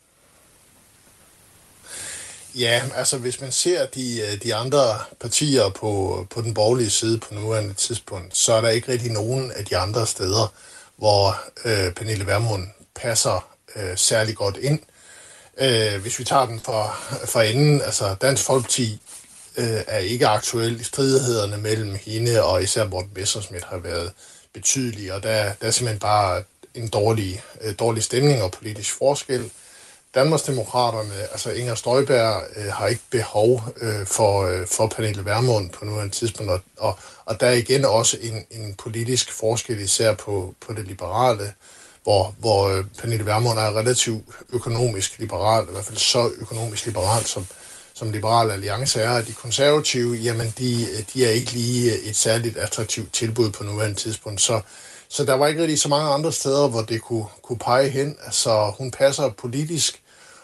Ja, 2.55 2.81
altså 2.95 3.17
hvis 3.17 3.41
man 3.41 3.51
ser 3.51 3.85
de, 3.85 4.21
øh, 4.21 4.43
de 4.43 4.55
andre 4.55 4.99
partier 5.19 5.69
på, 5.69 6.25
på 6.29 6.41
den 6.41 6.53
borgerlige 6.53 6.89
side 6.89 7.17
på 7.17 7.33
nuværende 7.33 7.73
tidspunkt, 7.73 8.37
så 8.37 8.53
er 8.53 8.61
der 8.61 8.69
ikke 8.69 8.91
rigtig 8.91 9.11
nogen 9.11 9.51
af 9.51 9.65
de 9.65 9.77
andre 9.77 10.07
steder, 10.07 10.53
hvor 10.95 11.41
øh, 11.65 11.93
Pernille 11.93 12.27
Vermund 12.27 12.67
passer 12.95 13.47
øh, 13.75 13.97
særlig 13.97 14.35
godt 14.35 14.57
ind. 14.57 14.79
Øh, 15.57 16.01
hvis 16.01 16.19
vi 16.19 16.23
tager 16.23 16.45
den 16.45 16.59
fra, 16.59 16.87
fra 17.25 17.43
enden, 17.43 17.81
altså 17.81 18.15
Dansk 18.21 18.43
Folkeparti 18.43 18.99
øh, 19.57 19.81
er 19.87 19.97
ikke 19.97 20.27
aktuel 20.27 20.79
i 20.79 20.83
stridighederne 20.83 21.57
mellem 21.57 21.97
hende 22.05 22.43
og 22.43 22.63
især 22.63 22.87
Morten 22.87 23.11
Messersmith 23.15 23.67
har 23.67 23.77
været 23.77 24.11
betydelige, 24.53 25.13
og 25.13 25.23
der, 25.23 25.53
der 25.61 25.67
er 25.67 25.71
simpelthen 25.71 25.99
bare 25.99 26.43
en 26.75 26.87
dårlig, 26.87 27.43
øh, 27.61 27.75
dårlig 27.79 28.03
stemning 28.03 28.43
og 28.43 28.51
politisk 28.51 28.97
forskel. 28.97 29.51
Danmarksdemokraterne, 30.15 31.13
altså 31.31 31.51
Inger 31.51 31.75
Støjberg, 31.75 32.43
øh, 32.55 32.71
har 32.73 32.87
ikke 32.87 33.01
behov 33.11 33.63
øh, 33.81 34.05
for, 34.05 34.45
øh, 34.45 34.67
for 34.67 34.87
Pernille 34.87 35.25
Vermund 35.25 35.69
på 35.69 35.85
nuværende 35.85 36.13
tidspunkt, 36.13 36.51
og, 36.51 36.59
og, 36.77 36.99
og 37.25 37.39
der 37.39 37.47
er 37.47 37.53
igen 37.53 37.85
også 37.85 38.17
en, 38.21 38.45
en 38.51 38.75
politisk 38.75 39.31
forskel, 39.31 39.79
især 39.79 40.13
på, 40.13 40.55
på 40.67 40.73
det 40.73 40.87
liberale, 40.87 41.53
hvor, 42.03 42.35
hvor 42.39 42.67
øh, 42.69 42.85
Pernille 42.99 43.25
Vermund 43.25 43.59
er 43.59 43.77
relativt 43.77 44.23
økonomisk 44.53 45.19
liberal, 45.19 45.63
i 45.69 45.71
hvert 45.71 45.85
fald 45.85 45.97
så 45.97 46.31
økonomisk 46.37 46.85
liberal, 46.85 47.25
som, 47.25 47.45
som 47.93 48.11
Liberal 48.11 48.51
Alliance 48.51 49.01
er, 49.01 49.17
og 49.17 49.27
de 49.27 49.33
konservative, 49.33 50.15
jamen 50.15 50.53
de, 50.57 50.87
de 51.13 51.25
er 51.25 51.29
ikke 51.29 51.51
lige 51.51 51.99
et 51.99 52.15
særligt 52.15 52.57
attraktivt 52.57 53.13
tilbud 53.13 53.51
på 53.51 53.63
nuværende 53.63 53.99
tidspunkt. 53.99 54.41
Så, 54.41 54.61
så 55.09 55.25
der 55.25 55.33
var 55.33 55.47
ikke 55.47 55.61
rigtig 55.61 55.79
så 55.79 55.89
mange 55.89 56.09
andre 56.09 56.31
steder, 56.31 56.67
hvor 56.67 56.81
det 56.81 57.01
kunne, 57.01 57.25
kunne 57.41 57.57
pege 57.57 57.89
hen. 57.89 58.15
Altså 58.25 58.73
hun 58.77 58.91
passer 58.91 59.29
politisk 59.29 60.02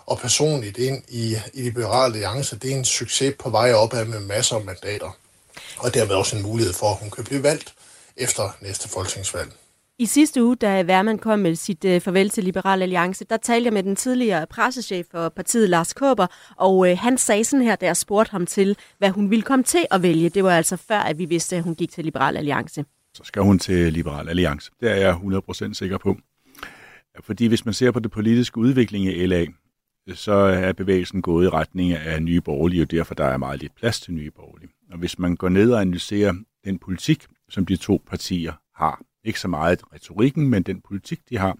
og 0.09 0.17
personligt 0.17 0.77
ind 0.77 1.03
i, 1.07 1.35
i 1.53 1.61
Liberal 1.61 2.11
Alliance. 2.11 2.55
Det 2.55 2.71
er 2.71 2.77
en 2.77 2.85
succes 2.85 3.35
på 3.39 3.49
vej 3.49 3.73
opad 3.73 4.05
med 4.05 4.19
masser 4.19 4.55
af 4.55 4.65
mandater. 4.65 5.17
Og 5.77 5.93
dermed 5.93 6.15
også 6.15 6.35
en 6.35 6.43
mulighed 6.43 6.73
for, 6.73 6.85
at 6.91 6.97
hun 7.01 7.09
kan 7.09 7.23
blive 7.23 7.43
valgt 7.43 7.73
efter 8.17 8.57
næste 8.61 8.89
folketingsvalg. 8.89 9.51
I 9.97 10.05
sidste 10.05 10.43
uge, 10.43 10.55
da 10.55 10.81
Værman 10.81 11.17
kom 11.17 11.39
med 11.39 11.55
sit 11.55 11.85
uh, 11.85 12.01
farvel 12.01 12.29
til 12.29 12.43
Liberal 12.43 12.81
Alliance, 12.81 13.25
der 13.25 13.37
talte 13.37 13.65
jeg 13.65 13.73
med 13.73 13.83
den 13.83 13.95
tidligere 13.95 14.47
pressechef 14.47 15.05
for 15.11 15.29
partiet, 15.29 15.69
Lars 15.69 15.93
Kåber, 15.93 16.27
og 16.55 16.77
uh, 16.77 16.87
han 16.97 17.17
sagde 17.17 17.43
sådan 17.43 17.65
her, 17.65 17.75
da 17.75 17.85
jeg 17.85 17.97
spurgte 17.97 18.31
ham 18.31 18.45
til, 18.45 18.77
hvad 18.97 19.09
hun 19.09 19.29
ville 19.29 19.43
komme 19.43 19.63
til 19.63 19.85
at 19.91 20.01
vælge. 20.01 20.29
Det 20.29 20.43
var 20.43 20.51
altså 20.51 20.77
før, 20.77 20.99
at 20.99 21.17
vi 21.17 21.25
vidste, 21.25 21.55
at 21.55 21.63
hun 21.63 21.75
gik 21.75 21.91
til 21.91 22.03
Liberal 22.03 22.37
Alliance. 22.37 22.85
Så 23.13 23.23
skal 23.23 23.41
hun 23.41 23.59
til 23.59 23.93
Liberal 23.93 24.29
Alliance. 24.29 24.71
Det 24.79 24.91
er 24.91 24.95
jeg 24.95 25.13
100% 25.13 25.73
sikker 25.73 25.97
på. 25.97 26.17
Fordi 27.23 27.45
hvis 27.45 27.65
man 27.65 27.73
ser 27.73 27.91
på 27.91 27.99
det 27.99 28.11
politiske 28.11 28.57
udvikling 28.57 29.05
i 29.05 29.25
LA, 29.25 29.45
så 30.13 30.33
er 30.33 30.73
bevægelsen 30.73 31.21
gået 31.21 31.45
i 31.45 31.49
retning 31.49 31.91
af 31.91 32.23
nye 32.23 32.41
borgerlige, 32.41 32.81
og 32.81 32.91
derfor 32.91 33.15
der 33.15 33.25
er 33.25 33.37
meget 33.37 33.59
lidt 33.59 33.75
plads 33.75 34.01
til 34.01 34.13
nye 34.13 34.31
borgerlige. 34.31 34.69
Og 34.91 34.97
hvis 34.97 35.19
man 35.19 35.35
går 35.35 35.49
ned 35.49 35.71
og 35.71 35.81
analyserer 35.81 36.33
den 36.65 36.79
politik, 36.79 37.25
som 37.49 37.65
de 37.65 37.75
to 37.75 38.01
partier 38.07 38.53
har, 38.75 39.01
ikke 39.23 39.39
så 39.39 39.47
meget 39.47 39.81
retorikken, 39.93 40.49
men 40.49 40.63
den 40.63 40.81
politik, 40.81 41.19
de 41.29 41.37
har, 41.37 41.57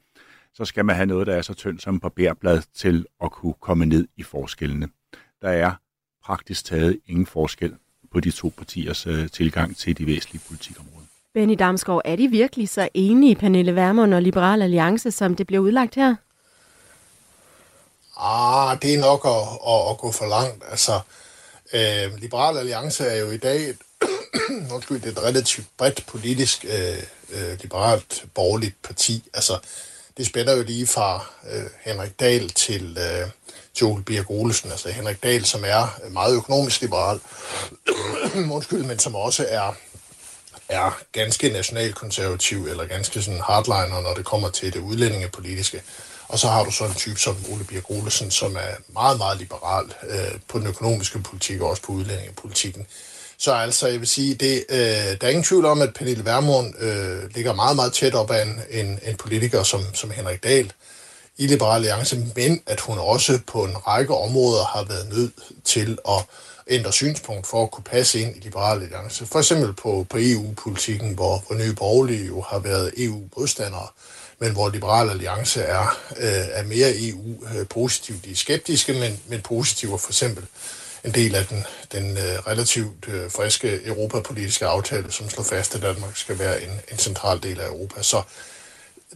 så 0.53 0.65
skal 0.65 0.85
man 0.85 0.95
have 0.95 1.05
noget, 1.05 1.27
der 1.27 1.35
er 1.35 1.41
så 1.41 1.53
tyndt 1.53 1.81
som 1.81 1.99
papirblad 1.99 2.61
til 2.73 3.05
at 3.23 3.31
kunne 3.31 3.53
komme 3.59 3.85
ned 3.85 4.07
i 4.17 4.23
forskellene. 4.23 4.87
Der 5.41 5.49
er 5.49 5.71
praktisk 6.23 6.65
taget 6.65 6.99
ingen 7.05 7.25
forskel 7.25 7.73
på 8.11 8.19
de 8.19 8.31
to 8.31 8.53
partiers 8.57 9.07
øh, 9.07 9.29
tilgang 9.29 9.75
til 9.75 9.97
de 9.97 10.05
væsentlige 10.05 10.41
politikområder. 10.47 11.05
Benny 11.33 11.55
Damsgaard, 11.59 12.01
er 12.05 12.15
de 12.15 12.27
virkelig 12.27 12.69
så 12.69 12.89
enige, 12.93 13.35
Pernille 13.35 13.75
Vermund 13.75 14.13
og 14.13 14.21
Liberal 14.21 14.61
Alliance, 14.61 15.11
som 15.11 15.35
det 15.35 15.47
bliver 15.47 15.61
udlagt 15.61 15.95
her? 15.95 16.15
Ah, 18.19 18.77
det 18.81 18.93
er 18.93 18.99
nok 18.99 19.25
at, 19.25 19.71
at, 19.73 19.89
at 19.89 19.97
gå 19.97 20.11
for 20.11 20.25
langt. 20.25 20.63
Altså, 20.71 20.99
øh, 21.73 22.17
Liberal 22.17 22.57
Alliance 22.57 23.05
er 23.05 23.15
jo 23.15 23.31
i 23.31 23.37
dag 23.37 23.69
et, 23.69 23.77
undskyld, 24.73 25.03
et 25.03 25.23
relativt 25.23 25.67
bredt 25.77 26.05
politisk 26.07 26.65
øh, 26.69 27.03
øh, 27.29 27.57
liberalt 27.61 28.25
borgerligt 28.35 28.75
parti. 28.83 29.23
Altså, 29.33 29.59
det 30.17 30.25
spænder 30.25 30.55
jo 30.55 30.63
lige 30.63 30.87
fra 30.87 31.25
øh, 31.51 31.63
Henrik 31.81 32.19
Dahl 32.19 32.49
til 32.49 32.97
øh, 32.97 33.29
Joel 33.81 34.03
Birk 34.03 34.29
Olesen. 34.29 34.71
Altså 34.71 34.89
Henrik 34.89 35.23
Dahl, 35.23 35.45
som 35.45 35.63
er 35.65 36.09
meget 36.09 36.35
økonomisk 36.35 36.81
liberal, 36.81 37.19
undskyld, 38.55 38.83
men 38.83 38.99
som 38.99 39.15
også 39.15 39.45
er 39.49 39.73
er 40.69 40.99
ganske 41.11 41.49
nationalkonservativ 41.49 42.67
eller 42.67 42.85
ganske 42.85 43.21
sådan 43.21 43.39
hardliner, 43.39 44.01
når 44.01 44.13
det 44.13 44.25
kommer 44.25 44.49
til 44.49 44.73
det 44.73 44.79
udlændingepolitiske. 44.79 45.81
Og 46.29 46.39
så 46.39 46.47
har 46.47 46.63
du 46.63 46.71
så 46.71 46.85
en 46.85 46.93
type 46.93 47.19
som 47.19 47.35
Ole 47.51 47.63
Birk 47.63 47.89
Olesen, 47.89 48.31
som 48.31 48.55
er 48.55 48.93
meget, 48.93 49.17
meget 49.17 49.37
liberal 49.37 49.85
øh, 50.09 50.39
på 50.47 50.59
den 50.59 50.67
økonomiske 50.67 51.19
politik 51.19 51.61
og 51.61 51.69
også 51.69 51.81
på 51.81 51.91
udlændingepolitikken. 51.91 52.87
Så 53.37 53.53
altså, 53.53 53.87
jeg 53.87 53.99
vil 53.99 54.07
sige, 54.07 54.35
det, 54.35 54.65
øh, 54.69 54.77
der 54.77 55.17
er 55.21 55.29
ingen 55.29 55.43
tvivl 55.43 55.65
om, 55.65 55.81
at 55.81 55.93
Pernille 55.93 56.25
Vermund 56.25 56.73
øh, 56.79 57.35
ligger 57.35 57.53
meget, 57.53 57.75
meget 57.75 57.93
tæt 57.93 58.15
op 58.15 58.31
af 58.31 58.41
en, 58.45 58.61
en, 58.69 58.99
en 59.03 59.15
politiker 59.15 59.63
som, 59.63 59.81
som 59.93 60.11
Henrik 60.11 60.43
Dahl 60.43 60.73
i 61.37 61.47
Liberale 61.47 61.75
Alliance, 61.75 62.17
men 62.35 62.61
at 62.65 62.79
hun 62.79 62.97
også 62.97 63.39
på 63.47 63.63
en 63.63 63.87
række 63.87 64.15
områder 64.15 64.63
har 64.63 64.83
været 64.83 65.09
nødt 65.09 65.33
til 65.65 65.97
at 66.09 66.25
ændre 66.67 66.91
synspunkt 66.91 67.47
for 67.47 67.63
at 67.63 67.71
kunne 67.71 67.83
passe 67.83 68.21
ind 68.21 68.35
i 68.35 68.39
Liberale 68.39 68.83
Alliance. 68.83 69.25
For 69.25 69.39
eksempel 69.39 69.73
på, 69.73 70.05
på 70.09 70.17
EU-politikken, 70.19 71.13
hvor, 71.13 71.43
hvor 71.47 71.55
Nye 71.55 71.73
Borgerlige 71.73 72.25
jo 72.25 72.41
har 72.41 72.59
været 72.59 72.93
EU-modstandere, 72.97 73.87
men 74.39 74.51
hvor 74.51 74.69
Liberal 74.69 75.09
Alliance 75.09 75.61
er, 75.61 75.99
øh, 76.17 76.45
er 76.51 76.63
mere 76.63 76.91
EU-positiv. 76.95 78.15
Øh, 78.15 78.25
De 78.25 78.31
er 78.31 78.35
skeptiske, 78.35 78.93
men, 78.93 79.19
men 79.27 79.41
positive 79.41 79.99
for 79.99 80.09
eksempel 80.09 80.45
en 81.05 81.11
del 81.13 81.35
af 81.35 81.45
den, 81.45 81.65
den 81.91 82.17
øh, 82.17 82.23
relativt 82.47 83.07
øh, 83.07 83.31
friske 83.31 83.85
europapolitiske 83.85 84.65
aftale, 84.65 85.11
som 85.11 85.29
slår 85.29 85.43
fast, 85.43 85.75
at 85.75 85.81
Danmark 85.81 86.17
skal 86.17 86.39
være 86.39 86.63
en, 86.63 86.69
en 86.91 86.97
central 86.97 87.43
del 87.43 87.59
af 87.59 87.67
Europa. 87.67 88.01
Så 88.01 88.21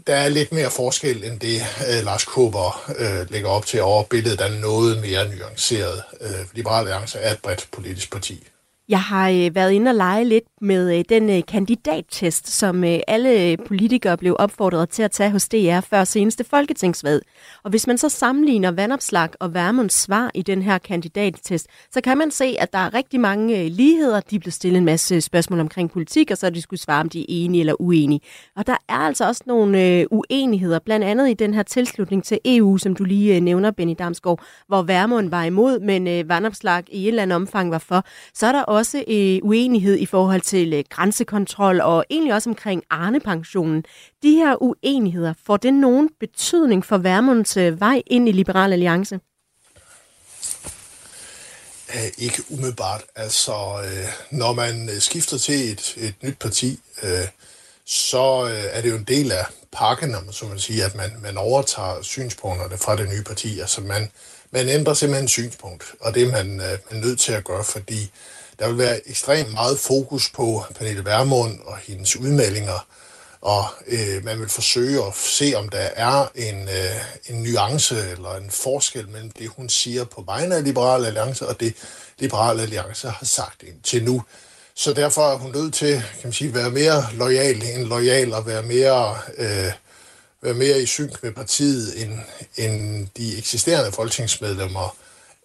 der 0.08 0.16
er 0.16 0.30
lidt 0.30 0.52
mere 0.52 0.72
forskel 0.72 1.24
end 1.24 1.40
det, 1.40 1.66
øh, 1.90 2.06
Lars 2.06 2.26
Kåber 2.26 2.92
øh, 2.98 3.32
lægger 3.32 3.50
op 3.50 3.66
til, 3.66 3.82
over 3.82 4.04
billedet 4.04 4.42
er 4.42 4.60
noget 4.60 5.02
mere 5.02 5.36
nuanceret. 5.36 6.04
Øh, 6.22 6.46
Liberal 6.54 6.88
Alliance 6.88 7.20
er 7.20 7.32
et 7.32 7.42
bredt 7.42 7.68
politisk 7.72 8.12
parti. 8.12 8.48
Jeg 8.90 9.02
har 9.02 9.30
øh, 9.30 9.56
været 9.56 9.72
inde 9.72 9.92
og 9.92 9.96
lege 9.96 10.26
lidt 10.26 10.44
med 10.62 10.98
øh, 10.98 11.06
den 11.10 11.30
øh, 11.30 11.42
kandidattest, 11.48 12.50
som 12.50 12.84
øh, 12.84 13.00
alle 13.08 13.58
politikere 13.58 14.18
blev 14.18 14.36
opfordret 14.40 14.90
til 14.90 15.04
at 15.04 15.12
tage 15.12 15.32
hos 15.32 15.50
DR 15.50 15.80
før 15.80 16.04
seneste 16.04 16.44
folketingsvalg. 16.44 17.24
Og 17.64 17.70
hvis 17.70 17.88
man 17.88 17.98
så 17.98 18.10
sammenligner 18.10 18.72
Vandopslag 18.72 19.30
og 19.40 19.54
Værmunds 19.54 19.94
svar 19.94 20.32
i 20.34 20.42
den 20.42 20.62
her 20.62 20.78
kandidattest, 20.78 21.68
så 21.92 22.02
kan 22.02 22.18
man 22.18 22.32
se, 22.32 22.56
at 22.60 22.74
der 22.74 22.80
er 22.80 22.94
rigtig 22.94 23.20
mange 23.20 23.60
øh, 23.60 23.68
ligheder. 23.72 24.20
De 24.20 24.40
blev 24.40 24.52
stillet 24.52 24.78
en 24.78 24.86
masse 24.86 25.22
spørgsmål 25.22 25.60
omkring 25.60 25.92
politik, 25.92 26.32
og 26.32 26.38
så 26.38 26.50
de 26.50 26.62
skulle 26.62 26.80
svare, 26.80 27.02
om 27.02 27.10
de 27.10 27.22
er 27.22 27.26
enige 27.28 27.60
eller 27.60 27.82
uenige. 27.82 28.22
Og 28.56 28.68
der 28.68 28.78
er 28.90 28.98
altså 28.98 29.28
også 29.28 29.44
nogle 29.46 29.88
øh, 29.88 30.06
uenigheder, 30.12 30.80
blandt 30.80 31.06
andet 31.06 31.30
i 31.30 31.34
den 31.34 31.54
her 31.54 31.64
tilslutning 31.64 32.24
til 32.24 32.40
EU, 32.46 32.78
som 32.78 32.96
du 32.96 33.04
lige 33.04 33.36
øh, 33.36 33.42
nævner, 33.42 33.72
Benny 33.72 33.96
Damsgaard, 34.00 34.42
hvor 34.68 34.82
Værmund 34.82 35.30
var 35.30 35.44
imod, 35.44 35.80
men 35.80 36.08
øh, 36.08 36.30
Vandopslag 36.30 36.84
i 36.92 37.04
et 37.04 37.08
eller 37.08 37.22
andet 37.22 37.36
omfang 37.36 37.72
var 37.72 37.78
for. 37.78 38.06
Så 38.34 38.48
er 38.48 38.52
der 38.52 38.73
også 38.76 39.04
øh, 39.08 39.40
uenighed 39.44 39.98
i 39.98 40.06
forhold 40.06 40.42
til 40.42 40.74
øh, 40.74 40.84
grænsekontrol 40.90 41.82
og 41.82 42.06
egentlig 42.10 42.34
også 42.34 42.50
omkring 42.50 42.84
Arne-pensionen. 42.90 43.84
De 44.24 44.32
her 44.32 44.64
uenigheder, 44.64 45.34
får 45.46 45.58
det 45.58 45.74
nogen 45.74 46.10
betydning 46.20 46.86
for 46.86 46.98
Værmunds 46.98 47.58
øh, 47.58 47.80
vej 47.80 48.02
ind 48.08 48.30
i 48.30 48.32
Liberal 48.32 48.74
Alliance? 48.74 49.20
Æh, 51.96 52.12
ikke 52.18 52.44
umiddelbart. 52.50 53.04
Altså, 53.16 53.54
øh, 53.86 54.08
når 54.32 54.54
man 54.54 54.90
øh, 54.90 55.00
skifter 55.00 55.38
til 55.38 55.72
et, 55.72 55.94
et 55.98 56.16
nyt 56.24 56.40
parti, 56.40 56.80
øh, 57.04 57.28
så 57.86 58.46
øh, 58.46 58.64
er 58.72 58.82
det 58.82 58.90
jo 58.90 58.96
en 58.96 59.04
del 59.04 59.32
af 59.32 59.46
pakken, 59.72 60.16
om 60.16 60.32
så 60.32 60.46
man 60.46 60.60
siger, 60.60 60.86
at 60.86 60.96
man, 60.96 61.12
man 61.22 61.38
overtager 61.38 62.02
synspunkterne 62.02 62.78
fra 62.78 62.96
det 62.96 63.10
nye 63.10 63.24
parti. 63.24 63.60
Altså, 63.60 63.82
man, 63.82 64.12
man 64.52 64.70
ændrer 64.70 64.94
simpelthen 64.94 65.28
synspunkt, 65.28 65.84
og 66.00 66.14
det 66.14 66.24
er 66.24 66.32
man, 66.32 66.62
øh, 66.62 66.78
man 66.92 67.02
nødt 67.02 67.20
til 67.20 67.34
at 67.34 67.44
gøre, 67.44 67.64
fordi 67.64 68.12
der 68.64 68.70
vil 68.70 68.78
være 68.78 69.10
ekstremt 69.10 69.54
meget 69.54 69.80
fokus 69.80 70.30
på 70.30 70.66
Pernille 70.76 71.06
Vermund 71.06 71.60
og 71.66 71.78
hendes 71.78 72.16
udmeldinger, 72.16 72.88
og 73.42 73.66
øh, 73.88 74.26
man 74.26 74.40
vil 74.40 74.50
forsøge 74.50 75.04
at 75.04 75.16
se, 75.16 75.54
om 75.56 75.70
der 75.70 75.90
er 75.96 76.32
en, 76.36 76.70
øh, 76.70 77.30
en 77.30 77.44
nuance 77.44 77.96
eller 78.12 78.36
en 78.36 78.50
forskel 78.50 79.10
mellem 79.10 79.32
det, 79.32 79.48
hun 79.48 79.70
siger 79.70 80.04
på 80.04 80.24
vegne 80.26 80.56
af 80.56 80.64
Liberale 80.64 81.08
Alliance, 81.08 81.48
og 81.48 81.60
det 81.60 81.74
Liberale 82.20 82.62
Alliance 82.62 83.10
har 83.10 83.26
sagt 83.26 83.64
indtil 83.64 84.04
nu. 84.04 84.24
Så 84.76 84.94
derfor 84.94 85.22
er 85.22 85.38
hun 85.38 85.52
nødt 85.52 85.74
til 85.74 85.94
kan 85.94 86.24
man 86.24 86.34
sige, 86.34 86.54
være 86.54 86.72
mere 86.72 87.06
lojal 87.14 87.64
end 87.64 87.84
lojal 87.84 88.34
og 88.34 88.48
være 88.48 88.64
mere, 88.64 89.18
øh, 89.38 89.72
være 90.42 90.54
mere 90.54 90.82
i 90.82 90.86
synk 90.86 91.24
med 91.24 91.32
partiet 91.32 92.04
end, 92.04 92.20
end 92.58 93.08
de 93.18 93.38
eksisterende 93.38 93.92
folketingsmedlemmer 93.92 94.96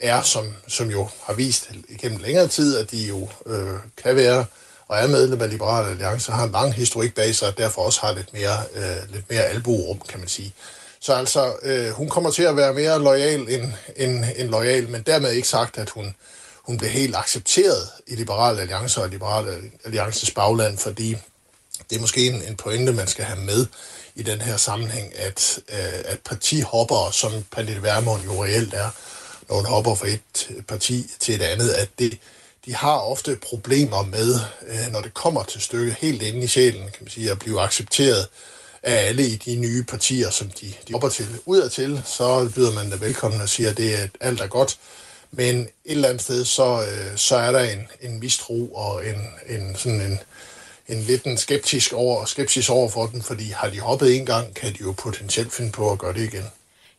er, 0.01 0.23
som, 0.23 0.55
som 0.69 0.91
jo 0.91 1.09
har 1.23 1.35
vist 1.35 1.71
gennem 2.01 2.19
længere 2.19 2.49
tid, 2.49 2.77
at 2.77 2.91
de 2.91 3.07
jo 3.07 3.29
øh, 3.47 3.75
kan 4.03 4.17
være 4.17 4.45
og 4.89 4.99
er 4.99 5.07
medlem 5.07 5.43
af 5.43 5.51
Liberale 5.51 5.89
Alliance, 5.89 6.33
har 6.33 6.45
en 6.45 6.53
lang 6.53 6.75
historik 6.75 7.15
bag 7.15 7.35
sig, 7.35 7.49
og 7.49 7.59
derfor 7.59 7.83
også 7.83 8.01
har 8.01 8.13
lidt 8.13 8.33
mere, 8.33 8.59
øh, 8.75 9.13
lidt 9.13 9.31
mere 9.31 9.43
albuerum, 9.43 10.01
kan 10.09 10.19
man 10.19 10.29
sige. 10.29 10.55
Så 11.01 11.15
altså, 11.15 11.53
øh, 11.63 11.91
hun 11.91 12.09
kommer 12.09 12.31
til 12.31 12.43
at 12.43 12.57
være 12.57 12.75
mere 12.75 13.03
lojal 13.03 13.41
end, 13.41 13.73
end, 13.97 14.25
end 14.37 14.49
lojal, 14.49 14.89
men 14.89 15.03
dermed 15.03 15.33
ikke 15.33 15.49
sagt, 15.49 15.79
at 15.79 15.91
hun, 15.91 16.15
hun 16.63 16.79
bliver 16.79 16.91
helt 16.91 17.17
accepteret 17.17 17.89
i 18.07 18.15
Liberale 18.15 18.61
Alliance 18.61 19.03
og 19.03 19.09
Liberale 19.09 19.63
Alliances 19.85 20.31
bagland, 20.31 20.79
fordi 20.79 21.17
det 21.91 21.97
er 21.97 22.01
måske 22.01 22.27
en, 22.27 22.43
en 22.43 22.57
pointe, 22.57 22.93
man 22.93 23.07
skal 23.07 23.25
have 23.25 23.41
med 23.41 23.67
i 24.15 24.23
den 24.23 24.41
her 24.41 24.57
sammenhæng, 24.57 25.19
at, 25.19 25.59
øh, 25.69 26.01
at 26.05 26.19
partihopper, 26.25 27.11
som 27.13 27.33
Pernille 27.53 27.83
Vermund 27.83 28.23
jo 28.23 28.45
reelt 28.45 28.75
er, 28.75 28.91
når 29.49 29.57
hun 29.57 29.67
hopper 29.67 29.95
fra 29.95 30.09
et 30.09 30.65
parti 30.69 31.07
til 31.21 31.35
et 31.35 31.43
andet, 31.43 31.71
at 31.71 31.89
det, 31.99 32.19
de 32.67 32.75
har 32.75 32.99
ofte 32.99 33.37
problemer 33.43 34.03
med, 34.03 34.35
øh, 34.69 34.93
når 34.93 35.01
det 35.01 35.15
kommer 35.15 35.43
til 35.43 35.61
stykket, 35.61 35.95
helt 35.95 36.23
inde 36.23 36.45
i 36.45 36.47
sjælen, 36.47 36.83
kan 36.83 36.99
man 37.01 37.11
sige, 37.11 37.31
at 37.31 37.39
blive 37.39 37.61
accepteret 37.61 38.29
af 38.83 39.07
alle 39.09 39.27
i 39.27 39.37
de 39.37 39.57
nye 39.57 39.85
partier, 39.85 40.31
som 40.31 40.51
de, 40.51 40.73
de 40.89 40.93
hopper 40.93 41.09
til. 41.09 41.27
Udadtil, 41.47 42.03
så 42.05 42.51
byder 42.55 42.73
man 42.73 42.91
det 42.91 43.01
velkommen 43.01 43.41
og 43.41 43.49
siger, 43.49 43.71
at 43.71 43.77
det 43.77 44.03
er, 44.03 44.09
alt 44.21 44.41
er 44.41 44.47
godt. 44.47 44.79
Men 45.31 45.61
et 45.61 45.69
eller 45.85 46.09
andet 46.09 46.23
sted, 46.23 46.45
så, 46.45 46.83
øh, 46.83 47.17
så 47.17 47.37
er 47.37 47.53
der 47.53 47.61
en, 47.61 47.89
en 48.01 48.21
mistro 48.21 48.75
og 48.75 49.07
en, 49.07 49.29
en, 49.57 49.77
sådan 49.77 50.01
en, 50.01 50.19
en 50.89 51.03
lidt 51.03 51.25
en 51.25 51.39
skeptisk 51.39 51.93
over, 51.93 52.25
skepsis 52.25 52.69
over 52.69 52.89
for 52.89 53.07
den, 53.07 53.23
fordi 53.23 53.49
har 53.49 53.71
de 53.71 53.81
hoppet 53.81 54.17
en 54.17 54.27
gang, 54.27 54.55
kan 54.55 54.73
de 54.73 54.79
jo 54.81 54.93
potentielt 54.93 55.53
finde 55.53 55.73
på 55.73 55.93
at 55.93 55.99
gøre 55.99 56.13
det 56.13 56.25
igen. 56.25 56.45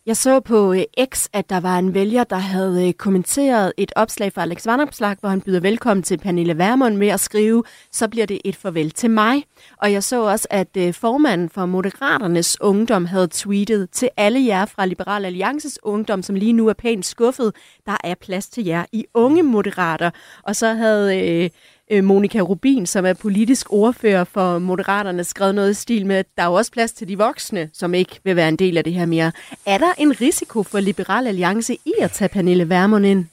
Jeg 0.10 0.18
så 0.18 0.40
på 0.40 0.74
øh, 0.74 0.84
X, 1.14 1.28
at 1.34 1.50
der 1.50 1.60
var 1.60 1.80
en 1.80 1.94
vælger, 1.94 2.24
der 2.24 2.36
havde 2.36 2.88
øh, 2.88 2.94
kommenteret 2.94 3.74
et 3.78 3.92
opslag 3.96 4.34
fra 4.34 4.42
Alex 4.42 4.66
Vandopslag, 4.66 5.16
hvor 5.20 5.30
han 5.30 5.42
byder 5.42 5.60
velkommen 5.60 6.04
til 6.04 6.18
Pernille 6.18 6.58
Vermund 6.58 6.96
med 6.96 7.08
at 7.08 7.20
skrive, 7.20 7.64
så 7.92 8.08
bliver 8.08 8.26
det 8.26 8.42
et 8.46 8.56
farvel 8.56 8.92
til 8.92 9.10
mig. 9.10 9.44
Og 9.78 9.92
jeg 9.92 10.04
så 10.04 10.24
også, 10.24 10.48
at 10.50 10.68
øh, 10.78 10.94
formanden 10.94 11.50
for 11.50 11.66
Moderaternes 11.66 12.62
Ungdom 12.62 13.06
havde 13.06 13.28
tweetet 13.32 13.90
til 13.92 14.10
alle 14.18 14.46
jer 14.46 14.66
fra 14.66 14.86
Liberal 14.86 15.26
Alliances 15.26 15.80
Ungdom, 15.84 16.24
som 16.24 16.36
lige 16.36 16.54
nu 16.54 16.68
er 16.68 16.74
pænt 16.74 17.06
skuffet, 17.06 17.56
der 17.86 17.98
er 18.04 18.16
plads 18.16 18.48
til 18.48 18.66
jer 18.66 18.86
i 18.92 19.06
unge 19.14 19.44
moderater. 19.44 20.12
Og 20.44 20.56
så 20.56 20.74
havde 20.74 21.20
øh, 21.20 21.50
øh, 21.90 22.04
Monika 22.04 22.40
Rubin, 22.40 22.86
som 22.86 23.06
er 23.06 23.14
politisk 23.14 23.74
ordfører 23.74 24.24
for 24.24 24.60
Moderaterne, 24.60 25.24
skrevet 25.24 25.56
noget 25.56 25.72
i 25.72 25.74
stil 25.74 26.06
med, 26.06 26.16
at 26.16 26.26
der 26.38 26.44
er 26.44 26.48
jo 26.48 26.54
også 26.54 26.72
plads 26.72 26.92
til 26.92 27.08
de 27.08 27.18
voksne, 27.18 27.70
som 27.74 27.94
ikke 27.94 28.20
vil 28.24 28.36
være 28.36 28.50
en 28.50 28.56
del 28.56 28.78
af 28.78 28.84
det 28.84 28.94
her 28.94 29.06
mere. 29.06 29.32
Er 29.66 29.78
der 29.78 29.94
en 29.98 30.22
risiko 30.22 30.64
for 30.64 30.80
Liberal 30.80 31.28
Alliance 31.28 31.74
i 31.74 31.94
at 32.00 32.12
tage 32.12 32.30
Pernille 32.30 32.70
Vermund 32.70 33.06
ind? 33.06 33.26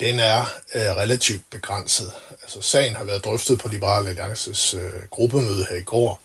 Den 0.00 0.20
er 0.20 0.40
øh, 0.74 0.96
relativt 0.96 1.42
begrænset. 1.50 2.12
Altså, 2.42 2.62
sagen 2.62 2.96
har 2.96 3.04
været 3.04 3.24
drøftet 3.24 3.58
på 3.58 3.68
Liberal 3.68 4.08
Alliances 4.08 4.74
øh, 4.74 5.02
gruppemøde 5.10 5.66
her 5.70 5.76
i 5.76 5.82
går, 5.82 6.20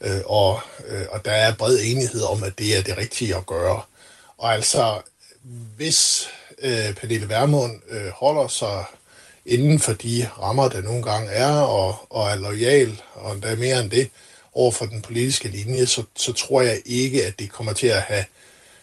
øh, 0.00 0.20
og, 0.26 0.60
øh, 0.88 1.02
og 1.10 1.24
der 1.24 1.32
er 1.32 1.54
bred 1.54 1.78
enighed 1.84 2.22
om, 2.22 2.42
at 2.42 2.58
det 2.58 2.78
er 2.78 2.82
det 2.82 2.96
rigtige 2.98 3.36
at 3.36 3.46
gøre. 3.46 3.80
Og 4.38 4.54
altså, 4.54 5.00
hvis 5.76 6.28
øh, 6.58 6.94
Pernille 6.94 7.28
Vermund 7.28 7.80
øh, 7.90 8.08
holder 8.08 8.48
sig 8.48 8.84
inden 9.46 9.78
for 9.78 9.92
de 9.92 10.28
rammer, 10.40 10.68
der 10.68 10.82
nogle 10.82 11.02
gange 11.02 11.30
er, 11.30 11.52
og, 11.52 11.96
og 12.10 12.30
er 12.30 12.34
lojal, 12.34 13.02
og 13.14 13.42
der 13.42 13.56
mere 13.56 13.80
end 13.80 13.90
det, 13.90 14.10
over 14.54 14.72
for 14.72 14.86
den 14.86 15.02
politiske 15.02 15.48
linje, 15.48 15.86
så, 15.86 16.02
så 16.16 16.32
tror 16.32 16.62
jeg 16.62 16.82
ikke, 16.84 17.26
at 17.26 17.38
det 17.38 17.52
kommer 17.52 17.72
til 17.72 17.86
at 17.86 18.00
have, 18.00 18.24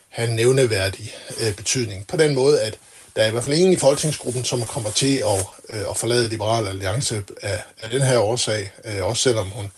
have 0.10 0.30
en 0.30 0.36
nævneværdig 0.36 1.16
øh, 1.42 1.56
betydning. 1.56 2.08
På 2.08 2.18
den 2.18 2.36
måde, 2.36 2.62
at 2.62 2.78
der 3.16 3.22
er 3.22 3.28
i 3.28 3.32
hvert 3.32 3.44
fald 3.44 3.58
ingen 3.58 3.74
i 3.74 3.78
folketingsgruppen, 3.78 4.44
som 4.44 4.62
kommer 4.62 4.92
til 4.92 5.18
at, 5.18 5.46
øh, 5.70 5.90
at 5.90 5.98
forlade 5.98 6.30
Liberale 6.30 6.70
Alliance 6.70 7.24
af, 7.42 7.64
af 7.82 7.90
den 7.90 8.02
her 8.02 8.20
årsag, 8.20 8.72
øh, 8.86 9.06
også 9.06 9.24
selvom 9.24 9.48
hun 9.48 9.72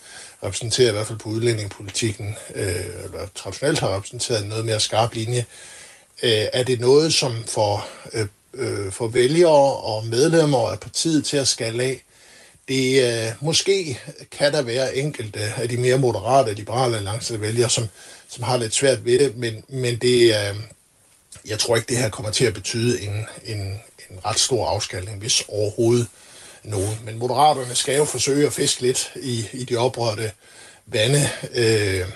repræsenterer 0.44 0.88
i 0.88 0.92
hvert 0.92 1.06
fald 1.06 1.18
på 1.18 1.28
udlændingepolitikken, 1.28 2.36
øh, 2.54 2.84
eller 3.04 3.26
traditionelt 3.34 3.78
har 3.78 3.96
repræsenteret 3.96 4.46
noget 4.46 4.64
mere 4.64 4.80
skarp 4.80 5.14
linje, 5.14 5.44
øh, 6.22 6.46
er 6.52 6.62
det 6.62 6.80
noget, 6.80 7.14
som 7.14 7.44
for 7.46 7.88
øh, 8.12 8.26
øh, 8.56 8.92
for 8.92 9.06
vælgere 9.08 9.76
og 9.76 10.06
medlemmer 10.06 10.70
af 10.70 10.80
partiet 10.80 11.24
til 11.24 11.36
at 11.36 11.48
skalle 11.48 11.82
af. 11.82 12.02
Det, 12.68 13.02
øh, 13.02 13.32
måske 13.40 14.00
kan 14.30 14.52
der 14.52 14.62
være 14.62 14.96
enkelte 14.96 15.40
af 15.40 15.68
de 15.68 15.76
mere 15.76 15.98
moderate, 15.98 16.54
liberale 16.54 16.96
alliance 16.96 17.40
vælgere, 17.40 17.70
som, 17.70 17.88
som 18.28 18.44
har 18.44 18.56
lidt 18.56 18.74
svært 18.74 19.04
ved 19.04 19.18
det, 19.18 19.36
men, 19.36 19.64
men 19.68 19.98
det, 19.98 20.22
øh, 20.22 20.56
jeg 21.46 21.58
tror 21.58 21.76
ikke, 21.76 21.88
det 21.88 21.98
her 21.98 22.08
kommer 22.08 22.30
til 22.30 22.44
at 22.44 22.54
betyde 22.54 23.02
en, 23.02 23.26
en, 23.44 23.60
en 24.10 24.18
ret 24.24 24.38
stor 24.38 24.66
afskalning, 24.66 25.18
hvis 25.18 25.44
overhovedet 25.48 26.06
nogen. 26.62 26.98
Men 27.04 27.18
moderaterne 27.18 27.74
skal 27.74 27.96
jo 27.96 28.04
forsøge 28.04 28.46
at 28.46 28.52
fiske 28.52 28.82
lidt 28.82 29.12
i, 29.16 29.48
i 29.52 29.64
de 29.64 29.76
oprørte 29.76 30.32
vande. 30.86 31.28
Øh, 31.54 32.06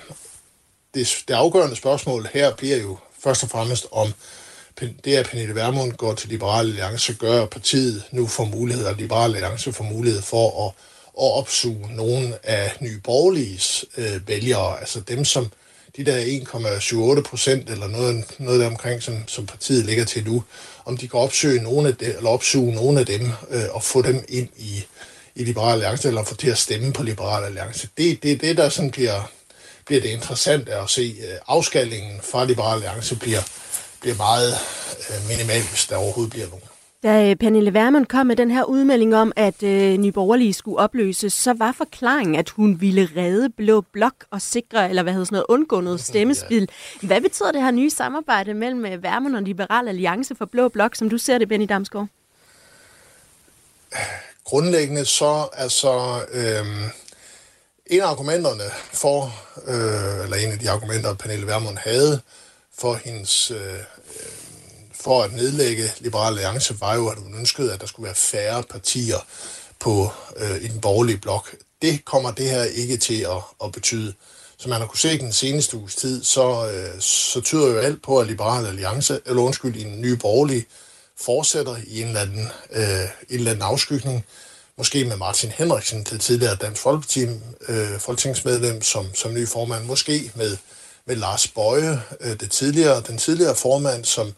det, 0.94 1.24
det 1.28 1.34
afgørende 1.34 1.76
spørgsmål 1.76 2.28
her 2.32 2.54
bliver 2.54 2.76
jo 2.76 2.98
først 3.24 3.42
og 3.42 3.50
fremmest, 3.50 3.86
om 3.92 4.12
det, 5.04 5.16
at 5.16 5.26
Pernille 5.26 5.54
Vermund 5.54 5.92
går 5.92 6.14
til 6.14 6.28
Liberale 6.28 6.68
Alliance, 6.68 7.14
gør, 7.14 7.42
at 7.42 7.50
partiet 7.50 8.02
nu 8.12 8.26
får 8.26 8.44
mulighed, 8.44 8.84
og 8.84 8.94
Liberale 8.94 9.34
Alliance 9.34 9.72
får 9.72 9.84
mulighed 9.84 10.22
for 10.22 10.66
at, 10.66 10.72
at 11.24 11.38
opsuge 11.38 11.94
nogle 11.94 12.34
af 12.42 12.72
nye 12.80 13.00
borgerliges 13.04 13.84
øh, 13.96 14.28
vælgere, 14.28 14.80
altså 14.80 15.00
dem, 15.00 15.24
som 15.24 15.52
de 15.96 16.04
der 16.04 17.16
1,78 17.16 17.22
procent 17.22 17.70
eller 17.70 17.88
noget, 17.88 18.24
noget 18.38 18.60
der 18.60 18.66
omkring, 18.66 19.02
som, 19.02 19.24
som 19.26 19.46
partiet 19.46 19.86
ligger 19.86 20.04
til 20.04 20.24
nu, 20.24 20.44
om 20.84 20.96
de 20.96 21.08
kan 21.08 21.20
opsøge 21.20 21.62
nogle 21.62 21.88
af 21.88 21.96
dem, 21.96 22.14
eller 22.16 22.30
opsuge 22.30 22.74
nogle 22.74 23.00
af 23.00 23.06
dem 23.06 23.32
øh, 23.50 23.64
og 23.70 23.82
få 23.82 24.02
dem 24.02 24.24
ind 24.28 24.48
i, 24.56 24.84
i 25.34 25.44
Liberale 25.44 25.72
Alliance, 25.72 26.08
eller 26.08 26.24
få 26.24 26.34
til 26.34 26.50
at 26.50 26.58
stemme 26.58 26.92
på 26.92 27.02
Liberale 27.02 27.46
Alliance. 27.46 27.88
Det 27.98 28.10
er 28.10 28.16
det, 28.22 28.40
det, 28.40 28.56
der 28.56 28.68
sådan 28.68 28.90
bliver, 28.90 29.30
bliver 29.86 30.00
det 30.00 30.08
interessante 30.08 30.74
at 30.74 30.90
se. 30.90 31.16
Øh, 31.20 31.38
afskallingen 31.46 32.20
fra 32.22 32.44
Liberale 32.44 32.74
Alliance 32.74 33.16
bliver, 33.16 33.42
bliver 34.00 34.16
meget 34.16 34.52
øh, 35.10 35.28
minimal, 35.28 35.62
hvis 35.68 35.86
der 35.86 35.96
overhovedet 35.96 36.30
bliver 36.30 36.46
nogen. 36.46 36.64
Da 37.02 37.30
øh, 37.30 37.36
Pernille 37.36 37.74
Vermund 37.74 38.06
kom 38.06 38.26
med 38.26 38.36
den 38.36 38.50
her 38.50 38.64
udmelding 38.64 39.16
om, 39.16 39.32
at 39.36 39.62
øh, 39.62 39.96
Nye 39.96 40.12
Borgerlige 40.12 40.52
skulle 40.52 40.78
opløses, 40.78 41.32
så 41.32 41.52
var 41.52 41.72
forklaringen, 41.72 42.36
at 42.36 42.50
hun 42.50 42.80
ville 42.80 43.08
redde 43.16 43.50
Blå 43.50 43.80
Blok 43.80 44.14
og 44.30 44.42
sikre, 44.42 44.88
eller 44.88 45.02
hvad 45.02 45.12
hedder 45.12 45.24
sådan 45.24 45.34
noget, 45.34 45.46
undgå 45.48 45.80
noget 45.80 46.00
stemmespil. 46.10 46.68
Hvad 47.02 47.20
betyder 47.20 47.52
det 47.52 47.62
her 47.62 47.70
nye 47.70 47.90
samarbejde 47.90 48.54
mellem 48.54 48.86
øh, 48.86 49.02
Vermund 49.02 49.36
og 49.36 49.42
Liberal 49.42 49.88
Alliance 49.88 50.34
for 50.34 50.44
Blå 50.44 50.68
Blok, 50.68 50.94
som 50.94 51.10
du 51.10 51.18
ser 51.18 51.38
det, 51.38 51.48
Benny 51.48 51.66
Damsgaard? 51.68 52.06
Grundlæggende 54.44 55.04
så, 55.04 55.48
altså, 55.52 56.20
øh, 56.32 56.66
en 57.86 58.00
af 58.00 58.06
argumenterne 58.06 58.64
for, 58.92 59.34
øh, 59.66 60.24
eller 60.24 60.36
en 60.36 60.52
af 60.52 60.58
de 60.58 60.70
argumenter, 60.70 61.14
Pernille 61.14 61.46
Vermund 61.46 61.78
havde 61.78 62.20
for 62.80 62.94
hendes 62.94 63.50
øh, 63.50 63.78
for 65.00 65.22
at 65.22 65.32
nedlægge 65.32 65.92
Liberale 65.98 66.40
Alliance, 66.40 66.80
var 66.80 66.94
jo, 66.94 67.08
at 67.08 67.18
hun 67.18 67.34
ønskede, 67.34 67.72
at 67.72 67.80
der 67.80 67.86
skulle 67.86 68.04
være 68.04 68.14
færre 68.14 68.62
partier 68.62 69.26
på, 69.78 70.12
øh, 70.36 70.56
i 70.62 70.68
den 70.68 70.80
borgerlige 70.80 71.18
blok. 71.18 71.54
Det 71.82 72.04
kommer 72.04 72.30
det 72.30 72.50
her 72.50 72.64
ikke 72.64 72.96
til 72.96 73.20
at, 73.20 73.42
at 73.64 73.72
betyde. 73.72 74.14
Som 74.58 74.70
man 74.70 74.80
har 74.80 74.86
kunne 74.86 74.98
se 74.98 75.14
i 75.14 75.18
den 75.18 75.32
seneste 75.32 75.76
uges 75.76 75.94
tid, 75.94 76.24
så, 76.24 76.70
øh, 76.72 77.00
så 77.00 77.40
tyder 77.40 77.66
jo 77.66 77.78
alt 77.78 78.02
på, 78.02 78.18
at 78.18 78.26
Liberale 78.26 78.68
Alliance, 78.68 79.20
eller 79.26 79.42
undskyld, 79.42 79.76
i 79.76 79.82
en 79.82 80.00
ny 80.00 80.12
borgerlig, 80.12 80.66
fortsætter 81.20 81.76
i 81.86 82.00
en 82.02 82.06
eller 82.06 82.20
anden, 82.20 82.48
øh, 82.72 83.04
en 83.28 83.38
eller 83.38 83.50
anden 83.50 83.62
afskygning. 83.62 84.24
Måske 84.78 85.04
med 85.04 85.16
Martin 85.16 85.50
Henriksen, 85.50 86.06
det 86.10 86.20
tidligere 86.20 86.56
Dansk 86.56 86.82
Folkeparti, 86.82 87.26
øh, 87.68 87.98
folketingsmedlem, 87.98 88.82
som, 88.82 89.14
som 89.14 89.34
ny 89.34 89.48
formand. 89.48 89.84
Måske 89.84 90.32
med, 90.34 90.56
med 91.06 91.16
Lars 91.16 91.48
Bøje, 91.48 92.02
øh, 92.20 92.40
det 92.40 92.50
tidligere, 92.50 93.02
den 93.06 93.18
tidligere 93.18 93.56
formand, 93.56 94.04
som 94.04 94.34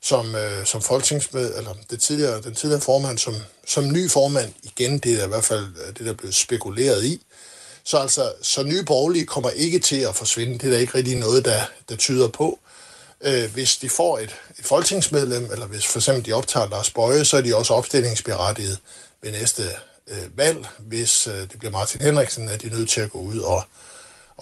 som, 0.00 0.34
øh, 0.34 0.66
som 0.66 0.82
folketingsmed, 0.82 1.58
eller 1.58 1.74
det 1.90 2.00
tidligere, 2.00 2.40
den 2.40 2.54
tidligere 2.54 2.80
formand 2.80 3.18
som, 3.18 3.34
som 3.66 3.92
ny 3.92 4.10
formand, 4.10 4.52
igen, 4.62 4.98
det 4.98 5.20
er 5.20 5.24
i 5.24 5.28
hvert 5.28 5.44
fald 5.44 5.66
øh, 5.86 5.94
det, 5.98 6.06
der 6.06 6.12
blev 6.12 6.32
spekuleret 6.32 7.04
i. 7.04 7.22
Så 7.84 7.98
altså, 7.98 8.32
så 8.42 8.62
nye 8.62 8.84
borgerlige 8.84 9.26
kommer 9.26 9.50
ikke 9.50 9.78
til 9.78 10.00
at 10.00 10.14
forsvinde. 10.16 10.58
Det 10.58 10.64
er 10.64 10.70
der 10.70 10.78
ikke 10.78 10.94
rigtig 10.94 11.16
noget, 11.16 11.44
der, 11.44 11.60
der 11.88 11.96
tyder 11.96 12.28
på. 12.28 12.58
Øh, 13.20 13.52
hvis 13.52 13.76
de 13.76 13.88
får 13.88 14.18
et, 14.18 14.36
et 14.58 14.64
folketingsmedlem, 14.64 15.52
eller 15.52 15.66
hvis 15.66 15.86
for 15.86 15.98
eksempel 15.98 16.26
de 16.26 16.32
optager 16.32 16.68
Lars 16.68 16.90
Bøje, 16.90 17.24
så 17.24 17.36
er 17.36 17.40
de 17.40 17.56
også 17.56 17.74
opstillingsberettiget 17.74 18.78
ved 19.22 19.32
næste 19.32 19.62
øh, 20.08 20.38
valg. 20.38 20.66
Hvis 20.78 21.26
øh, 21.26 21.40
det 21.40 21.58
bliver 21.58 21.72
Martin 21.72 22.00
Henriksen, 22.00 22.48
er 22.48 22.56
de 22.56 22.68
nødt 22.68 22.90
til 22.90 23.00
at 23.00 23.10
gå 23.10 23.18
ud 23.18 23.38
og, 23.38 23.62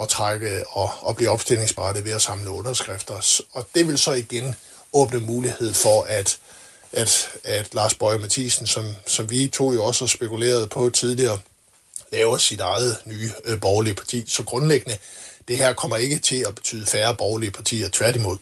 at 0.01 0.09
trække 0.09 0.65
og, 0.69 0.91
og 1.01 1.17
blive 1.17 1.31
opstillingsberettet 1.31 2.05
ved 2.05 2.13
at 2.13 2.23
samle 2.23 2.51
underskrifter. 2.51 3.43
Og 3.53 3.69
det 3.75 3.89
vil 3.89 3.99
så 3.99 4.13
igen 4.13 4.55
åbne 4.93 5.21
mulighed 5.21 5.75
for, 5.75 6.03
at, 6.03 6.39
at, 6.93 7.29
at 7.45 7.75
Lars 7.75 7.95
Bøge 7.95 8.19
Mathisen, 8.19 8.67
som, 8.67 8.85
som 9.07 9.31
vi 9.31 9.49
to 9.49 9.73
jo 9.73 9.85
også 9.85 10.05
har 10.05 10.09
spekuleret 10.09 10.71
på 10.71 10.91
tidligere, 10.91 11.39
laver 12.13 12.37
sit 12.37 12.61
eget 12.61 12.97
nye 13.05 13.31
øh, 13.45 13.61
borgerlige 13.61 13.95
parti. 13.95 14.25
Så 14.29 14.43
grundlæggende, 14.43 14.99
det 15.49 15.57
her 15.57 15.73
kommer 15.73 15.97
ikke 15.97 16.19
til 16.19 16.45
at 16.49 16.55
betyde 16.55 16.87
færre 16.87 17.15
borgerlige 17.15 17.51
partier, 17.51 17.89
tværtimod. 17.93 18.39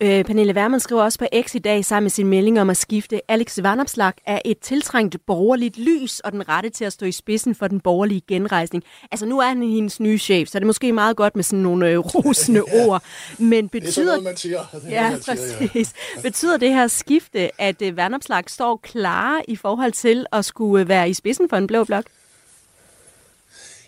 Øh, 0.00 0.24
Pernille 0.24 0.52
Wermann 0.52 0.80
skriver 0.80 1.02
også 1.02 1.18
på 1.18 1.26
X 1.42 1.54
i 1.54 1.58
dag 1.58 1.84
sammen 1.84 2.04
med 2.04 2.10
sin 2.10 2.26
melding 2.26 2.60
om 2.60 2.70
at 2.70 2.76
skifte. 2.76 3.20
Alex 3.30 3.58
Vanopslag 3.62 4.12
er 4.26 4.40
et 4.44 4.58
tiltrængt 4.58 5.16
borgerligt 5.26 5.78
lys 5.78 6.20
og 6.20 6.32
den 6.32 6.48
rette 6.48 6.70
til 6.70 6.84
at 6.84 6.92
stå 6.92 7.06
i 7.06 7.12
spidsen 7.12 7.54
for 7.54 7.68
den 7.68 7.80
borgerlige 7.80 8.22
genrejsning. 8.28 8.84
Altså 9.10 9.26
nu 9.26 9.38
er 9.38 9.46
han 9.46 9.62
hendes 9.62 10.00
nye 10.00 10.18
chef, 10.18 10.48
så 10.48 10.58
det 10.58 10.64
er 10.64 10.66
måske 10.66 10.92
meget 10.92 11.16
godt 11.16 11.36
med 11.36 11.44
sådan 11.44 11.58
nogle 11.58 11.88
øh, 11.88 11.98
rosende 12.14 12.62
ord. 12.62 13.02
Men 13.38 13.68
betyder... 13.68 13.90
Det 13.90 13.98
er 13.98 14.04
noget, 14.04 14.22
man 14.22 14.36
siger. 14.36 14.58
Er 14.58 14.90
ja, 14.90 15.10
man 15.10 15.22
siger, 15.22 15.58
præcis. 15.58 15.92
Ja. 16.16 16.20
Betyder 16.20 16.56
det 16.56 16.68
her 16.68 16.88
skifte, 16.88 17.60
at 17.60 17.82
øh, 17.82 17.96
Vanopslag 17.96 18.44
står 18.46 18.80
klar 18.82 19.42
i 19.48 19.56
forhold 19.56 19.92
til 19.92 20.26
at 20.32 20.44
skulle 20.44 20.82
øh, 20.82 20.88
være 20.88 21.10
i 21.10 21.14
spidsen 21.14 21.48
for 21.48 21.56
en 21.56 21.66
blå 21.66 21.84
blok? 21.84 22.04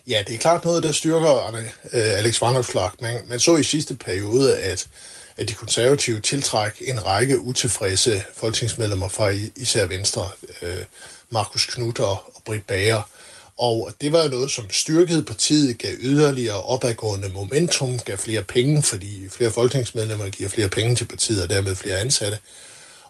Ja, 0.07 0.23
det 0.27 0.35
er 0.35 0.39
klart 0.39 0.65
noget, 0.65 0.83
der 0.83 0.91
styrker 0.91 1.55
øh, 1.55 1.61
Alex 1.93 2.41
Vanopslag. 2.41 2.89
Man, 3.01 3.19
man 3.27 3.39
så 3.39 3.55
i 3.55 3.63
sidste 3.63 3.95
periode, 3.95 4.57
at 4.57 4.87
at 5.37 5.49
de 5.49 5.53
konservative 5.53 6.19
tiltræk 6.19 6.71
en 6.81 7.05
række 7.05 7.39
utilfredse 7.39 8.23
folketingsmedlemmer 8.35 9.07
fra 9.07 9.29
især 9.55 9.85
Venstre, 9.85 10.29
øh, 10.61 10.83
Markus 11.29 11.65
Knut 11.65 11.99
og, 11.99 12.35
og 12.35 12.41
Britt 12.45 12.67
Bager. 12.67 13.01
Og 13.57 13.91
det 14.01 14.11
var 14.11 14.23
jo 14.23 14.29
noget, 14.29 14.51
som 14.51 14.69
styrkede 14.69 15.23
partiet, 15.23 15.77
gav 15.77 15.95
yderligere 15.99 16.63
opadgående 16.63 17.29
momentum, 17.29 17.99
gav 17.99 18.17
flere 18.17 18.43
penge, 18.43 18.83
fordi 18.83 19.29
flere 19.29 19.51
folketingsmedlemmer 19.51 20.29
giver 20.29 20.49
flere 20.49 20.69
penge 20.69 20.95
til 20.95 21.05
partiet 21.05 21.43
og 21.43 21.49
dermed 21.49 21.75
flere 21.75 21.99
ansatte. 21.99 22.37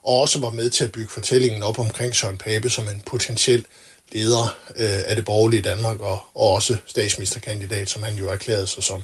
Og 0.03 0.21
også 0.21 0.39
var 0.39 0.49
med 0.49 0.69
til 0.69 0.83
at 0.83 0.91
bygge 0.91 1.09
fortællingen 1.09 1.63
op 1.63 1.79
omkring 1.79 2.15
Søren 2.15 2.37
Pape 2.37 2.69
som 2.69 2.87
en 2.87 3.01
potentiel 3.05 3.65
leder 4.11 4.57
øh, 4.75 5.01
af 5.05 5.15
det 5.15 5.25
borgerlige 5.25 5.61
Danmark, 5.61 5.99
og, 5.99 6.25
og 6.33 6.51
også 6.53 6.77
statsministerkandidat, 6.85 7.89
som 7.89 8.03
han 8.03 8.15
jo 8.15 8.29
erklærede 8.29 8.67
sig 8.67 8.83
som. 8.83 9.03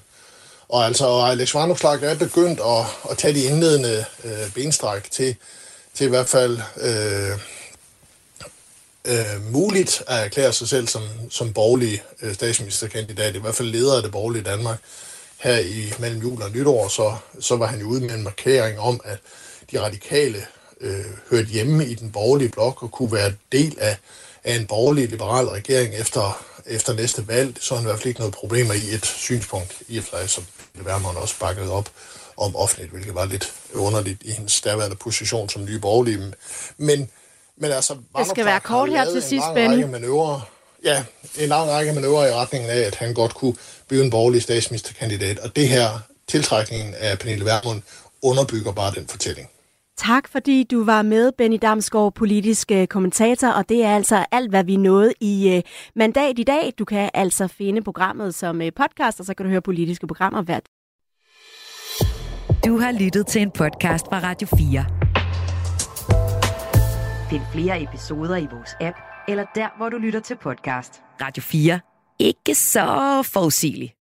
Og 0.69 0.85
altså, 0.85 1.07
Alex 1.07 1.53
Varnopslag 1.53 2.03
er 2.03 2.15
begyndt 2.15 2.59
at, 2.59 3.11
at 3.11 3.17
tage 3.17 3.33
de 3.33 3.43
indledende 3.43 4.05
øh, 4.23 4.53
benstræk 4.53 5.11
til, 5.11 5.35
til 5.93 6.05
i 6.05 6.09
hvert 6.09 6.29
fald 6.29 6.59
øh, 6.81 7.39
øh, 9.05 9.51
muligt 9.51 10.03
at 10.07 10.25
erklære 10.25 10.53
sig 10.53 10.69
selv 10.69 10.87
som, 10.87 11.01
som 11.29 11.53
borgerlig 11.53 12.03
øh, 12.21 12.33
statsministerkandidat, 12.33 13.35
i 13.35 13.39
hvert 13.39 13.55
fald 13.55 13.67
leder 13.67 13.95
af 13.95 14.03
det 14.03 14.11
borgerlige 14.11 14.43
Danmark. 14.43 14.79
Her 15.37 15.57
i 15.59 15.93
mellem 15.99 16.21
jul 16.21 16.41
og 16.41 16.51
nytår, 16.51 16.87
så, 16.87 17.15
så 17.39 17.55
var 17.55 17.65
han 17.65 17.79
jo 17.79 17.87
ude 17.87 18.01
med 18.01 18.15
en 18.15 18.23
markering 18.23 18.79
om, 18.79 19.01
at 19.03 19.17
de 19.71 19.81
radikale 19.81 20.45
øh, 20.81 21.05
hørte 21.31 21.47
hjemme 21.47 21.85
i 21.85 21.93
den 21.93 22.11
borgerlige 22.11 22.49
blok 22.49 22.83
og 22.83 22.91
kunne 22.91 23.11
være 23.11 23.33
del 23.51 23.77
af, 23.79 23.97
af 24.43 24.55
en 24.55 24.67
borgerlig 24.67 25.09
liberal 25.09 25.45
regering 25.45 25.95
efter, 25.95 26.45
efter 26.69 26.93
næste 26.93 27.27
valg. 27.27 27.57
Så 27.59 27.73
er 27.73 27.77
han 27.77 27.85
i 27.85 27.89
hvert 27.89 27.99
fald 27.99 28.07
ikke 28.07 28.19
noget 28.19 28.33
problemer 28.33 28.73
i 28.73 28.93
et 28.93 29.05
synspunkt, 29.05 29.75
i 29.87 29.97
og 29.97 30.03
for 30.03 30.17
sig, 30.17 30.29
som 30.29 30.45
Værmund 30.73 31.17
også 31.17 31.35
bakket 31.39 31.69
op 31.69 31.89
om 32.37 32.55
offentligt, 32.55 32.91
hvilket 32.91 33.15
var 33.15 33.25
lidt 33.25 33.53
underligt 33.73 34.23
i 34.23 34.31
hendes 34.31 34.61
derværende 34.61 34.95
position 34.95 35.49
som 35.49 35.65
nye 35.65 35.79
borgerlige. 35.79 36.33
Men, 36.77 37.09
men 37.57 37.71
altså, 37.71 37.95
det 38.17 38.27
skal 38.27 38.45
være 38.45 38.59
kort 38.59 38.89
her 38.89 39.11
til 39.11 39.21
sidst, 39.21 39.45
Benny. 39.53 39.83
Manøvre, 39.83 40.41
ja, 40.83 41.03
en 41.37 41.49
lang 41.49 41.69
række 41.69 41.93
manøvrer 41.93 42.27
i 42.27 42.33
retningen 42.33 42.69
af, 42.69 42.79
at 42.79 42.95
han 42.95 43.13
godt 43.13 43.33
kunne 43.33 43.55
blive 43.87 44.03
en 44.03 44.09
borgerlig 44.09 44.41
statsministerkandidat. 44.41 45.39
Og 45.39 45.55
det 45.55 45.67
her, 45.67 45.99
tiltrækningen 46.27 46.93
af 46.93 47.19
Pernille 47.19 47.45
Vermund, 47.45 47.81
underbygger 48.21 48.71
bare 48.71 48.93
den 48.95 49.07
fortælling. 49.07 49.49
Tak 49.99 50.27
fordi 50.27 50.63
du 50.63 50.83
var 50.83 51.01
med, 51.01 51.31
Benny 51.31 51.57
Damsgaard, 51.61 52.13
politisk 52.13 52.71
øh, 52.71 52.87
kommentator, 52.87 53.47
og 53.47 53.69
det 53.69 53.83
er 53.83 53.95
altså 53.95 54.25
alt, 54.31 54.49
hvad 54.49 54.63
vi 54.63 54.75
nåede 54.75 55.13
i 55.21 55.57
uh, 55.57 55.71
mandat 55.95 56.39
i 56.39 56.43
dag. 56.43 56.73
Du 56.79 56.85
kan 56.85 57.09
altså 57.13 57.47
finde 57.47 57.81
programmet 57.81 58.35
som 58.35 58.61
uh, 58.61 58.67
podcast, 58.75 59.19
og 59.19 59.25
så 59.25 59.33
kan 59.33 59.45
du 59.45 59.49
høre 59.49 59.61
politiske 59.61 60.07
programmer 60.07 60.41
hvert. 60.41 60.63
Du 62.65 62.77
har 62.77 62.91
lyttet 62.99 63.27
til 63.27 63.41
en 63.41 63.51
podcast 63.51 64.05
fra 64.05 64.19
Radio 64.23 64.47
4. 64.57 64.85
Find 67.29 67.41
flere 67.53 67.83
episoder 67.83 68.35
i 68.35 68.47
vores 68.51 68.75
app, 68.81 68.97
eller 69.27 69.45
der, 69.55 69.77
hvor 69.77 69.89
du 69.89 69.97
lytter 69.97 70.19
til 70.19 70.35
podcast. 70.35 71.01
Radio 71.21 71.43
4. 71.43 71.79
Ikke 72.19 72.55
så 72.55 73.21
forudsigeligt. 73.33 73.98